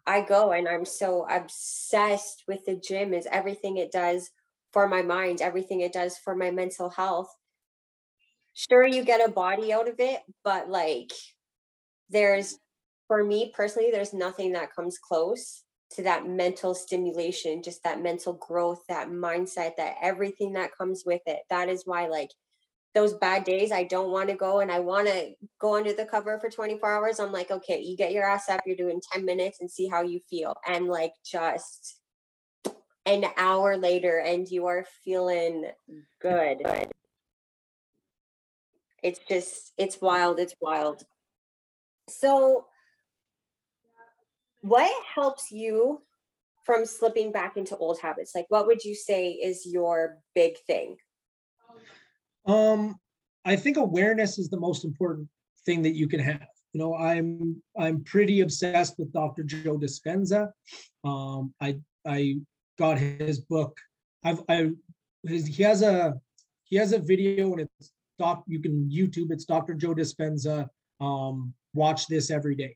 i 0.08 0.22
go 0.22 0.52
and 0.52 0.68
i'm 0.68 0.86
so 0.86 1.28
obsessed 1.30 2.44
with 2.48 2.66
the 2.66 2.76
gym 2.76 3.14
is 3.14 3.28
everything 3.32 3.78
it 3.78 3.92
does 3.92 4.30
for 4.72 4.88
my 4.88 5.02
mind 5.02 5.42
everything 5.42 5.82
it 5.82 5.94
does 5.94 6.18
for 6.18 6.36
my 6.36 6.50
mental 6.52 6.90
health. 6.90 7.34
Sure 8.54 8.88
you 8.88 9.04
get 9.04 9.28
a 9.28 9.32
body 9.32 9.74
out 9.74 9.90
of 9.90 9.96
it 10.00 10.22
but 10.44 10.70
like 10.70 11.12
there's 12.10 12.58
for 13.08 13.24
me 13.24 13.52
personally 13.54 13.92
there's 13.92 14.14
nothing 14.14 14.54
that 14.54 14.74
comes 14.74 14.98
close 14.98 15.64
to 15.91 16.04
that 16.04 16.28
mental 16.28 16.74
stimulation 16.74 17.62
just 17.62 17.84
that 17.84 18.02
mental 18.02 18.34
growth 18.34 18.84
that 18.89 19.10
mindset 19.10 19.76
that 19.78 19.95
everything 20.02 20.54
that 20.54 20.76
comes 20.76 21.04
with 21.06 21.21
it 21.26 21.39
that 21.50 21.69
is 21.69 21.84
why 21.86 22.08
like 22.08 22.30
those 22.95 23.13
bad 23.13 23.43
days 23.43 23.71
I 23.74 23.84
don't 23.84 24.10
want 24.10 24.30
to 24.30 24.36
go 24.36 24.62
and 24.62 24.71
I 24.71 24.80
want 24.80 25.08
to 25.08 25.34
go 25.60 25.76
under 25.76 25.91
the 25.91 26.06
cover 26.06 26.39
for 26.39 26.50
24 26.50 26.89
hours. 26.89 27.19
I'm 27.19 27.34
like, 27.34 27.52
okay, 27.52 27.82
you 27.82 27.98
get 27.98 28.13
your 28.13 28.24
ass 28.24 28.48
up, 28.50 28.62
you're 28.65 28.78
doing 28.78 29.02
10 29.12 29.26
minutes 29.26 29.60
and 29.60 29.69
see 29.69 29.88
how 29.88 30.02
you 30.02 30.21
feel. 30.30 30.56
And 30.65 30.88
like 30.88 31.12
just 31.24 32.00
an 33.06 33.26
hour 33.38 33.78
later 33.78 34.19
and 34.19 34.50
you 34.50 34.65
are 34.67 34.86
feeling 35.04 35.65
good. 36.21 36.63
It's 39.04 39.19
just 39.30 39.74
it's 39.78 40.02
wild, 40.02 40.39
it's 40.39 40.56
wild. 40.62 41.04
So 42.08 42.65
what 44.67 44.91
helps 45.13 45.51
you 45.51 46.01
from 46.63 46.86
slipping 46.86 47.32
back 47.32 47.56
into 47.56 47.78
old 47.78 47.99
habits? 47.99 48.34
Like 48.34 48.47
what 48.49 48.65
would 48.65 48.84
you 48.84 48.95
say 48.95 49.32
is 49.32 49.65
your 49.65 50.17
big 50.34 50.58
thing? 50.65 50.97
um 52.47 52.95
i 53.43 53.56
think 53.56 53.78
awareness 53.78 54.38
is 54.38 54.49
the 54.49 54.60
most 54.60 54.86
important 54.86 55.28
thing 55.65 55.82
that 55.82 55.95
you 55.95 56.08
can 56.08 56.19
have. 56.19 56.47
You 56.73 56.80
know 56.80 56.95
i'm 56.95 57.62
i'm 57.78 58.04
pretty 58.04 58.41
obsessed 58.41 58.95
with 58.99 59.12
dr 59.13 59.41
joe 59.43 59.78
dispenza. 59.78 60.51
Um 61.04 61.54
i 61.62 61.80
i 62.06 62.36
got 62.78 62.97
his 62.97 63.39
book. 63.39 63.78
I've 64.23 64.41
i 64.49 64.71
his, 65.23 65.47
he 65.47 65.63
has 65.63 65.82
a 65.82 66.13
he 66.65 66.75
has 66.78 66.91
a 66.93 66.99
video 66.99 67.51
and 67.54 67.62
it's 67.62 67.91
doc 68.19 68.43
you 68.47 68.60
can 68.62 68.89
youtube 68.89 69.32
it's 69.32 69.45
dr 69.45 69.73
joe 69.75 69.95
dispenza. 69.95 70.67
Um 71.01 71.54
watch 71.73 72.08
this 72.08 72.30
every 72.30 72.56
day 72.56 72.75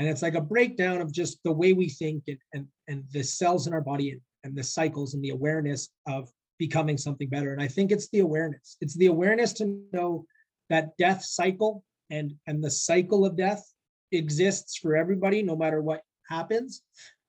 and 0.00 0.08
it's 0.08 0.22
like 0.22 0.34
a 0.34 0.40
breakdown 0.40 1.02
of 1.02 1.12
just 1.12 1.38
the 1.44 1.52
way 1.52 1.74
we 1.74 1.90
think 1.90 2.24
and 2.26 2.38
and, 2.54 2.66
and 2.88 3.04
the 3.12 3.22
cells 3.22 3.66
in 3.66 3.74
our 3.74 3.82
body 3.82 4.12
and, 4.12 4.20
and 4.44 4.56
the 4.56 4.64
cycles 4.64 5.12
and 5.12 5.22
the 5.22 5.28
awareness 5.28 5.90
of 6.08 6.30
becoming 6.58 6.96
something 6.96 7.28
better. 7.28 7.52
And 7.52 7.62
i 7.62 7.68
think 7.68 7.92
it's 7.92 8.08
the 8.08 8.20
awareness. 8.20 8.76
It's 8.80 8.96
the 8.96 9.06
awareness 9.06 9.52
to 9.54 9.78
know 9.92 10.24
that 10.70 10.96
death 10.96 11.22
cycle 11.22 11.84
and 12.08 12.32
and 12.46 12.64
the 12.64 12.70
cycle 12.70 13.26
of 13.26 13.36
death 13.36 13.62
exists 14.10 14.78
for 14.78 14.96
everybody 14.96 15.42
no 15.42 15.54
matter 15.54 15.82
what 15.82 16.00
happens. 16.28 16.82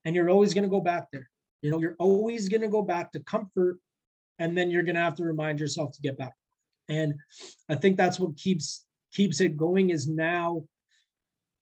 And 0.06 0.16
you're 0.16 0.30
always 0.30 0.54
going 0.54 0.64
to 0.64 0.78
go 0.78 0.82
back 0.82 1.08
there. 1.12 1.30
You 1.62 1.72
know 1.72 1.80
you're 1.80 1.98
always 2.00 2.48
going 2.48 2.62
to 2.62 2.70
go 2.70 2.82
back 2.82 3.12
to 3.12 3.20
comfort 3.20 3.80
and 4.40 4.58
then 4.58 4.72
you're 4.72 4.84
going 4.84 4.96
to 4.96 5.02
have 5.02 5.16
to 5.16 5.26
remind 5.26 5.60
yourself 5.60 5.92
to 5.92 6.02
get 6.02 6.18
back. 6.18 6.36
And 6.88 7.16
i 7.70 7.76
think 7.76 7.98
that's 7.98 8.20
what 8.20 8.38
keeps 8.38 8.86
keeps 9.12 9.42
it 9.42 9.58
going 9.58 9.90
is 9.90 10.08
now 10.08 10.64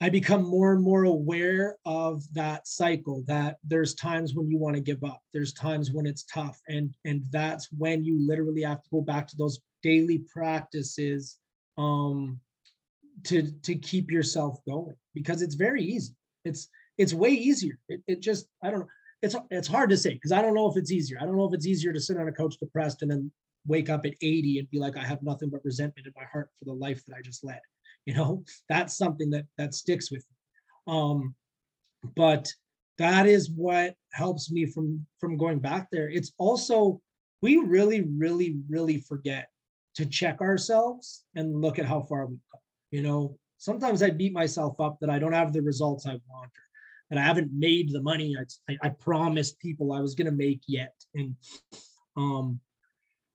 I 0.01 0.09
become 0.09 0.45
more 0.45 0.71
and 0.71 0.81
more 0.81 1.03
aware 1.03 1.75
of 1.85 2.23
that 2.33 2.67
cycle 2.67 3.23
that 3.27 3.57
there's 3.65 3.95
times 3.95 4.33
when 4.33 4.49
you 4.49 4.57
want 4.57 4.75
to 4.75 4.81
give 4.81 5.03
up. 5.03 5.21
There's 5.33 5.51
times 5.53 5.91
when 5.91 6.05
it's 6.05 6.23
tough. 6.23 6.59
And 6.69 6.95
and 7.03 7.23
that's 7.31 7.67
when 7.77 8.05
you 8.05 8.25
literally 8.25 8.61
have 8.61 8.81
to 8.81 8.89
go 8.91 9.01
back 9.01 9.27
to 9.27 9.37
those 9.37 9.59
daily 9.83 10.19
practices 10.33 11.37
um 11.77 12.39
to 13.23 13.51
to 13.61 13.75
keep 13.75 14.09
yourself 14.09 14.59
going 14.65 14.95
because 15.13 15.41
it's 15.41 15.55
very 15.55 15.83
easy. 15.83 16.13
It's 16.45 16.69
it's 16.97 17.13
way 17.13 17.31
easier. 17.31 17.77
It, 17.89 18.01
it 18.07 18.21
just 18.21 18.47
I 18.63 18.71
don't 18.71 18.79
know. 18.79 18.87
It's 19.21 19.35
it's 19.51 19.67
hard 19.67 19.89
to 19.89 19.97
say 19.97 20.13
because 20.13 20.31
I 20.31 20.41
don't 20.41 20.53
know 20.53 20.71
if 20.71 20.77
it's 20.77 20.93
easier. 20.93 21.17
I 21.19 21.25
don't 21.25 21.35
know 21.35 21.47
if 21.47 21.53
it's 21.53 21.67
easier 21.67 21.91
to 21.91 21.99
sit 21.99 22.17
on 22.17 22.29
a 22.29 22.31
couch 22.31 22.55
depressed 22.57 23.01
and 23.01 23.11
then 23.11 23.31
wake 23.67 23.89
up 23.89 24.05
at 24.05 24.13
80 24.21 24.59
and 24.59 24.69
be 24.69 24.79
like 24.79 24.95
I 24.95 25.03
have 25.03 25.21
nothing 25.21 25.49
but 25.49 25.65
resentment 25.65 26.07
in 26.07 26.13
my 26.15 26.23
heart 26.31 26.49
for 26.57 26.63
the 26.63 26.73
life 26.73 27.05
that 27.05 27.17
I 27.17 27.21
just 27.21 27.43
led 27.43 27.59
you 28.05 28.13
know 28.13 28.43
that's 28.69 28.97
something 28.97 29.29
that 29.31 29.45
that 29.57 29.73
sticks 29.73 30.11
with 30.11 30.25
me. 30.29 30.93
Um 30.93 31.35
but 32.15 32.51
that 32.97 33.27
is 33.27 33.49
what 33.49 33.95
helps 34.11 34.51
me 34.51 34.65
from 34.65 35.05
from 35.19 35.37
going 35.37 35.59
back 35.59 35.87
there. 35.91 36.09
It's 36.09 36.33
also 36.37 37.01
we 37.41 37.57
really 37.57 38.01
really 38.01 38.57
really 38.69 39.01
forget 39.01 39.49
to 39.95 40.05
check 40.05 40.41
ourselves 40.41 41.25
and 41.35 41.61
look 41.61 41.79
at 41.79 41.85
how 41.85 42.01
far 42.01 42.25
we've 42.25 42.39
come 42.51 42.61
you 42.91 43.01
know? 43.01 43.37
Sometimes 43.57 44.01
i 44.01 44.09
beat 44.09 44.31
myself 44.31 44.79
up 44.79 44.97
that 45.01 45.09
i 45.09 45.19
don't 45.19 45.33
have 45.33 45.51
the 45.51 45.61
results 45.61 46.05
i 46.05 46.11
want 46.11 46.51
or 46.57 46.69
and 47.11 47.19
I 47.19 47.23
haven't 47.23 47.51
made 47.53 47.91
the 47.91 48.01
money 48.01 48.35
I, 48.69 48.77
I 48.81 48.89
promised 48.89 49.59
people 49.59 49.93
I 49.93 49.99
was 49.99 50.15
going 50.15 50.29
to 50.29 50.31
make 50.31 50.61
yet. 50.67 50.93
And 51.15 51.35
um, 52.15 52.59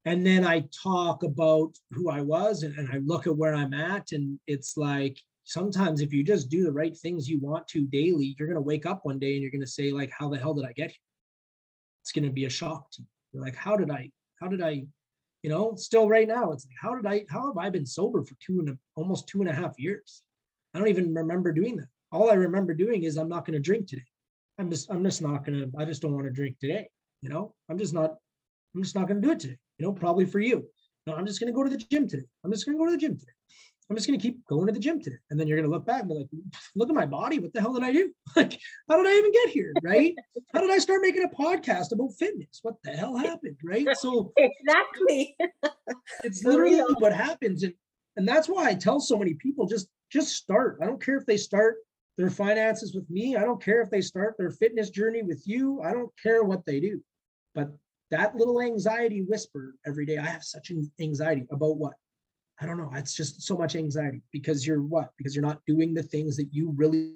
and 0.05 0.27
then 0.27 0.45
I 0.45 0.65
talk 0.83 1.23
about 1.23 1.73
who 1.91 2.11
I 2.11 2.21
was 2.21 2.63
and, 2.63 2.77
and 2.79 2.89
I 2.93 2.99
look 2.99 3.27
at 3.27 3.37
where 3.37 3.55
I'm 3.55 3.75
at, 3.75 4.13
and 4.13 4.39
it's 4.47 4.77
like 4.77 5.19
sometimes 5.45 6.01
if 6.01 6.13
you 6.13 6.23
just 6.23 6.49
do 6.49 6.65
the 6.65 6.73
right 6.73 6.97
things 6.97 7.29
you 7.29 7.39
want 7.41 7.67
to 7.69 7.87
daily, 7.87 8.35
you're 8.39 8.49
going 8.49 8.57
to 8.57 8.63
wake 8.63 8.87
up 8.87 9.01
one 9.05 9.19
day 9.19 9.35
and 9.35 9.43
you're 9.43 9.51
going 9.51 9.61
to 9.61 9.67
say 9.67 9.91
like, 9.91 10.11
how 10.17 10.29
the 10.29 10.39
hell 10.39 10.55
did 10.55 10.65
I 10.65 10.73
get 10.73 10.91
here? 10.91 10.97
It's 12.03 12.13
going 12.13 12.25
to 12.25 12.31
be 12.31 12.45
a 12.45 12.51
shock 12.51 12.91
to 12.93 13.03
you. 13.03 13.09
You're 13.33 13.43
like, 13.43 13.57
how 13.57 13.77
did 13.77 13.91
I? 13.91 14.11
How 14.41 14.49
did 14.49 14.63
I? 14.63 14.85
You 15.43 15.51
know, 15.51 15.75
still 15.77 16.09
right 16.09 16.27
now, 16.27 16.53
it's 16.53 16.67
like, 16.67 16.77
how 16.81 16.95
did 16.95 17.07
I? 17.07 17.25
How 17.29 17.47
have 17.47 17.59
I 17.59 17.71
been 17.71 17.87
sober 17.87 18.23
for 18.23 18.35
two 18.45 18.61
and 18.61 18.71
a, 18.71 18.79
almost 18.97 19.29
two 19.29 19.41
and 19.41 19.51
a 19.51 19.55
half 19.55 19.75
years? 19.79 20.23
I 20.75 20.79
don't 20.79 20.89
even 20.89 21.15
remember 21.15 21.53
doing 21.53 21.77
that 21.77 21.89
all 22.15 22.31
I 22.31 22.35
remember 22.35 22.75
doing 22.75 23.03
is 23.03 23.17
I'm 23.17 23.29
not 23.29 23.45
going 23.45 23.55
to 23.55 23.61
drink 23.61 23.89
today. 23.89 24.05
I'm 24.59 24.71
just 24.71 24.91
I'm 24.91 25.03
just 25.03 25.21
not 25.21 25.45
going 25.45 25.59
to 25.59 25.79
I 25.79 25.85
just 25.85 26.01
don't 26.01 26.15
want 26.15 26.27
to 26.27 26.33
drink 26.33 26.59
today. 26.61 26.89
You 27.23 27.29
know, 27.29 27.55
I'm 27.69 27.77
just 27.77 27.93
not 27.93 28.15
I'm 28.75 28.83
just 28.83 28.95
not 28.95 29.09
going 29.09 29.21
to 29.21 29.27
do 29.27 29.33
it 29.33 29.41
today. 29.41 29.59
You 29.79 29.87
know, 29.87 29.93
probably 29.93 30.27
for 30.27 30.41
you. 30.41 30.65
No, 31.07 31.15
I'm 31.15 31.27
just 31.27 31.41
going 31.41 31.53
to 31.53 31.57
go 31.57 31.65
to 31.65 31.71
the 31.71 31.77
gym 31.77 32.09
today. 32.09 32.25
I'm 32.45 32.51
just 32.51 32.65
going 32.65 32.77
to 32.77 32.83
go 32.83 32.87
to 32.87 32.93
the 32.93 32.99
gym 32.99 33.19
today. 33.19 33.33
I'm 33.91 33.97
just 33.97 34.09
going 34.09 34.19
to 34.19 34.23
keep 34.23 34.47
going 34.47 34.67
to 34.67 34.73
the 34.73 34.79
gym 34.79 35.01
today. 35.03 35.19
And 35.31 35.39
then 35.39 35.47
you're 35.47 35.59
going 35.59 35.69
to 35.69 35.75
look 35.75 35.85
back 35.85 36.01
and 36.01 36.09
be 36.09 36.15
like, 36.15 36.29
look 36.75 36.89
at 36.89 36.95
my 36.95 37.05
body. 37.05 37.39
What 37.39 37.53
the 37.53 37.61
hell 37.61 37.75
did 37.75 37.83
I 37.83 37.93
do? 37.93 38.11
Like, 38.37 38.59
how 38.89 38.97
did 38.97 39.07
I 39.07 39.17
even 39.17 39.33
get 39.33 39.51
here? 39.51 39.73
Right? 39.83 40.15
how 40.55 40.61
did 40.61 40.71
I 40.71 40.79
start 40.79 41.03
making 41.03 41.25
a 41.25 41.37
podcast 41.37 41.93
about 41.93 42.15
fitness? 42.19 42.61
What 42.63 42.77
the 42.83 42.93
hell 42.93 43.17
happened? 43.17 43.59
Right. 43.63 43.87
So 43.99 44.33
exactly. 44.37 45.37
it's 46.25 46.43
literally 46.45 46.81
what 46.99 47.13
happens. 47.13 47.63
And 47.63 47.75
and 48.17 48.27
that's 48.27 48.49
why 48.49 48.69
I 48.69 48.75
tell 48.75 49.01
so 49.01 49.19
many 49.19 49.35
people 49.35 49.67
just 49.67 49.89
just 50.11 50.35
start. 50.35 50.79
I 50.83 50.87
don't 50.87 51.05
care 51.05 51.17
if 51.17 51.27
they 51.27 51.37
start 51.37 51.77
their 52.17 52.31
finances 52.31 52.95
with 52.95 53.09
me. 53.11 53.37
I 53.37 53.43
don't 53.43 53.63
care 53.63 53.83
if 53.83 53.91
they 53.91 54.01
start 54.01 54.37
their 54.39 54.51
fitness 54.51 54.91
journey 54.91 55.23
with 55.23 55.43
you. 55.47 55.81
I 55.83 55.93
don't 55.93 56.11
care 56.23 56.45
what 56.45 56.65
they 56.65 56.81
do. 56.81 57.03
But 57.55 57.73
that 58.11 58.37
little 58.37 58.61
anxiety 58.61 59.23
whisper 59.23 59.75
every 59.87 60.07
day, 60.07 60.19
I 60.19 60.27
have 60.27 60.45
such 60.45 60.71
an 60.71 60.91
anxiety 61.01 61.47
about 61.51 61.77
what? 61.77 61.95
I 62.61 62.67
don't 62.67 62.79
know. 62.79 62.91
It's 62.95 63.15
just 63.15 63.43
so 63.43 63.57
much 63.57 63.75
anxiety 63.75 64.23
because 64.33 64.67
you're 64.67 64.83
what? 64.83 65.11
Because 65.17 65.35
you're 65.35 65.45
not 65.45 65.61
doing 65.67 65.95
the 65.95 66.03
things 66.03 66.37
that 66.37 66.49
you 66.53 66.73
really 66.77 67.15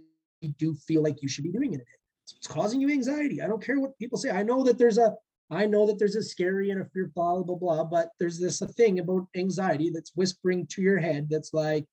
do 0.59 0.75
feel 0.75 1.03
like 1.03 1.23
you 1.23 1.29
should 1.29 1.45
be 1.45 1.53
doing 1.53 1.75
in 1.75 1.81
a 1.81 1.85
day. 1.85 1.91
It's 2.37 2.47
causing 2.47 2.81
you 2.81 2.91
anxiety. 2.91 3.41
I 3.41 3.47
don't 3.47 3.65
care 3.65 3.81
what 3.81 3.97
people 3.99 4.19
say. 4.19 4.31
I 4.31 4.43
know 4.43 4.65
that 4.65 4.79
there's 4.79 4.99
a 4.99 5.15
I 5.51 5.65
know 5.65 5.87
that 5.87 5.99
there's 5.99 6.17
a 6.17 6.23
scary 6.23 6.71
and 6.71 6.83
a 6.83 6.85
fear, 6.85 7.11
blah, 7.15 7.43
blah, 7.43 7.57
blah, 7.57 7.85
but 7.85 8.11
there's 8.21 8.39
this 8.39 8.61
a 8.61 8.67
thing 8.67 8.99
about 8.99 9.27
anxiety 9.35 9.91
that's 9.91 10.13
whispering 10.15 10.67
to 10.67 10.83
your 10.83 10.99
head 10.99 11.29
that's 11.31 11.55
like, 11.55 11.87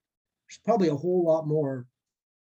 there's 0.47 0.59
probably 0.65 0.89
a 0.89 0.95
whole 0.95 1.23
lot 1.23 1.47
more 1.47 1.85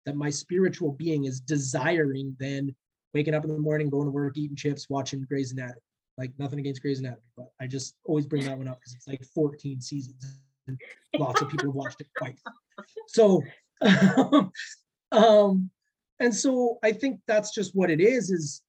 that 0.06 0.16
my 0.16 0.32
spiritual 0.32 0.94
being 0.94 1.26
is 1.26 1.40
desiring 1.40 2.36
than 2.40 2.76
waking 3.14 3.36
up 3.36 3.44
in 3.44 3.52
the 3.52 3.60
morning, 3.60 3.90
going 3.90 4.06
to 4.06 4.12
work, 4.12 4.36
eating 4.36 4.56
chips, 4.56 4.90
watching 4.90 5.24
Grey's 5.30 5.52
Anatomy. 5.52 5.80
Like 6.18 6.32
nothing 6.38 6.60
against 6.60 6.82
Grey's 6.82 7.00
Anatomy, 7.00 7.22
but 7.36 7.48
I 7.60 7.68
just 7.68 7.96
always 8.06 8.26
bring 8.26 8.46
that 8.46 8.58
one 8.58 8.68
up 8.68 8.80
because 8.80 8.94
it's 8.96 9.08
like 9.08 9.24
14 9.34 9.82
seasons 9.82 10.40
and 10.68 10.80
lots 11.18 11.42
of 11.42 11.50
people 11.50 11.68
have 11.68 11.76
watched 11.76 12.02
it 12.02 12.08
twice. 12.18 12.42
So, 13.08 13.44
um, 15.12 15.70
and 16.20 16.34
so 16.34 16.80
I 16.84 16.94
think 16.94 17.20
that's 17.28 17.54
just 17.54 17.76
what 17.76 17.92
it 17.92 18.00
is. 18.00 18.30
Is 18.30 18.62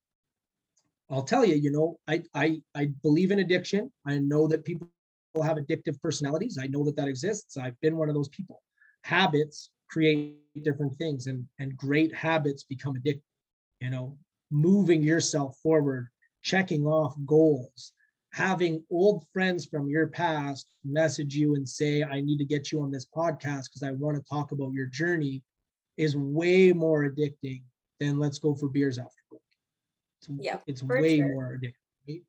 I'll 1.09 1.23
tell 1.23 1.45
you, 1.45 1.55
you 1.55 1.71
know, 1.71 1.99
I 2.09 2.23
I 2.35 2.61
I 2.75 2.87
believe 3.03 3.31
in 3.31 3.39
addiction. 3.39 3.93
I 4.07 4.19
know 4.19 4.49
that 4.49 4.65
people 4.65 4.89
have 5.43 5.57
addictive 5.57 6.01
personalities. 6.01 6.59
I 6.61 6.67
know 6.67 6.85
that 6.85 6.97
that 6.97 7.09
exists. 7.09 7.57
I've 7.57 7.81
been 7.81 7.97
one 7.97 8.09
of 8.09 8.15
those 8.15 8.29
people. 8.31 8.63
Habits 9.05 9.71
create 9.89 10.37
different 10.63 10.97
things 10.97 11.27
and 11.27 11.45
and 11.59 11.77
great 11.77 12.15
habits 12.15 12.65
become 12.65 12.95
addictive 12.95 13.21
you 13.81 13.91
know 13.91 14.17
moving 14.51 15.03
yourself 15.03 15.57
forward 15.63 16.09
checking 16.47 16.85
off 16.87 17.15
goals 17.27 17.93
having 18.33 18.83
old 18.91 19.25
friends 19.33 19.65
from 19.65 19.89
your 19.89 20.07
past 20.07 20.67
message 20.85 21.35
you 21.35 21.55
and 21.57 21.69
say 21.69 22.03
i 22.05 22.21
need 22.21 22.39
to 22.39 22.45
get 22.45 22.71
you 22.71 22.81
on 22.81 22.91
this 22.91 23.07
podcast 23.07 23.65
because 23.65 23.83
i 23.83 23.91
want 23.93 24.17
to 24.17 24.23
talk 24.29 24.53
about 24.53 24.73
your 24.73 24.87
journey 24.87 25.43
is 25.97 26.17
way 26.17 26.73
more 26.73 27.09
addicting 27.09 27.63
than 27.99 28.19
let's 28.19 28.39
go 28.39 28.55
for 28.55 28.69
beers 28.69 28.99
after 28.99 29.23
work 29.33 29.41
it's, 30.21 30.29
yeah, 30.41 30.59
it's 30.67 30.83
way 30.83 31.19
sure. 31.19 31.29
more 31.29 31.59
addicting 31.59 31.75
right? 32.09 32.23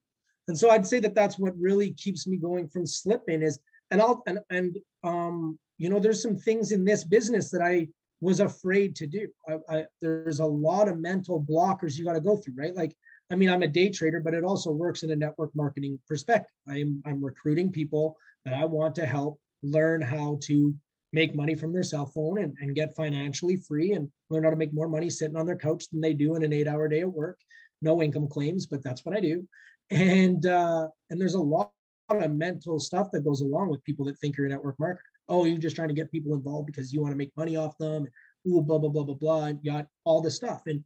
and 0.47 0.57
so 0.57 0.71
i'd 0.71 0.87
say 0.87 0.99
that 0.99 1.15
that's 1.15 1.37
what 1.37 1.53
really 1.59 1.91
keeps 1.91 2.25
me 2.25 2.37
going 2.37 2.67
from 2.67 2.87
slipping 2.87 3.43
is 3.43 3.59
and 3.91 4.01
i'll 4.01 4.23
and 4.25 4.39
and 4.49 4.77
um 5.03 5.59
you 5.77 5.89
know, 5.89 5.99
there's 5.99 6.21
some 6.21 6.37
things 6.37 6.71
in 6.71 6.83
this 6.83 7.03
business 7.03 7.49
that 7.51 7.61
I 7.61 7.87
was 8.19 8.39
afraid 8.39 8.95
to 8.95 9.07
do. 9.07 9.27
I, 9.47 9.77
I, 9.77 9.85
there's 10.01 10.39
a 10.39 10.45
lot 10.45 10.87
of 10.87 10.99
mental 10.99 11.41
blockers 11.41 11.97
you 11.97 12.05
got 12.05 12.13
to 12.13 12.21
go 12.21 12.37
through, 12.37 12.55
right? 12.57 12.75
Like, 12.75 12.95
I 13.29 13.35
mean, 13.35 13.49
I'm 13.49 13.63
a 13.63 13.67
day 13.67 13.89
trader, 13.89 14.19
but 14.19 14.33
it 14.33 14.43
also 14.43 14.71
works 14.71 15.03
in 15.03 15.11
a 15.11 15.15
network 15.15 15.55
marketing 15.55 15.99
perspective. 16.07 16.51
I'm 16.67 17.01
I'm 17.05 17.23
recruiting 17.23 17.71
people 17.71 18.17
that 18.45 18.53
I 18.53 18.65
want 18.65 18.95
to 18.95 19.05
help 19.05 19.39
learn 19.63 20.01
how 20.01 20.39
to 20.43 20.73
make 21.13 21.35
money 21.35 21.55
from 21.55 21.73
their 21.73 21.83
cell 21.83 22.05
phone 22.05 22.39
and, 22.39 22.55
and 22.59 22.75
get 22.75 22.95
financially 22.95 23.57
free 23.57 23.93
and 23.93 24.09
learn 24.29 24.43
how 24.43 24.49
to 24.49 24.55
make 24.55 24.73
more 24.73 24.89
money 24.89 25.09
sitting 25.09 25.37
on 25.37 25.45
their 25.45 25.57
couch 25.57 25.89
than 25.89 26.01
they 26.01 26.13
do 26.13 26.35
in 26.35 26.43
an 26.43 26.53
eight 26.53 26.67
hour 26.67 26.87
day 26.87 27.01
at 27.01 27.11
work. 27.11 27.39
No 27.81 28.01
income 28.01 28.27
claims, 28.27 28.65
but 28.65 28.83
that's 28.83 29.05
what 29.05 29.15
I 29.15 29.19
do. 29.19 29.47
And 29.89 30.45
uh, 30.45 30.87
and 31.09 31.19
there's 31.19 31.35
a 31.35 31.39
lot 31.39 31.71
of 32.09 32.31
mental 32.31 32.79
stuff 32.79 33.09
that 33.11 33.25
goes 33.25 33.41
along 33.41 33.69
with 33.69 33.83
people 33.83 34.05
that 34.05 34.17
think 34.19 34.37
you're 34.37 34.47
a 34.47 34.49
network 34.49 34.77
marketer 34.77 34.99
oh, 35.29 35.45
you're 35.45 35.57
just 35.57 35.75
trying 35.75 35.89
to 35.89 35.93
get 35.93 36.11
people 36.11 36.33
involved 36.33 36.67
because 36.67 36.93
you 36.93 37.01
want 37.01 37.11
to 37.11 37.17
make 37.17 37.35
money 37.35 37.55
off 37.55 37.77
them. 37.77 38.07
Ooh, 38.47 38.61
blah, 38.61 38.77
blah, 38.77 38.89
blah, 38.89 39.03
blah, 39.03 39.15
blah. 39.15 39.45
And 39.45 39.63
got 39.63 39.87
all 40.03 40.21
this 40.21 40.35
stuff. 40.35 40.63
And 40.67 40.83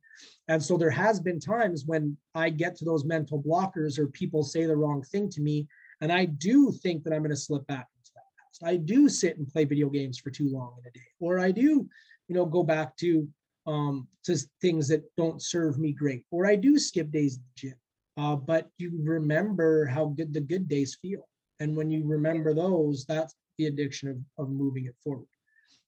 and 0.48 0.62
so 0.62 0.78
there 0.78 0.92
has 0.92 1.20
been 1.20 1.40
times 1.40 1.86
when 1.86 2.18
I 2.36 2.50
get 2.50 2.76
to 2.78 2.86
those 2.86 3.06
mental 3.06 3.42
blockers 3.42 3.98
or 3.98 4.08
people 4.08 4.44
say 4.44 4.66
the 4.66 4.76
wrong 4.76 5.02
thing 5.04 5.30
to 5.30 5.42
me. 5.42 5.68
And 6.02 6.12
I 6.12 6.26
do 6.26 6.72
think 6.72 7.04
that 7.04 7.14
I'm 7.14 7.22
going 7.22 7.30
to 7.30 7.38
slip 7.38 7.66
back 7.68 7.88
into 7.98 8.12
that 8.16 8.24
past. 8.38 8.64
I 8.64 8.78
do 8.78 9.08
sit 9.08 9.38
and 9.38 9.48
play 9.48 9.66
video 9.66 9.90
games 9.90 10.18
for 10.18 10.32
too 10.32 10.50
long 10.50 10.76
in 10.80 10.90
a 10.90 10.92
day. 10.92 11.08
Or 11.20 11.40
I 11.40 11.52
do, 11.52 11.88
you 12.28 12.36
know, 12.36 12.46
go 12.46 12.64
back 12.64 12.98
to 12.98 13.28
um 13.68 14.08
to 14.24 14.36
things 14.60 14.88
that 14.88 15.04
don't 15.16 15.42
serve 15.42 15.78
me 15.78 15.92
great. 15.92 16.26
Or 16.32 16.48
I 16.48 16.56
do 16.56 16.80
skip 16.80 17.12
days 17.12 17.36
in 17.38 17.44
the 17.44 17.70
gym. 17.70 17.78
Uh, 18.18 18.36
but 18.36 18.70
you 18.78 18.92
remember 19.04 19.86
how 19.86 20.06
good 20.06 20.34
the 20.34 20.42
good 20.42 20.68
days 20.68 20.98
feel. 21.02 21.28
And 21.60 21.78
when 21.78 21.92
you 21.92 22.04
remember 22.06 22.54
those, 22.54 23.06
that's 23.06 23.36
the 23.58 23.68
addiction 23.68 24.10
of, 24.10 24.48
of 24.48 24.52
moving 24.52 24.86
it 24.86 24.96
forward 25.04 25.28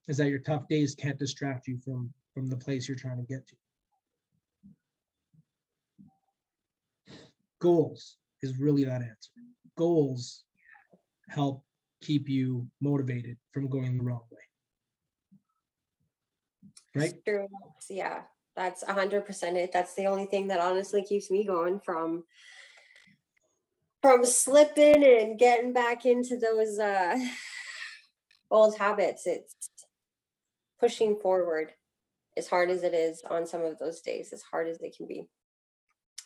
is 0.07 0.17
that 0.17 0.29
your 0.29 0.39
tough 0.39 0.67
days 0.67 0.95
can't 0.95 1.19
distract 1.19 1.67
you 1.67 1.77
from 1.77 2.11
from 2.33 2.47
the 2.47 2.57
place 2.57 2.87
you're 2.87 2.97
trying 2.97 3.17
to 3.17 3.23
get 3.23 3.47
to. 3.47 3.55
Goals 7.59 8.17
is 8.41 8.59
really 8.59 8.83
that 8.85 9.01
answer. 9.01 9.31
Goals 9.77 10.43
help 11.29 11.63
keep 12.01 12.27
you 12.27 12.67
motivated 12.81 13.37
from 13.51 13.69
going 13.69 13.97
the 13.97 14.03
wrong 14.03 14.23
way. 14.31 14.39
Right? 16.95 17.13
True. 17.25 17.47
yeah 17.89 18.21
that's 18.55 18.83
100% 18.83 19.55
it. 19.55 19.71
That's 19.71 19.95
the 19.95 20.05
only 20.07 20.25
thing 20.25 20.47
that 20.47 20.59
honestly 20.59 21.03
keeps 21.03 21.31
me 21.31 21.43
going 21.43 21.79
from 21.79 22.23
from 24.01 24.25
slipping 24.25 25.01
and 25.01 25.39
getting 25.39 25.71
back 25.71 26.05
into 26.05 26.37
those 26.37 26.77
uh 26.79 27.17
old 28.51 28.77
habits. 28.77 29.25
It's 29.25 29.55
pushing 30.83 31.15
forward 31.15 31.71
as 32.35 32.45
hard 32.45 32.69
as 32.69 32.83
it 32.83 32.93
is 32.93 33.23
on 33.29 33.47
some 33.47 33.63
of 33.63 33.79
those 33.79 34.01
days 34.01 34.33
as 34.33 34.41
hard 34.41 34.67
as 34.67 34.77
they 34.79 34.89
can 34.89 35.07
be. 35.07 35.25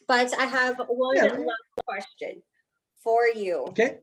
But 0.07 0.33
i 0.39 0.45
have 0.45 0.81
one 0.87 1.15
yeah. 1.15 1.25
last 1.25 1.85
question 1.85 2.41
for 3.03 3.27
you. 3.27 3.65
Okay. 3.69 3.99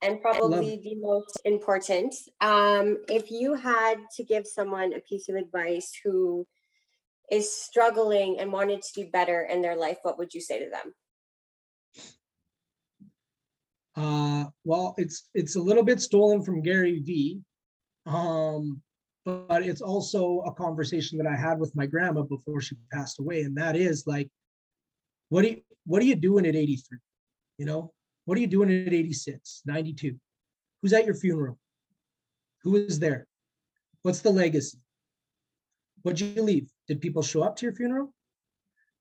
And 0.00 0.22
probably 0.22 0.80
the 0.82 0.94
most 0.94 1.38
important 1.44 2.14
um, 2.40 2.96
if 3.08 3.30
you 3.30 3.52
had 3.52 3.96
to 4.16 4.24
give 4.24 4.46
someone 4.46 4.94
a 4.94 5.00
piece 5.00 5.28
of 5.28 5.34
advice 5.34 5.92
who 6.02 6.46
is 7.30 7.52
struggling 7.52 8.38
and 8.38 8.50
wanted 8.50 8.80
to 8.80 9.02
do 9.02 9.10
better 9.10 9.42
in 9.42 9.60
their 9.60 9.76
life 9.76 9.98
what 10.02 10.16
would 10.16 10.32
you 10.32 10.40
say 10.40 10.64
to 10.64 10.70
them? 10.70 10.94
Uh, 13.94 14.44
well, 14.64 14.94
it's 14.96 15.28
it's 15.34 15.56
a 15.56 15.60
little 15.60 15.82
bit 15.82 16.00
stolen 16.00 16.42
from 16.42 16.62
Gary 16.62 17.00
Vee, 17.00 17.42
um, 18.06 18.80
but 19.24 19.62
it's 19.62 19.80
also 19.80 20.40
a 20.40 20.54
conversation 20.54 21.18
that 21.18 21.26
I 21.26 21.36
had 21.36 21.58
with 21.58 21.74
my 21.76 21.86
grandma 21.86 22.22
before 22.22 22.60
she 22.60 22.76
passed 22.92 23.20
away, 23.20 23.42
and 23.42 23.56
that 23.56 23.76
is 23.76 24.06
like, 24.06 24.28
what 25.28 25.42
do 25.42 25.48
you 25.48 25.62
what 25.86 26.02
are 26.02 26.06
you 26.06 26.16
doing 26.16 26.46
at 26.46 26.56
83? 26.56 26.98
You 27.58 27.66
know, 27.66 27.92
what 28.24 28.38
are 28.38 28.40
you 28.40 28.46
doing 28.46 28.70
at 28.70 28.92
86, 28.92 29.62
92? 29.66 30.14
Who's 30.82 30.92
at 30.92 31.04
your 31.04 31.14
funeral? 31.14 31.58
Who 32.62 32.76
is 32.76 32.98
there? 32.98 33.26
What's 34.02 34.20
the 34.20 34.30
legacy? 34.30 34.78
What'd 36.02 36.20
you 36.20 36.42
leave? 36.42 36.70
Did 36.88 37.00
people 37.00 37.22
show 37.22 37.42
up 37.42 37.56
to 37.56 37.66
your 37.66 37.74
funeral? 37.74 38.12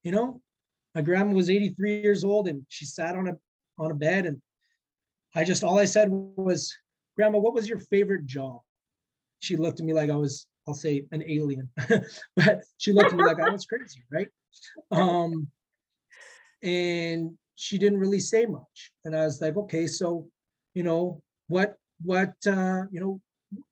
You 0.04 0.12
know, 0.12 0.42
my 0.96 1.02
grandma 1.02 1.34
was 1.34 1.50
83 1.50 2.02
years 2.02 2.24
old 2.24 2.48
and 2.48 2.66
she 2.70 2.86
sat 2.86 3.16
on 3.16 3.28
a 3.28 3.38
on 3.78 3.92
a 3.92 3.96
bed 3.96 4.26
and 4.26 4.42
I 5.36 5.44
just 5.44 5.64
all 5.64 5.80
I 5.80 5.86
said 5.86 6.10
was, 6.10 6.76
Grandma, 7.16 7.38
what 7.38 7.54
was 7.54 7.70
your 7.70 7.80
favorite 7.80 8.26
job? 8.26 8.62
She 9.40 9.56
looked 9.56 9.80
at 9.80 9.86
me 9.86 9.94
like 9.94 10.10
I 10.10 10.16
was 10.16 10.48
I'll 10.70 10.76
say 10.76 11.04
an 11.12 11.24
alien, 11.28 11.68
but 12.36 12.64
she 12.78 12.94
looked 12.94 13.12
at 13.12 13.18
me 13.18 13.24
like 13.24 13.40
I 13.40 13.50
was 13.50 13.66
crazy, 13.66 14.04
right? 14.12 14.28
Um, 14.92 15.48
and 16.62 17.32
she 17.56 17.80
didn't 17.80 18.00
really 18.00 18.20
say 18.20 18.46
much. 18.46 18.92
And 19.04 19.16
I 19.16 19.26
was 19.26 19.42
like, 19.42 19.58
okay, 19.58 19.88
so, 19.88 20.28
you 20.76 20.84
know, 20.84 21.24
what, 21.48 21.76
what, 22.04 22.34
uh, 22.46 22.84
you 22.92 23.00
know, 23.00 23.20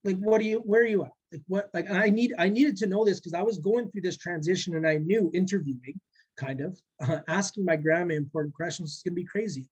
like, 0.04 0.18
what 0.18 0.42
are 0.42 0.46
you, 0.46 0.60
where 0.60 0.82
are 0.82 0.88
you 0.88 1.04
at? 1.04 1.12
Like, 1.32 1.42
what, 1.48 1.70
like, 1.74 1.92
I 1.92 2.10
need, 2.10 2.34
I 2.40 2.50
needed 2.50 2.78
to 2.78 2.88
know 2.88 3.06
this 3.06 3.20
because 3.20 3.36
I 3.36 3.44
was 3.44 3.60
going 3.60 3.92
through 3.92 4.02
this 4.02 4.18
transition 4.18 4.76
and 4.76 4.88
I 4.88 4.98
knew 4.98 5.30
interviewing, 5.36 6.00
kind 6.36 6.62
of, 6.62 6.80
uh, 7.08 7.20
asking 7.28 7.64
my 7.64 7.76
grandma 7.76 8.16
important 8.16 8.56
questions 8.56 8.94
is 8.94 9.04
gonna 9.04 9.14
be 9.14 9.24
crazy. 9.24 9.70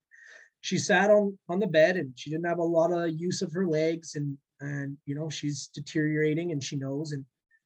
She 0.61 0.77
sat 0.77 1.09
on, 1.09 1.37
on 1.49 1.59
the 1.59 1.67
bed 1.67 1.97
and 1.97 2.13
she 2.15 2.29
didn't 2.29 2.45
have 2.45 2.59
a 2.59 2.63
lot 2.63 2.91
of 2.91 3.19
use 3.19 3.41
of 3.41 3.51
her 3.53 3.65
legs 3.65 4.13
and, 4.13 4.37
and, 4.61 4.97
you 5.05 5.15
know, 5.15 5.29
she's 5.29 5.67
deteriorating 5.67 6.51
and 6.51 6.63
she 6.63 6.75
knows. 6.75 7.11
And 7.11 7.25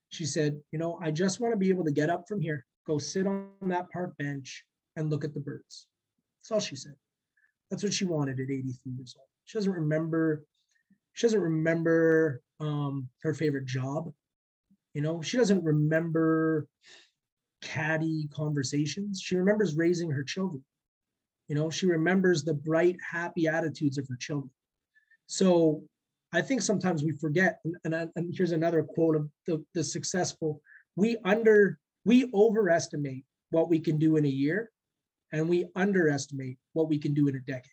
she 0.09 0.25
said, 0.25 0.59
you 0.71 0.79
know, 0.79 0.99
I 1.01 1.11
just 1.11 1.39
want 1.39 1.53
to 1.53 1.57
be 1.57 1.69
able 1.69 1.85
to 1.85 1.91
get 1.91 2.09
up 2.09 2.27
from 2.27 2.41
here, 2.41 2.65
go 2.87 2.97
sit 2.97 3.27
on 3.27 3.49
that 3.61 3.89
park 3.91 4.17
bench 4.17 4.65
and 4.95 5.09
look 5.09 5.23
at 5.23 5.33
the 5.33 5.39
birds. 5.39 5.87
That's 6.41 6.51
all 6.51 6.59
she 6.59 6.75
said. 6.75 6.95
That's 7.69 7.83
what 7.83 7.93
she 7.93 8.05
wanted 8.05 8.39
at 8.39 8.49
83 8.49 8.93
years 8.93 9.15
old. 9.17 9.27
She 9.45 9.57
doesn't 9.57 9.71
remember, 9.71 10.43
she 11.13 11.27
doesn't 11.27 11.41
remember 11.41 12.41
um, 12.59 13.07
her 13.21 13.33
favorite 13.33 13.65
job. 13.65 14.11
You 14.93 15.01
know, 15.01 15.21
she 15.21 15.37
doesn't 15.37 15.63
remember 15.63 16.67
catty 17.61 18.27
conversations. 18.33 19.21
She 19.21 19.35
remembers 19.35 19.75
raising 19.75 20.09
her 20.09 20.23
children. 20.23 20.63
You 21.47 21.55
know, 21.55 21.69
she 21.69 21.85
remembers 21.85 22.43
the 22.43 22.53
bright, 22.53 22.95
happy 23.07 23.47
attitudes 23.47 23.97
of 23.97 24.07
her 24.07 24.15
children. 24.15 24.51
So 25.27 25.83
I 26.31 26.41
think 26.41 26.61
sometimes 26.61 27.03
we 27.03 27.11
forget, 27.13 27.59
and, 27.63 27.75
and, 27.83 28.09
and 28.15 28.33
here's 28.35 28.51
another 28.51 28.83
quote 28.83 29.15
of 29.15 29.29
the, 29.47 29.63
the 29.73 29.83
successful, 29.83 30.61
we 30.95 31.17
under, 31.25 31.79
we 32.05 32.29
overestimate 32.33 33.25
what 33.49 33.69
we 33.69 33.79
can 33.79 33.97
do 33.97 34.17
in 34.17 34.25
a 34.25 34.29
year 34.29 34.71
and 35.31 35.49
we 35.49 35.65
underestimate 35.75 36.57
what 36.73 36.87
we 36.87 36.99
can 36.99 37.13
do 37.13 37.27
in 37.27 37.35
a 37.35 37.39
decade. 37.39 37.71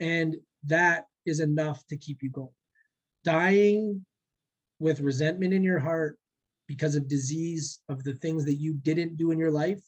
And 0.00 0.36
that 0.64 1.06
is 1.24 1.40
enough 1.40 1.82
to 1.88 1.96
keep 1.96 2.22
you 2.22 2.30
going. 2.30 2.48
Dying 3.24 4.04
with 4.78 5.00
resentment 5.00 5.54
in 5.54 5.62
your 5.62 5.78
heart 5.78 6.18
because 6.66 6.94
of 6.94 7.08
disease 7.08 7.80
of 7.88 8.04
the 8.04 8.14
things 8.14 8.44
that 8.44 8.54
you 8.54 8.74
didn't 8.74 9.16
do 9.16 9.30
in 9.30 9.38
your 9.38 9.50
life 9.50 9.80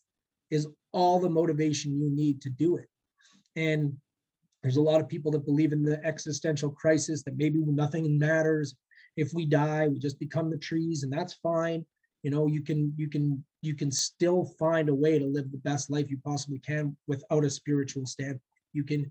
is 0.50 0.66
all 0.92 1.18
the 1.18 1.28
motivation 1.28 1.98
you 1.98 2.10
need 2.10 2.40
to 2.42 2.50
do 2.50 2.76
it. 2.76 2.88
And 3.56 3.94
there's 4.66 4.78
a 4.78 4.82
lot 4.82 5.00
of 5.00 5.06
people 5.06 5.30
that 5.30 5.46
believe 5.46 5.72
in 5.72 5.84
the 5.84 6.04
existential 6.04 6.72
crisis 6.72 7.22
that 7.22 7.36
maybe 7.36 7.60
nothing 7.64 8.18
matters. 8.18 8.74
If 9.16 9.32
we 9.32 9.46
die, 9.46 9.86
we 9.86 10.00
just 10.00 10.18
become 10.18 10.50
the 10.50 10.58
trees, 10.58 11.04
and 11.04 11.12
that's 11.12 11.34
fine. 11.34 11.86
You 12.24 12.32
know, 12.32 12.48
you 12.48 12.62
can 12.62 12.92
you 12.96 13.08
can 13.08 13.44
you 13.62 13.76
can 13.76 13.92
still 13.92 14.52
find 14.58 14.88
a 14.88 14.94
way 14.94 15.20
to 15.20 15.24
live 15.24 15.52
the 15.52 15.58
best 15.58 15.88
life 15.88 16.10
you 16.10 16.18
possibly 16.24 16.58
can 16.58 16.96
without 17.06 17.44
a 17.44 17.50
spiritual 17.50 18.06
standpoint. 18.06 18.42
You 18.72 18.82
can 18.82 19.08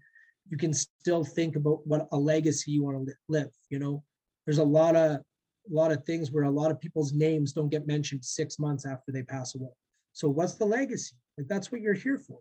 you 0.49 0.57
can 0.57 0.73
still 0.73 1.23
think 1.23 1.55
about 1.55 1.87
what 1.87 2.09
a 2.11 2.17
legacy 2.17 2.71
you 2.71 2.83
want 2.83 3.07
to 3.07 3.13
live. 3.29 3.51
You 3.69 3.79
know, 3.79 4.03
there's 4.45 4.57
a 4.57 4.63
lot 4.63 4.97
of 4.97 5.21
a 5.21 5.73
lot 5.73 5.93
of 5.93 6.03
things 6.03 6.33
where 6.33 6.43
a 6.43 6.51
lot 6.51 6.69
of 6.69 6.81
people's 6.81 7.13
names 7.13 7.53
don't 7.53 7.71
get 7.71 7.87
mentioned 7.87 8.25
six 8.25 8.59
months 8.59 8.85
after 8.85 9.13
they 9.13 9.23
pass 9.23 9.55
away. 9.55 9.71
So 10.11 10.27
what's 10.27 10.55
the 10.55 10.65
legacy? 10.65 11.15
Like 11.37 11.47
that's 11.47 11.71
what 11.71 11.79
you're 11.79 11.93
here 11.93 12.17
for. 12.17 12.39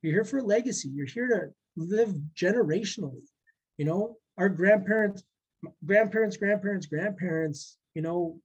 You're 0.00 0.14
here 0.14 0.24
for 0.24 0.38
a 0.38 0.44
legacy. 0.44 0.90
You're 0.90 1.06
here 1.06 1.26
to 1.26 1.52
live 1.76 2.14
generationally. 2.34 3.22
You 3.78 3.86
know, 3.86 4.16
our 4.38 4.48
grandparents, 4.48 5.22
grandparents, 5.84 6.36
grandparents, 6.36 6.86
grandparents, 6.86 7.78
you 7.94 8.02
know, 8.02 8.38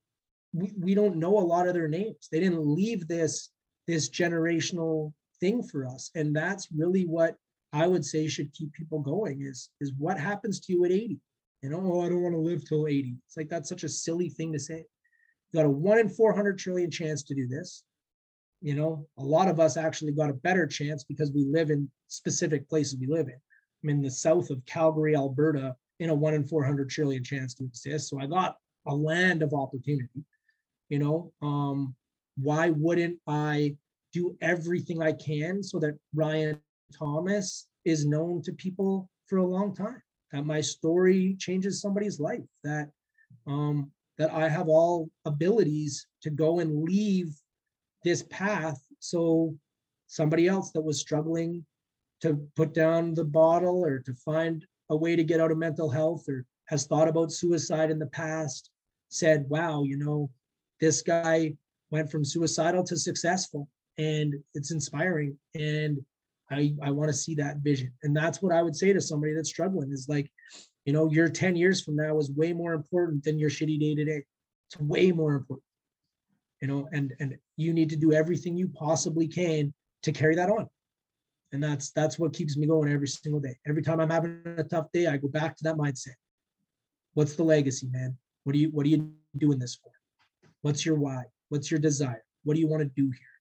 we, 0.53 0.71
we 0.79 0.95
don't 0.95 1.17
know 1.17 1.37
a 1.37 1.39
lot 1.39 1.67
of 1.67 1.73
their 1.73 1.87
names. 1.87 2.27
They 2.31 2.39
didn't 2.39 2.65
leave 2.65 3.07
this 3.07 3.49
this 3.87 4.09
generational 4.09 5.13
thing 5.39 5.63
for 5.63 5.85
us. 5.85 6.11
And 6.15 6.35
that's 6.35 6.67
really 6.75 7.03
what 7.03 7.35
I 7.73 7.87
would 7.87 8.03
say 8.03 8.27
should 8.27 8.53
keep 8.53 8.73
people 8.73 8.99
going 8.99 9.41
is 9.41 9.69
is 9.79 9.93
what 9.97 10.19
happens 10.19 10.59
to 10.61 10.73
you 10.73 10.85
at 10.85 10.91
80? 10.91 11.19
You 11.63 11.69
know, 11.69 11.81
oh, 11.83 12.01
I 12.01 12.09
don't 12.09 12.21
want 12.21 12.35
to 12.35 12.39
live 12.39 12.67
till 12.67 12.87
80. 12.87 13.15
It's 13.25 13.37
like 13.37 13.49
that's 13.49 13.69
such 13.69 13.83
a 13.83 13.89
silly 13.89 14.29
thing 14.29 14.53
to 14.53 14.59
say. 14.59 14.85
You 15.51 15.59
got 15.59 15.65
a 15.65 15.69
one 15.69 15.99
in 15.99 16.09
400 16.09 16.57
trillion 16.57 16.91
chance 16.91 17.23
to 17.23 17.35
do 17.35 17.47
this. 17.47 17.83
You 18.61 18.75
know, 18.75 19.07
a 19.17 19.23
lot 19.23 19.47
of 19.47 19.59
us 19.59 19.77
actually 19.77 20.13
got 20.13 20.29
a 20.29 20.33
better 20.33 20.65
chance 20.65 21.03
because 21.03 21.31
we 21.31 21.45
live 21.45 21.69
in 21.69 21.89
specific 22.07 22.67
places 22.67 22.97
we 22.99 23.07
live 23.07 23.27
in. 23.27 23.39
I'm 23.83 23.89
in 23.89 24.01
the 24.01 24.11
south 24.11 24.49
of 24.49 24.65
Calgary, 24.65 25.15
Alberta, 25.15 25.75
in 25.99 26.09
a 26.09 26.15
one 26.15 26.33
in 26.33 26.43
400 26.43 26.89
trillion 26.89 27.23
chance 27.23 27.53
to 27.55 27.63
exist. 27.63 28.09
So 28.09 28.19
I 28.19 28.25
got 28.25 28.57
a 28.87 28.95
land 28.95 29.43
of 29.43 29.53
opportunity. 29.53 30.23
You 30.89 30.99
know, 30.99 31.33
um, 31.41 31.95
why 32.37 32.69
wouldn't 32.69 33.19
I 33.27 33.75
do 34.13 34.37
everything 34.41 35.01
I 35.01 35.11
can 35.11 35.61
so 35.61 35.79
that 35.79 35.97
Ryan 36.15 36.59
Thomas 36.97 37.67
is 37.85 38.05
known 38.05 38.41
to 38.43 38.53
people 38.53 39.09
for 39.27 39.37
a 39.37 39.45
long 39.45 39.75
time? 39.75 40.01
That 40.31 40.45
my 40.45 40.61
story 40.61 41.35
changes 41.39 41.81
somebody's 41.81 42.19
life. 42.19 42.43
That 42.63 42.89
um, 43.45 43.91
that 44.17 44.31
I 44.31 44.49
have 44.49 44.67
all 44.67 45.09
abilities 45.25 46.07
to 46.23 46.29
go 46.29 46.59
and 46.59 46.83
leave 46.83 47.33
this 48.07 48.23
path 48.29 48.79
so 48.99 49.53
somebody 50.07 50.47
else 50.47 50.71
that 50.71 50.81
was 50.81 50.99
struggling 50.99 51.65
to 52.21 52.39
put 52.55 52.73
down 52.73 53.13
the 53.13 53.25
bottle 53.25 53.83
or 53.85 53.99
to 53.99 54.13
find 54.13 54.65
a 54.89 54.95
way 54.95 55.15
to 55.15 55.23
get 55.23 55.41
out 55.41 55.51
of 55.51 55.57
mental 55.57 55.89
health 55.89 56.23
or 56.29 56.45
has 56.65 56.87
thought 56.87 57.09
about 57.09 57.31
suicide 57.31 57.91
in 57.91 57.99
the 57.99 58.07
past 58.07 58.71
said 59.09 59.45
wow 59.49 59.83
you 59.83 59.97
know 59.97 60.29
this 60.79 61.01
guy 61.01 61.53
went 61.91 62.09
from 62.09 62.23
suicidal 62.23 62.83
to 62.83 62.95
successful 62.95 63.67
and 63.97 64.33
it's 64.53 64.71
inspiring 64.71 65.37
and 65.55 65.97
i 66.49 66.73
i 66.81 66.89
want 66.89 67.09
to 67.09 67.13
see 67.13 67.35
that 67.35 67.57
vision. 67.57 67.91
And 68.03 68.15
that's 68.15 68.41
what 68.41 68.53
i 68.53 68.61
would 68.61 68.75
say 68.75 68.93
to 68.93 69.01
somebody 69.01 69.33
that's 69.33 69.49
struggling 69.49 69.91
is 69.91 70.07
like 70.07 70.31
you 70.85 70.93
know 70.93 71.11
your 71.11 71.27
10 71.27 71.57
years 71.57 71.81
from 71.83 71.97
now 71.97 72.17
is 72.17 72.31
way 72.31 72.53
more 72.53 72.73
important 72.73 73.25
than 73.25 73.37
your 73.37 73.49
shitty 73.49 73.79
day 73.79 73.95
to 73.95 74.05
day 74.05 74.23
it's 74.69 74.79
way 74.79 75.11
more 75.11 75.35
important. 75.35 75.63
You 76.61 76.67
know 76.69 76.89
and 76.93 77.13
and 77.19 77.37
you 77.57 77.73
need 77.73 77.89
to 77.89 77.95
do 77.95 78.13
everything 78.13 78.55
you 78.55 78.69
possibly 78.69 79.27
can 79.27 79.73
to 80.03 80.11
carry 80.11 80.35
that 80.35 80.49
on. 80.49 80.67
And 81.51 81.63
that's 81.63 81.91
that's 81.91 82.19
what 82.19 82.33
keeps 82.33 82.55
me 82.55 82.67
going 82.67 82.91
every 82.91 83.07
single 83.07 83.39
day. 83.39 83.55
Every 83.67 83.81
time 83.81 83.99
i'm 83.99 84.09
having 84.09 84.41
a 84.57 84.63
tough 84.63 84.91
day 84.93 85.07
i 85.07 85.17
go 85.17 85.27
back 85.27 85.57
to 85.57 85.63
that 85.63 85.75
mindset. 85.75 86.15
What's 87.13 87.35
the 87.35 87.43
legacy 87.43 87.87
man? 87.91 88.15
What 88.43 88.55
are 88.55 88.59
you 88.59 88.69
what 88.69 88.85
are 88.85 88.89
you 88.89 89.11
doing 89.37 89.59
this 89.59 89.75
for? 89.75 89.91
What's 90.61 90.85
your 90.85 90.95
why? 90.95 91.23
What's 91.49 91.71
your 91.71 91.79
desire? 91.79 92.23
What 92.43 92.53
do 92.55 92.59
you 92.59 92.67
want 92.67 92.83
to 92.83 92.89
do 93.01 93.09
here? 93.09 93.35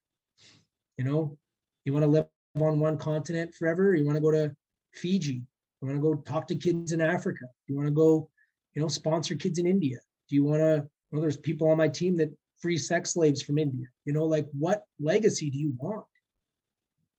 You 0.98 1.04
know 1.04 1.36
you 1.84 1.92
want 1.92 2.04
to 2.04 2.10
live 2.10 2.26
on 2.56 2.80
one 2.80 2.96
continent 2.96 3.54
forever? 3.54 3.94
You 3.94 4.06
want 4.06 4.16
to 4.16 4.22
go 4.22 4.30
to 4.30 4.54
fiji? 4.94 5.42
You 5.82 5.88
want 5.88 5.96
to 5.96 6.02
go 6.02 6.14
talk 6.22 6.46
to 6.48 6.54
kids 6.54 6.92
in 6.92 7.00
africa? 7.00 7.46
You 7.66 7.76
want 7.76 7.88
to 7.88 7.94
go 7.94 8.30
you 8.74 8.82
know 8.82 8.88
sponsor 8.88 9.34
kids 9.34 9.58
in 9.58 9.66
india? 9.66 9.98
Do 10.28 10.36
you 10.36 10.44
want 10.44 10.60
to 10.60 10.88
well 11.10 11.20
there's 11.20 11.36
people 11.36 11.68
on 11.70 11.76
my 11.76 11.88
team 11.88 12.16
that 12.18 12.30
free 12.60 12.78
sex 12.78 13.12
slaves 13.12 13.42
from 13.42 13.58
india? 13.58 13.86
You 14.04 14.12
know 14.12 14.24
like 14.24 14.48
what 14.52 14.84
legacy 15.00 15.50
do 15.50 15.58
you 15.58 15.72
want? 15.78 16.06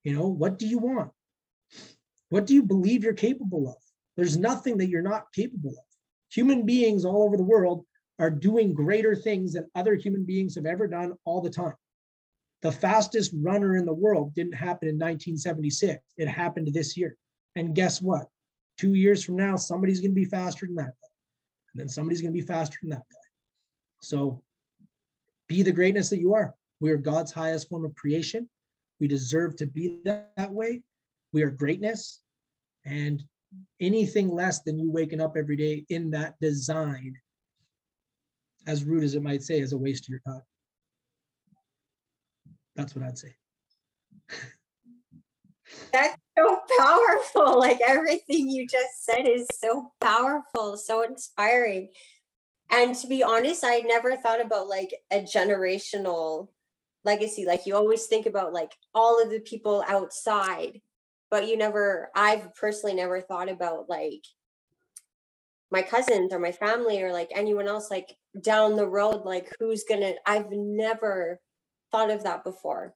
You 0.04 0.14
know 0.14 0.28
what 0.28 0.58
do 0.60 0.68
you 0.68 0.78
want? 0.78 1.12
What 2.30 2.46
do 2.46 2.54
you 2.54 2.64
believe 2.64 3.04
you're 3.04 3.14
capable 3.14 3.70
of? 3.70 3.76
There's 4.16 4.38
nothing 4.38 4.78
that 4.78 4.90
you're 4.90 5.02
not 5.02 5.32
capable 5.34 5.72
of. 5.72 5.86
Human 6.32 6.66
beings 6.66 7.06
all 7.06 7.24
over 7.24 7.38
the 7.38 7.44
world 7.44 7.86
are 8.20 8.30
doing 8.30 8.74
greater 8.74 9.16
things 9.16 9.54
than 9.54 9.70
other 9.76 9.96
human 9.96 10.26
beings 10.26 10.56
have 10.56 10.66
ever 10.66 10.88
done 10.88 11.14
all 11.24 11.42
the 11.42 11.50
time. 11.50 11.76
The 12.62 12.72
fastest 12.72 13.32
runner 13.36 13.76
in 13.76 13.86
the 13.86 13.94
world 13.94 14.34
didn't 14.34 14.54
happen 14.54 14.90
in 14.90 14.96
1976 14.96 16.02
it 16.18 16.28
happened 16.28 16.70
this 16.74 16.98
year. 16.98 17.16
And 17.56 17.76
guess 17.76 18.02
what? 18.02 18.28
Two 18.78 18.96
years 18.96 19.24
from 19.24 19.36
now 19.36 19.56
somebody's 19.56 20.02
going 20.02 20.12
to 20.12 20.16
be 20.16 20.26
faster 20.26 20.66
than 20.66 20.76
that 20.76 20.86
guy. 20.86 21.10
and 21.74 21.82
then 21.82 21.90
somebody's 21.90 22.22
going 22.22 22.34
to 22.34 22.40
be 22.40 22.46
faster 22.46 22.78
than 22.82 22.92
that 22.92 23.04
guy. 23.12 23.28
So 24.02 24.42
be 25.48 25.64
the 25.64 25.72
greatness 25.72 26.10
that 26.10 26.20
you 26.20 26.34
are. 26.34 26.54
We 26.80 26.92
are 26.92 26.98
god's 26.98 27.32
highest 27.32 27.70
form 27.70 27.86
of 27.86 27.96
creation. 27.96 28.50
We 29.00 29.08
deserve 29.08 29.56
to 29.58 29.66
be 29.66 30.00
that, 30.06 30.32
that 30.38 30.52
way. 30.52 30.82
We 31.34 31.44
are 31.44 31.50
greatness. 31.50 32.22
And 32.86 33.24
anything 33.80 34.30
less 34.30 34.62
than 34.62 34.80
you 34.80 34.92
waking 34.92 35.22
up 35.22 35.36
every 35.38 35.56
day 35.56 35.86
in 35.90 36.12
that 36.12 36.36
design 36.40 37.16
as 38.66 38.84
rude 38.84 39.04
as 39.04 39.16
it 39.16 39.24
might 39.24 39.44
say 39.44 39.60
is 39.60 39.74
a 39.74 39.78
waste 39.78 40.06
of 40.06 40.10
your 40.10 40.22
time. 40.28 40.42
That's 42.76 42.96
what 42.96 43.06
i'd 43.06 43.18
say. 43.18 43.34
That's 45.92 46.18
so 46.38 46.60
powerful. 46.78 47.60
Like 47.60 47.80
everything 47.86 48.50
you 48.50 48.68
just 48.68 49.04
said 49.04 49.28
is 49.28 49.48
so 49.54 49.92
powerful, 50.00 50.78
so 50.78 51.02
inspiring. 51.04 51.90
And 52.70 52.96
to 52.96 53.08
be 53.08 53.24
honest, 53.24 53.64
I 53.64 53.80
never 53.80 54.16
thought 54.16 54.44
about 54.44 54.68
like 54.68 54.94
a 55.12 55.22
generational 55.22 56.50
legacy. 57.06 57.46
Like 57.46 57.66
you 57.66 57.76
always 57.76 58.06
think 58.08 58.26
about 58.26 58.54
like 58.54 58.72
all 58.94 59.22
of 59.22 59.30
the 59.30 59.40
people 59.40 59.84
outside, 59.88 60.82
but 61.32 61.48
you 61.48 61.58
never, 61.58 62.10
I've 62.16 62.54
personally 62.56 62.96
never 62.96 63.22
thought 63.22 63.50
about 63.50 63.90
like 63.90 64.24
my 65.72 65.82
cousins 65.82 66.34
or 66.34 66.40
my 66.40 66.52
family 66.52 67.02
or 67.02 67.12
like 67.12 67.30
anyone 67.34 67.68
else 67.68 67.92
like 67.92 68.16
down 68.42 68.76
the 68.76 68.88
road 68.88 69.26
like 69.26 69.54
who's 69.60 69.84
gonna 69.84 70.14
i've 70.26 70.50
never 70.50 71.42
thought 71.92 72.10
of 72.10 72.24
that 72.24 72.42
before 72.46 72.96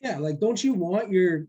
Yeah, 0.00 0.18
like, 0.18 0.40
don't 0.40 0.62
you 0.62 0.72
want 0.72 1.10
your, 1.10 1.46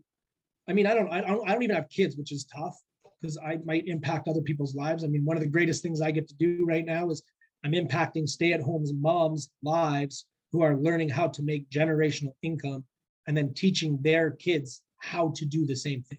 I 0.68 0.74
mean, 0.74 0.86
I 0.86 0.94
don't, 0.94 1.10
I 1.10 1.22
don't, 1.22 1.48
I 1.48 1.52
don't 1.52 1.62
even 1.62 1.76
have 1.76 1.88
kids, 1.88 2.16
which 2.16 2.32
is 2.32 2.44
tough 2.44 2.78
because 3.22 3.38
I 3.38 3.58
might 3.64 3.86
impact 3.86 4.28
other 4.28 4.40
people's 4.40 4.74
lives. 4.74 5.04
I 5.04 5.06
mean, 5.06 5.24
one 5.24 5.36
of 5.36 5.42
the 5.42 5.48
greatest 5.48 5.82
things 5.82 6.00
I 6.00 6.10
get 6.10 6.28
to 6.28 6.34
do 6.34 6.64
right 6.66 6.84
now 6.84 7.08
is 7.10 7.22
I'm 7.64 7.72
impacting 7.72 8.28
stay-at-home 8.28 8.84
moms' 9.00 9.48
lives 9.62 10.26
who 10.50 10.62
are 10.62 10.76
learning 10.76 11.08
how 11.08 11.28
to 11.28 11.42
make 11.42 11.70
generational 11.70 12.34
income 12.42 12.84
and 13.28 13.36
then 13.36 13.54
teaching 13.54 13.98
their 14.02 14.32
kids 14.32 14.82
how 14.98 15.32
to 15.36 15.44
do 15.46 15.64
the 15.64 15.76
same 15.76 16.02
thing. 16.02 16.18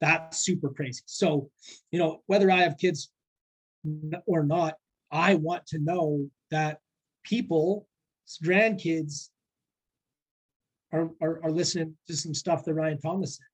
That's 0.00 0.38
super 0.38 0.70
crazy. 0.70 1.02
So, 1.04 1.50
you 1.90 1.98
know, 1.98 2.22
whether 2.26 2.50
I 2.50 2.62
have 2.62 2.78
kids 2.78 3.10
or 4.26 4.42
not, 4.42 4.74
I 5.12 5.34
want 5.34 5.66
to 5.68 5.78
know 5.78 6.30
that 6.50 6.78
people, 7.22 7.86
grandkids, 8.42 9.28
are, 10.92 11.10
are, 11.20 11.44
are 11.44 11.50
listening 11.50 11.94
to 12.08 12.16
some 12.16 12.34
stuff 12.34 12.64
that 12.64 12.74
Ryan 12.74 12.98
Thomas 12.98 13.36
said, 13.36 13.46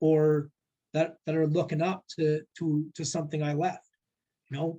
or 0.00 0.50
that, 0.96 1.16
that 1.26 1.34
are 1.34 1.46
looking 1.46 1.82
up 1.82 2.04
to, 2.16 2.40
to, 2.58 2.86
to 2.94 3.04
something 3.04 3.42
I 3.42 3.52
left. 3.52 3.86
You 4.50 4.56
know, 4.56 4.78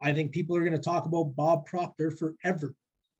I 0.00 0.14
think 0.14 0.32
people 0.32 0.56
are 0.56 0.64
gonna 0.64 0.78
talk 0.78 1.04
about 1.04 1.36
Bob 1.36 1.66
Proctor 1.66 2.10
forever, 2.10 2.74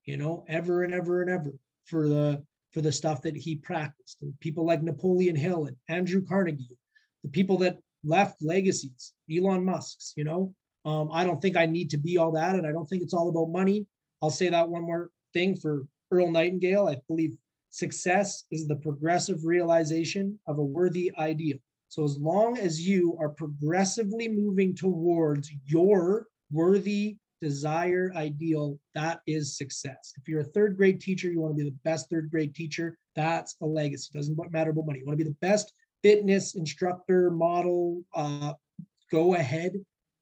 you 0.07 0.17
know, 0.17 0.45
ever 0.49 0.85
and 0.85 0.95
ever 0.95 1.21
and 1.21 1.31
ever 1.31 1.53
for 1.85 2.09
the, 2.09 2.43
for 2.73 2.81
the 2.81 2.93
stuff 2.93 3.21
that 3.23 3.37
he 3.37 3.57
practiced. 3.57 4.23
And 4.23 4.33
people 4.41 4.65
like 4.65 4.83
Napoleon 4.83 5.37
Hill 5.37 5.67
and 5.67 5.77
Andrew 5.89 6.25
Carnegie, 6.27 6.79
the 7.23 7.29
people 7.29 7.59
that 7.59 7.79
left 8.05 8.43
legacies, 8.43 9.13
Elon 9.31 9.65
Musk's, 9.65 10.15
you 10.17 10.25
know. 10.25 10.55
Um, 10.87 11.11
I 11.13 11.25
don't 11.25 11.43
think 11.43 11.59
I 11.59 11.67
need 11.67 11.91
to 11.91 11.99
be 11.99 12.17
all 12.17 12.33
that, 12.33 12.55
and 12.55 12.67
I 12.67 12.73
don't 12.73 12.89
think 12.89 13.03
it's 13.03 13.13
all 13.13 13.29
about 13.29 13.51
money. 13.51 13.85
I'll 14.23 14.31
say 14.31 14.49
that 14.49 14.67
one 14.67 14.83
more 14.83 15.11
thing 15.35 15.57
for 15.57 15.87
Earl 16.11 16.31
Nightingale. 16.31 16.89
I 16.89 16.97
believe 17.07 17.37
success 17.69 18.45
is 18.51 18.67
the 18.67 18.77
progressive 18.77 19.45
realization 19.45 20.39
of 20.47 20.57
a 20.57 20.65
worthy 20.65 21.13
ideal. 21.19 21.59
So 21.91 22.05
as 22.05 22.17
long 22.19 22.57
as 22.57 22.87
you 22.87 23.17
are 23.19 23.31
progressively 23.31 24.29
moving 24.29 24.77
towards 24.77 25.51
your 25.67 26.29
worthy 26.53 27.17
desire 27.43 28.13
ideal, 28.15 28.79
that 28.95 29.23
is 29.27 29.59
success. 29.59 30.13
If 30.17 30.29
you're 30.29 30.43
a 30.43 30.45
third 30.45 30.77
grade 30.77 31.01
teacher, 31.01 31.33
you 31.33 31.41
want 31.41 31.59
to 31.59 31.65
be 31.65 31.69
the 31.69 31.77
best 31.83 32.09
third 32.09 32.31
grade 32.31 32.55
teacher, 32.55 32.97
that's 33.17 33.57
a 33.61 33.67
legacy. 33.67 34.09
It 34.15 34.19
Doesn't 34.19 34.53
matter 34.53 34.71
about 34.71 34.87
money. 34.87 35.01
You 35.01 35.07
want 35.07 35.19
to 35.19 35.25
be 35.25 35.31
the 35.31 35.37
best 35.41 35.73
fitness 36.01 36.55
instructor, 36.55 37.29
model, 37.29 38.03
uh, 38.15 38.53
go 39.11 39.35
ahead 39.35 39.73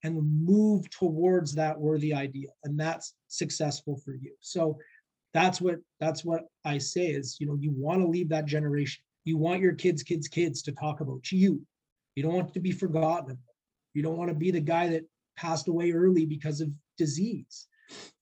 and 0.05 0.17
move 0.43 0.89
towards 0.89 1.55
that 1.57 1.79
worthy 1.79 2.15
ideal. 2.15 2.57
And 2.65 2.81
that's 2.81 3.13
successful 3.27 4.01
for 4.03 4.15
you. 4.15 4.33
So 4.41 4.79
that's 5.35 5.61
what 5.61 5.77
that's 6.01 6.25
what 6.25 6.45
I 6.65 6.79
say 6.79 7.09
is, 7.09 7.37
you 7.41 7.47
know, 7.47 7.59
you 7.61 7.73
want 7.77 8.01
to 8.01 8.09
leave 8.09 8.31
that 8.31 8.47
generation. 8.47 9.03
You 9.29 9.37
want 9.37 9.61
your 9.61 9.75
kids, 9.75 10.03
kids, 10.03 10.27
kids 10.27 10.63
to 10.63 10.73
talk 10.73 11.01
about 11.01 11.31
you. 11.31 11.61
You 12.15 12.23
don't 12.23 12.33
want 12.33 12.55
to 12.55 12.61
be 12.61 12.73
forgotten. 12.73 13.37
You 13.93 14.03
don't 14.03 14.17
want 14.17 14.31
to 14.31 14.35
be 14.35 14.51
the 14.51 14.61
guy 14.61 14.89
that 14.89 15.05
passed 15.37 15.69
away 15.69 15.93
early 15.93 16.25
because 16.25 16.63
of 16.63 16.71
disease. 16.97 17.67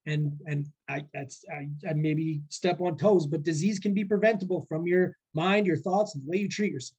And 0.06 0.32
and 0.46 0.66
I 0.88 1.04
that's 1.14 1.44
I, 1.48 1.68
I 1.88 1.92
maybe 1.92 2.42
step 2.48 2.80
on 2.80 2.98
toes, 2.98 3.24
but 3.28 3.44
disease 3.44 3.78
can 3.78 3.94
be 3.94 4.04
preventable 4.04 4.66
from 4.68 4.84
your 4.84 5.16
mind, 5.32 5.64
your 5.68 5.76
thoughts, 5.76 6.16
and 6.16 6.24
the 6.24 6.28
way 6.28 6.38
you 6.38 6.48
treat 6.48 6.72
yourself. 6.72 6.98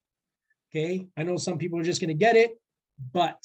Okay. 0.72 1.08
I 1.18 1.24
know 1.24 1.36
some 1.36 1.58
people 1.58 1.78
are 1.78 1.90
just 1.92 2.00
going 2.00 2.16
to 2.18 2.26
get 2.26 2.38
it, 2.38 2.52
but 3.12 3.40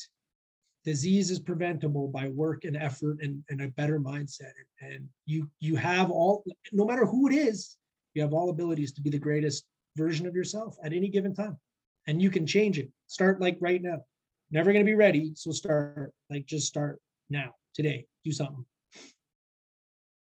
disease 0.85 1.33
is 1.33 1.41
preventable 1.41 2.07
by 2.07 2.29
work 2.29 2.65
and 2.65 2.77
effort 2.77 3.19
and, 3.21 3.43
and 3.51 3.63
a 3.63 3.69
better 3.69 3.99
mindset. 3.99 4.53
And 4.81 5.09
you 5.27 5.51
you 5.59 5.75
have 5.75 6.13
all, 6.13 6.45
no 6.71 6.85
matter 6.85 7.05
who 7.05 7.29
it 7.29 7.35
is, 7.35 7.77
you 8.15 8.23
have 8.23 8.33
all 8.33 8.51
abilities 8.51 8.93
to 8.93 9.01
be 9.01 9.11
the 9.11 9.19
greatest 9.19 9.65
version 9.97 10.27
of 10.27 10.35
yourself 10.35 10.77
at 10.83 10.93
any 10.93 11.09
given 11.09 11.35
time. 11.35 11.59
And 12.07 12.21
you 12.21 12.31
can 12.31 12.47
change 12.47 12.79
it. 12.79 12.91
Start 13.07 13.41
like 13.41 13.59
right 13.61 13.81
now. 13.81 13.99
Never 14.51 14.73
going 14.73 14.85
to 14.85 14.91
be 14.91 14.97
ready. 14.97 15.33
So 15.35 15.51
start 15.51 16.13
like 16.31 16.47
just 16.47 16.67
start 16.67 17.01
now, 17.31 17.55
today. 17.75 18.07
Do 18.25 18.33
something. 18.33 18.65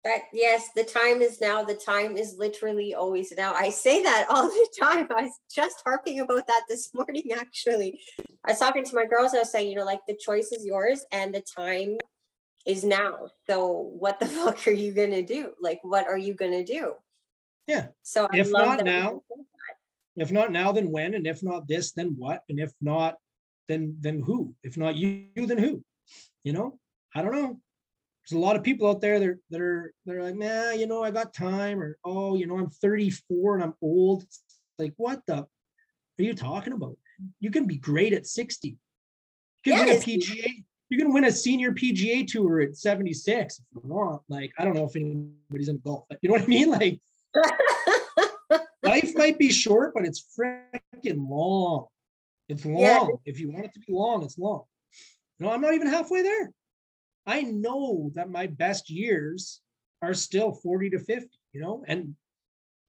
That 0.06 0.24
yes, 0.32 0.70
the 0.76 0.86
time 0.86 1.22
is 1.22 1.42
now. 1.42 1.64
The 1.64 1.74
time 1.74 2.16
is 2.16 2.36
literally 2.38 2.94
always 2.94 3.34
now. 3.36 3.54
I 3.54 3.70
say 3.70 4.02
that 4.04 4.28
all 4.30 4.48
the 4.48 4.68
time. 4.82 5.08
I 5.16 5.24
was 5.24 5.40
just 5.54 5.82
harping 5.86 6.22
about 6.22 6.48
that 6.48 6.64
this 6.70 6.94
morning. 6.94 7.32
Actually, 7.38 8.00
I 8.46 8.52
was 8.52 8.60
talking 8.60 8.86
to 8.86 8.96
my 8.96 9.06
girls. 9.06 9.34
I 9.34 9.40
was 9.40 9.52
saying, 9.52 9.70
you 9.70 9.76
know, 9.76 9.84
like 9.84 10.00
the 10.08 10.16
choice 10.16 10.54
is 10.54 10.66
yours, 10.66 11.04
and 11.12 11.36
the 11.36 11.42
time 11.42 11.98
is 12.66 12.86
now. 12.86 13.30
So, 13.50 13.92
what 14.00 14.20
the 14.22 14.26
fuck 14.28 14.66
are 14.68 14.72
you 14.72 14.94
gonna 14.94 15.22
do? 15.22 15.52
Like, 15.62 15.80
what 15.84 16.08
are 16.08 16.18
you 16.18 16.34
gonna 16.34 16.64
do? 16.64 16.94
Yeah. 17.68 17.88
So, 18.04 18.28
I 18.32 18.38
If 18.38 18.52
not 18.52 18.86
now, 18.86 19.10
can 19.10 19.20
say 19.20 19.36
that. 19.38 19.59
If 20.22 20.32
not 20.32 20.52
now, 20.52 20.72
then 20.72 20.92
when? 20.92 21.14
And 21.14 21.26
if 21.28 21.44
not 21.44 21.68
this, 21.68 21.92
then 21.92 22.16
what? 22.18 22.44
And 22.50 22.60
if 22.60 22.72
not, 22.82 23.16
then 23.68 23.96
then 24.00 24.22
who? 24.22 24.54
If 24.64 24.78
not 24.78 24.96
you, 24.96 25.28
then 25.36 25.58
who? 25.58 25.84
You 26.44 26.54
know, 26.54 26.80
I 27.16 27.22
don't 27.22 27.34
know. 27.34 27.60
There's 28.30 28.38
a 28.38 28.46
lot 28.46 28.56
of 28.56 28.64
people 28.64 28.88
out 28.90 29.02
there 29.02 29.20
that 29.20 29.28
are 29.28 29.40
that 29.50 29.62
are 29.62 29.94
they're 30.06 30.24
like, 30.24 30.36
nah, 30.36 30.72
you 30.72 30.88
know, 30.88 31.04
I 31.04 31.12
got 31.12 31.34
time, 31.34 31.82
or 31.82 31.98
oh, 32.04 32.36
you 32.36 32.48
know, 32.48 32.58
I'm 32.58 32.70
34 32.70 33.56
and 33.56 33.64
I'm 33.64 33.74
old. 33.82 34.24
It's 34.24 34.44
like, 34.78 34.94
what 34.98 35.22
the 35.26 35.36
are 36.20 36.24
you 36.24 36.34
talking 36.34 36.74
about? 36.74 36.98
You 37.40 37.52
can 37.52 37.66
be 37.66 37.78
great 37.78 38.14
at 38.14 38.28
60. 38.28 38.70
You 38.70 38.78
can 39.64 39.88
Yes. 39.88 40.06
win 40.06 40.16
a 40.16 40.20
PGA. 40.20 40.64
You 40.90 40.98
can 40.98 41.14
win 41.14 41.26
a 41.26 41.32
senior 41.32 41.72
PGA 41.72 42.28
tour 42.28 42.62
at 42.62 42.76
76 42.76 43.60
if 43.60 43.66
you 43.74 43.82
want. 43.84 44.22
Like, 44.28 44.52
I 44.58 44.66
don't 44.66 44.74
know 44.74 44.86
if 44.86 44.96
anybody's 44.96 45.70
in 45.70 45.78
golf, 45.80 46.06
but 46.10 46.18
you 46.22 46.30
know 46.30 46.34
what 46.34 46.44
I 46.44 46.48
mean? 46.48 46.70
Like, 46.80 47.00
life 48.90 49.16
might 49.16 49.38
be 49.38 49.52
short, 49.52 49.94
but 49.94 50.06
it's 50.06 50.26
freaking 50.38 51.30
long. 51.30 51.88
It's 52.48 52.66
Yeah. 52.66 53.00
long. 53.00 53.20
If 53.26 53.40
you 53.40 53.52
want 53.52 53.66
it 53.66 53.74
to 53.74 53.80
be 53.80 53.94
long, 53.94 54.24
it's 54.24 54.38
long. 54.38 54.64
No, 55.40 55.52
I'm 55.52 55.62
not 55.62 55.74
even 55.74 55.88
halfway 55.88 56.22
there. 56.22 56.52
I 57.26 57.44
know 57.44 58.12
that 58.16 58.30
my 58.30 58.48
best 58.48 58.90
years 58.90 59.62
are 60.02 60.14
still 60.14 60.52
40 60.52 60.90
to 60.92 61.00
50, 61.00 61.38
you 61.54 61.62
know, 61.62 61.84
and 61.88 62.16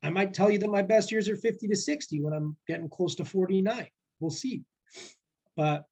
I 0.02 0.08
might 0.10 0.32
tell 0.32 0.50
you 0.50 0.58
that 0.58 0.70
my 0.70 0.82
best 0.82 1.12
years 1.12 1.28
are 1.28 1.36
50 1.36 1.68
to 1.68 1.76
60 1.76 2.22
when 2.22 2.32
I'm 2.32 2.56
getting 2.66 2.88
close 2.88 3.14
to 3.16 3.24
49. 3.24 3.86
We'll 4.18 4.30
see. 4.30 4.64
But 5.56 5.84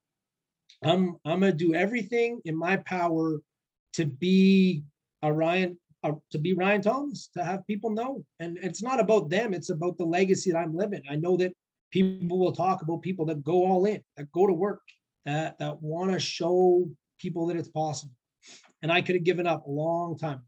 I'm 0.83 1.19
I'm 1.25 1.41
gonna 1.41 1.53
do 1.53 1.75
everything 1.75 2.41
in 2.45 2.57
my 2.57 2.77
power 2.79 3.41
to 3.95 4.07
be 4.07 4.85
a 5.23 5.33
Ryan, 5.33 5.79
uh, 6.05 6.13
to 6.31 6.39
be 6.39 6.53
Ryan 6.55 6.83
Thomas, 6.83 7.29
to 7.37 7.45
have 7.45 7.67
people 7.67 7.91
know. 7.91 8.25
And 8.41 8.59
it's 8.63 8.83
not 8.83 9.01
about 9.01 9.31
them, 9.31 9.55
it's 9.55 9.71
about 9.71 9.99
the 9.99 10.05
legacy 10.05 10.53
that 10.53 10.59
I'm 10.59 10.75
living. 10.75 11.03
I 11.11 11.17
know 11.17 11.37
that 11.39 11.53
people 11.91 12.39
will 12.39 12.53
talk 12.53 12.83
about 12.83 13.03
people 13.03 13.27
that 13.27 13.43
go 13.43 13.67
all 13.67 13.85
in, 13.87 14.03
that 14.17 14.31
go 14.33 14.47
to 14.47 14.53
work, 14.53 14.83
that 15.25 15.59
that 15.59 15.83
want 15.83 16.13
to 16.13 16.21
show 16.21 16.89
people 17.19 17.47
that 17.47 17.57
it's 17.57 17.69
possible. 17.69 18.15
And 18.83 18.93
I 18.93 19.03
could 19.03 19.17
have 19.17 19.25
given 19.25 19.47
up 19.47 19.67
a 19.67 19.71
long 19.71 20.17
time. 20.17 20.43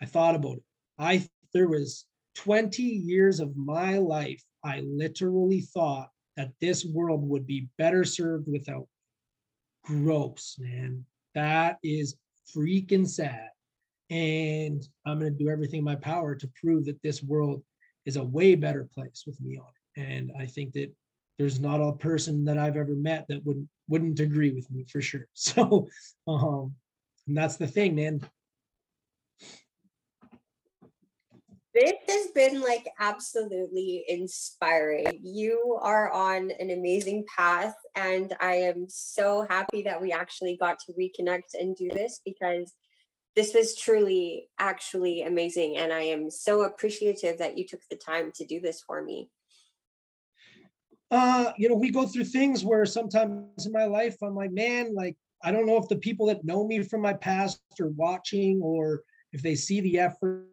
I 0.00 0.06
thought 0.06 0.34
about 0.34 0.58
it. 0.58 0.62
I 0.98 1.26
there 1.52 1.68
was 1.68 2.06
20 2.36 2.82
years 2.82 3.40
of 3.40 3.56
my 3.56 3.98
life 3.98 4.42
I 4.64 4.80
literally 4.80 5.60
thought 5.60 6.10
that 6.36 6.52
this 6.60 6.84
world 6.84 7.28
would 7.28 7.46
be 7.46 7.68
better 7.78 8.04
served 8.04 8.46
without 8.50 8.86
gross, 9.84 10.56
man. 10.58 11.04
That 11.34 11.78
is 11.82 12.16
freaking 12.56 13.08
sad. 13.08 13.48
And 14.10 14.86
I'm 15.06 15.18
going 15.18 15.32
to 15.32 15.38
do 15.38 15.50
everything 15.50 15.78
in 15.78 15.84
my 15.84 15.96
power 15.96 16.34
to 16.34 16.50
prove 16.60 16.86
that 16.86 17.02
this 17.02 17.22
world 17.22 17.62
is 18.06 18.16
a 18.16 18.24
way 18.24 18.54
better 18.54 18.88
place 18.94 19.24
with 19.26 19.40
me 19.40 19.58
on 19.58 19.66
it. 19.66 20.00
And 20.00 20.32
I 20.38 20.46
think 20.46 20.72
that 20.72 20.90
there's 21.38 21.60
not 21.60 21.80
a 21.80 21.92
person 21.92 22.44
that 22.44 22.58
I've 22.58 22.76
ever 22.76 22.94
met 22.94 23.26
that 23.28 23.44
wouldn't 23.44 23.68
wouldn't 23.88 24.20
agree 24.20 24.50
with 24.50 24.70
me 24.70 24.84
for 24.90 25.00
sure. 25.00 25.26
So 25.34 25.88
um 26.26 26.74
and 27.26 27.36
that's 27.36 27.56
the 27.56 27.66
thing, 27.66 27.94
man. 27.94 28.22
This 31.74 31.92
has 32.08 32.26
been 32.34 32.60
like 32.60 32.88
absolutely 32.98 34.04
inspiring. 34.08 35.20
You 35.22 35.78
are 35.80 36.10
on 36.10 36.50
an 36.58 36.70
amazing 36.70 37.24
path, 37.36 37.74
and 37.94 38.34
I 38.40 38.54
am 38.54 38.86
so 38.88 39.46
happy 39.48 39.82
that 39.82 40.00
we 40.00 40.10
actually 40.10 40.56
got 40.56 40.78
to 40.80 40.92
reconnect 40.94 41.54
and 41.54 41.76
do 41.76 41.88
this 41.90 42.20
because 42.24 42.72
this 43.38 43.54
was 43.54 43.76
truly 43.76 44.48
actually 44.58 45.22
amazing. 45.22 45.76
And 45.76 45.92
I 45.92 46.00
am 46.00 46.28
so 46.28 46.62
appreciative 46.62 47.38
that 47.38 47.56
you 47.56 47.64
took 47.64 47.78
the 47.88 47.94
time 47.94 48.32
to 48.34 48.44
do 48.44 48.60
this 48.60 48.82
for 48.82 49.00
me. 49.00 49.30
uh 51.12 51.52
you 51.56 51.68
know 51.68 51.74
we 51.74 51.90
go 51.90 52.04
through 52.06 52.24
things 52.24 52.64
where 52.64 52.84
sometimes 52.84 53.64
in 53.64 53.72
my 53.72 53.86
life 53.86 54.16
i'm 54.22 54.34
like 54.34 54.52
man 54.52 54.94
like 54.94 55.16
i 55.42 55.50
don't 55.50 55.64
know 55.64 55.78
if 55.78 55.88
the 55.88 56.02
people 56.08 56.26
that 56.26 56.44
know 56.44 56.66
me 56.66 56.82
from 56.82 57.00
my 57.00 57.14
past 57.14 57.62
are 57.80 57.94
watching 58.06 58.60
or 58.62 59.00
if 59.32 59.40
they 59.40 59.54
see 59.54 59.80
the 59.80 59.98
effort 59.98 60.44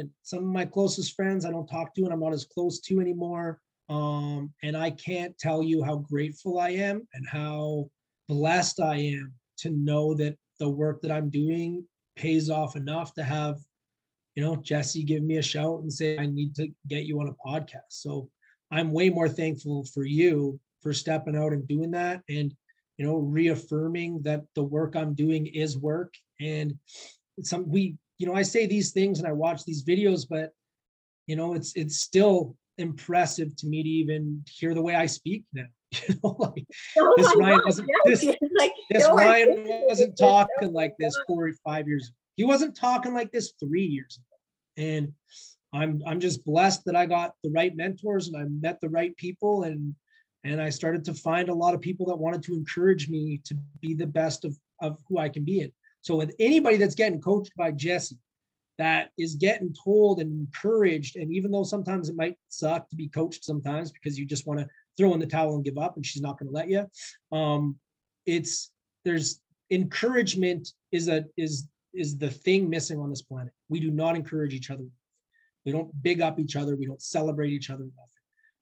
and 0.00 0.08
some 0.22 0.44
of 0.44 0.52
my 0.60 0.64
closest 0.64 1.16
friends 1.16 1.44
i 1.44 1.50
don't 1.50 1.66
talk 1.66 1.92
to 1.92 2.04
and 2.04 2.12
i'm 2.12 2.20
not 2.20 2.32
as 2.32 2.44
close 2.44 2.78
to 2.78 3.00
anymore 3.00 3.58
um 3.88 4.52
and 4.62 4.76
i 4.76 4.90
can't 4.92 5.36
tell 5.38 5.60
you 5.60 5.82
how 5.82 5.96
grateful 5.96 6.60
i 6.60 6.70
am 6.70 6.96
and 7.14 7.26
how 7.28 7.90
blessed 8.28 8.78
i 8.78 8.94
am 8.94 9.32
to 9.58 9.70
know 9.70 10.14
that 10.14 10.36
the 10.60 10.68
work 10.68 11.00
that 11.00 11.10
I'm 11.10 11.30
doing 11.30 11.84
pays 12.20 12.50
off 12.50 12.76
enough 12.76 13.14
to 13.14 13.24
have, 13.24 13.56
you 14.34 14.42
know, 14.42 14.56
Jesse 14.56 15.02
give 15.02 15.22
me 15.22 15.38
a 15.38 15.42
shout 15.42 15.80
and 15.80 15.92
say, 15.92 16.18
I 16.18 16.26
need 16.26 16.54
to 16.56 16.68
get 16.86 17.04
you 17.04 17.18
on 17.20 17.28
a 17.28 17.48
podcast. 17.48 17.88
So 17.88 18.28
I'm 18.70 18.92
way 18.92 19.08
more 19.08 19.28
thankful 19.28 19.84
for 19.84 20.04
you 20.04 20.60
for 20.82 20.92
stepping 20.92 21.36
out 21.36 21.52
and 21.52 21.66
doing 21.66 21.90
that 21.92 22.22
and, 22.28 22.54
you 22.98 23.06
know, 23.06 23.16
reaffirming 23.16 24.22
that 24.22 24.42
the 24.54 24.62
work 24.62 24.94
I'm 24.94 25.14
doing 25.14 25.46
is 25.46 25.78
work. 25.78 26.14
And 26.40 26.78
some, 27.42 27.68
we, 27.68 27.96
you 28.18 28.26
know, 28.26 28.34
I 28.34 28.42
say 28.42 28.66
these 28.66 28.92
things 28.92 29.18
and 29.18 29.26
I 29.26 29.32
watch 29.32 29.64
these 29.64 29.84
videos, 29.84 30.26
but, 30.28 30.50
you 31.26 31.36
know, 31.36 31.54
it's, 31.54 31.72
it's 31.74 32.00
still 32.00 32.56
impressive 32.76 33.56
to 33.56 33.66
me 33.66 33.82
to 33.82 33.88
even 33.88 34.44
hear 34.46 34.74
the 34.74 34.82
way 34.82 34.94
I 34.94 35.06
speak 35.06 35.44
now. 35.52 35.64
You 36.08 36.14
know, 36.22 36.36
like 36.38 36.66
Oh 36.98 37.14
this 37.16 37.34
Ryan 37.36 37.58
God, 37.58 37.64
wasn't- 37.64 37.88
yes, 38.06 38.20
this- 38.20 38.36
like, 38.58 38.72
this 38.90 39.02
no, 39.08 39.14
Ryan 39.14 39.64
wasn't 39.88 40.16
talking 40.18 40.72
like 40.72 40.94
this 40.98 41.16
four 41.26 41.48
or 41.48 41.52
five 41.64 41.88
years. 41.88 42.08
ago. 42.08 42.14
He 42.36 42.44
wasn't 42.44 42.76
talking 42.76 43.12
like 43.12 43.32
this 43.32 43.52
three 43.58 43.84
years 43.84 44.18
ago. 44.18 44.86
And 44.88 45.12
I'm 45.72 46.02
I'm 46.06 46.20
just 46.20 46.44
blessed 46.44 46.84
that 46.86 46.96
I 46.96 47.06
got 47.06 47.34
the 47.44 47.50
right 47.50 47.74
mentors 47.76 48.28
and 48.28 48.36
I 48.36 48.44
met 48.44 48.80
the 48.80 48.88
right 48.88 49.16
people 49.16 49.64
and 49.64 49.94
and 50.44 50.60
I 50.62 50.70
started 50.70 51.04
to 51.04 51.14
find 51.14 51.48
a 51.48 51.54
lot 51.54 51.74
of 51.74 51.80
people 51.80 52.06
that 52.06 52.16
wanted 52.16 52.42
to 52.44 52.54
encourage 52.54 53.08
me 53.08 53.40
to 53.44 53.54
be 53.80 53.94
the 53.94 54.06
best 54.06 54.44
of 54.44 54.56
of 54.80 54.98
who 55.08 55.18
I 55.18 55.28
can 55.28 55.44
be 55.44 55.60
in. 55.60 55.72
So 56.02 56.16
with 56.16 56.34
anybody 56.38 56.76
that's 56.78 56.94
getting 56.94 57.20
coached 57.20 57.52
by 57.56 57.72
Jesse, 57.72 58.16
that 58.78 59.10
is 59.18 59.34
getting 59.34 59.74
told 59.84 60.20
and 60.20 60.32
encouraged, 60.40 61.16
and 61.16 61.30
even 61.30 61.50
though 61.50 61.64
sometimes 61.64 62.08
it 62.08 62.16
might 62.16 62.36
suck 62.48 62.88
to 62.88 62.96
be 62.96 63.08
coached 63.08 63.44
sometimes 63.44 63.92
because 63.92 64.18
you 64.18 64.24
just 64.24 64.46
want 64.46 64.60
to 64.60 64.66
throw 64.96 65.14
in 65.14 65.20
the 65.20 65.26
towel 65.26 65.54
and 65.54 65.64
give 65.64 65.78
up, 65.78 65.96
and 65.96 66.04
she's 66.04 66.22
not 66.22 66.38
going 66.38 66.48
to 66.48 66.54
let 66.54 66.68
you. 66.68 66.86
Um, 67.36 67.76
it's 68.26 68.70
there's 69.04 69.40
encouragement 69.70 70.72
is 70.92 71.08
a 71.08 71.24
is 71.36 71.68
is 71.92 72.16
the 72.16 72.30
thing 72.30 72.68
missing 72.68 72.98
on 72.98 73.10
this 73.10 73.22
planet. 73.22 73.52
We 73.68 73.80
do 73.80 73.90
not 73.90 74.16
encourage 74.16 74.54
each 74.54 74.70
other. 74.70 74.84
We 75.64 75.72
don't 75.72 75.90
big 76.02 76.20
up 76.20 76.38
each 76.38 76.56
other. 76.56 76.76
We 76.76 76.86
don't 76.86 77.02
celebrate 77.02 77.50
each 77.50 77.70
other 77.70 77.82
enough. 77.82 78.10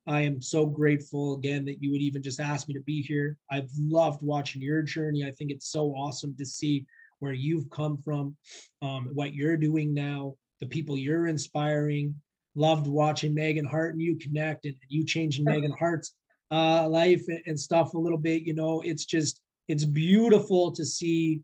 I 0.06 0.22
am 0.22 0.40
so 0.40 0.64
grateful 0.64 1.34
again 1.34 1.66
that 1.66 1.82
you 1.82 1.90
would 1.90 2.00
even 2.00 2.22
just 2.22 2.40
ask 2.40 2.66
me 2.66 2.74
to 2.74 2.80
be 2.80 3.02
here. 3.02 3.36
I've 3.50 3.68
loved 3.78 4.22
watching 4.22 4.62
your 4.62 4.82
journey. 4.82 5.24
I 5.24 5.30
think 5.32 5.50
it's 5.50 5.70
so 5.70 5.90
awesome 5.90 6.34
to 6.38 6.46
see 6.46 6.86
where 7.18 7.34
you've 7.34 7.68
come 7.68 7.98
from, 7.98 8.34
um, 8.80 9.10
what 9.12 9.34
you're 9.34 9.56
doing 9.56 9.92
now, 9.92 10.34
the 10.60 10.66
people 10.66 10.96
you're 10.96 11.26
inspiring. 11.26 12.14
Loved 12.54 12.86
watching 12.86 13.34
Megan 13.34 13.64
Hart 13.64 13.92
and 13.92 14.02
you 14.02 14.16
connect 14.16 14.64
and 14.64 14.74
you 14.88 15.04
changing 15.04 15.44
Megan 15.44 15.72
Hart's 15.78 16.14
uh, 16.50 16.88
life 16.88 17.24
and, 17.46 17.58
stuff 17.58 17.94
a 17.94 17.98
little 17.98 18.18
bit. 18.18 18.42
You 18.42 18.54
know, 18.54 18.80
it's 18.80 19.04
just 19.04 19.40
it's 19.68 19.84
beautiful 19.84 20.72
to 20.72 20.84
see 20.84 21.40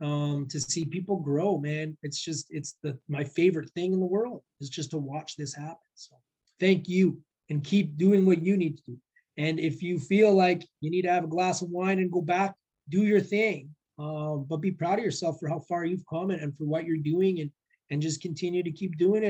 um 0.00 0.46
to 0.48 0.60
see 0.60 0.84
people 0.84 1.16
grow 1.16 1.58
man. 1.58 1.96
It's 2.02 2.20
just 2.20 2.46
it's 2.50 2.76
the 2.82 2.98
my 3.08 3.24
favorite 3.24 3.70
thing 3.70 3.92
in 3.92 4.00
the 4.00 4.06
world 4.06 4.42
is 4.60 4.68
just 4.68 4.90
to 4.90 4.98
watch 4.98 5.36
this 5.36 5.54
happen. 5.54 5.76
So 5.94 6.16
thank 6.60 6.88
you 6.88 7.18
and 7.50 7.62
keep 7.62 7.96
doing 7.96 8.26
what 8.26 8.42
you 8.42 8.56
need 8.56 8.76
to 8.78 8.82
do. 8.88 8.98
And 9.38 9.58
if 9.58 9.82
you 9.82 9.98
feel 9.98 10.34
like 10.34 10.66
you 10.80 10.90
need 10.90 11.02
to 11.02 11.10
have 11.10 11.24
a 11.24 11.28
glass 11.28 11.62
of 11.62 11.70
wine 11.70 11.98
and 11.98 12.12
go 12.12 12.20
back 12.20 12.54
do 12.88 13.02
your 13.02 13.20
thing. 13.20 13.70
Um 13.98 14.44
but 14.48 14.56
be 14.56 14.72
proud 14.72 14.98
of 14.98 15.04
yourself 15.04 15.38
for 15.38 15.48
how 15.48 15.60
far 15.60 15.84
you've 15.84 16.06
come 16.10 16.30
and, 16.30 16.42
and 16.42 16.56
for 16.56 16.64
what 16.64 16.84
you're 16.84 16.96
doing 16.96 17.40
and 17.40 17.50
and 17.90 18.02
just 18.02 18.22
continue 18.22 18.62
to 18.62 18.72
keep 18.72 18.96
doing 18.96 19.22
it 19.22 19.28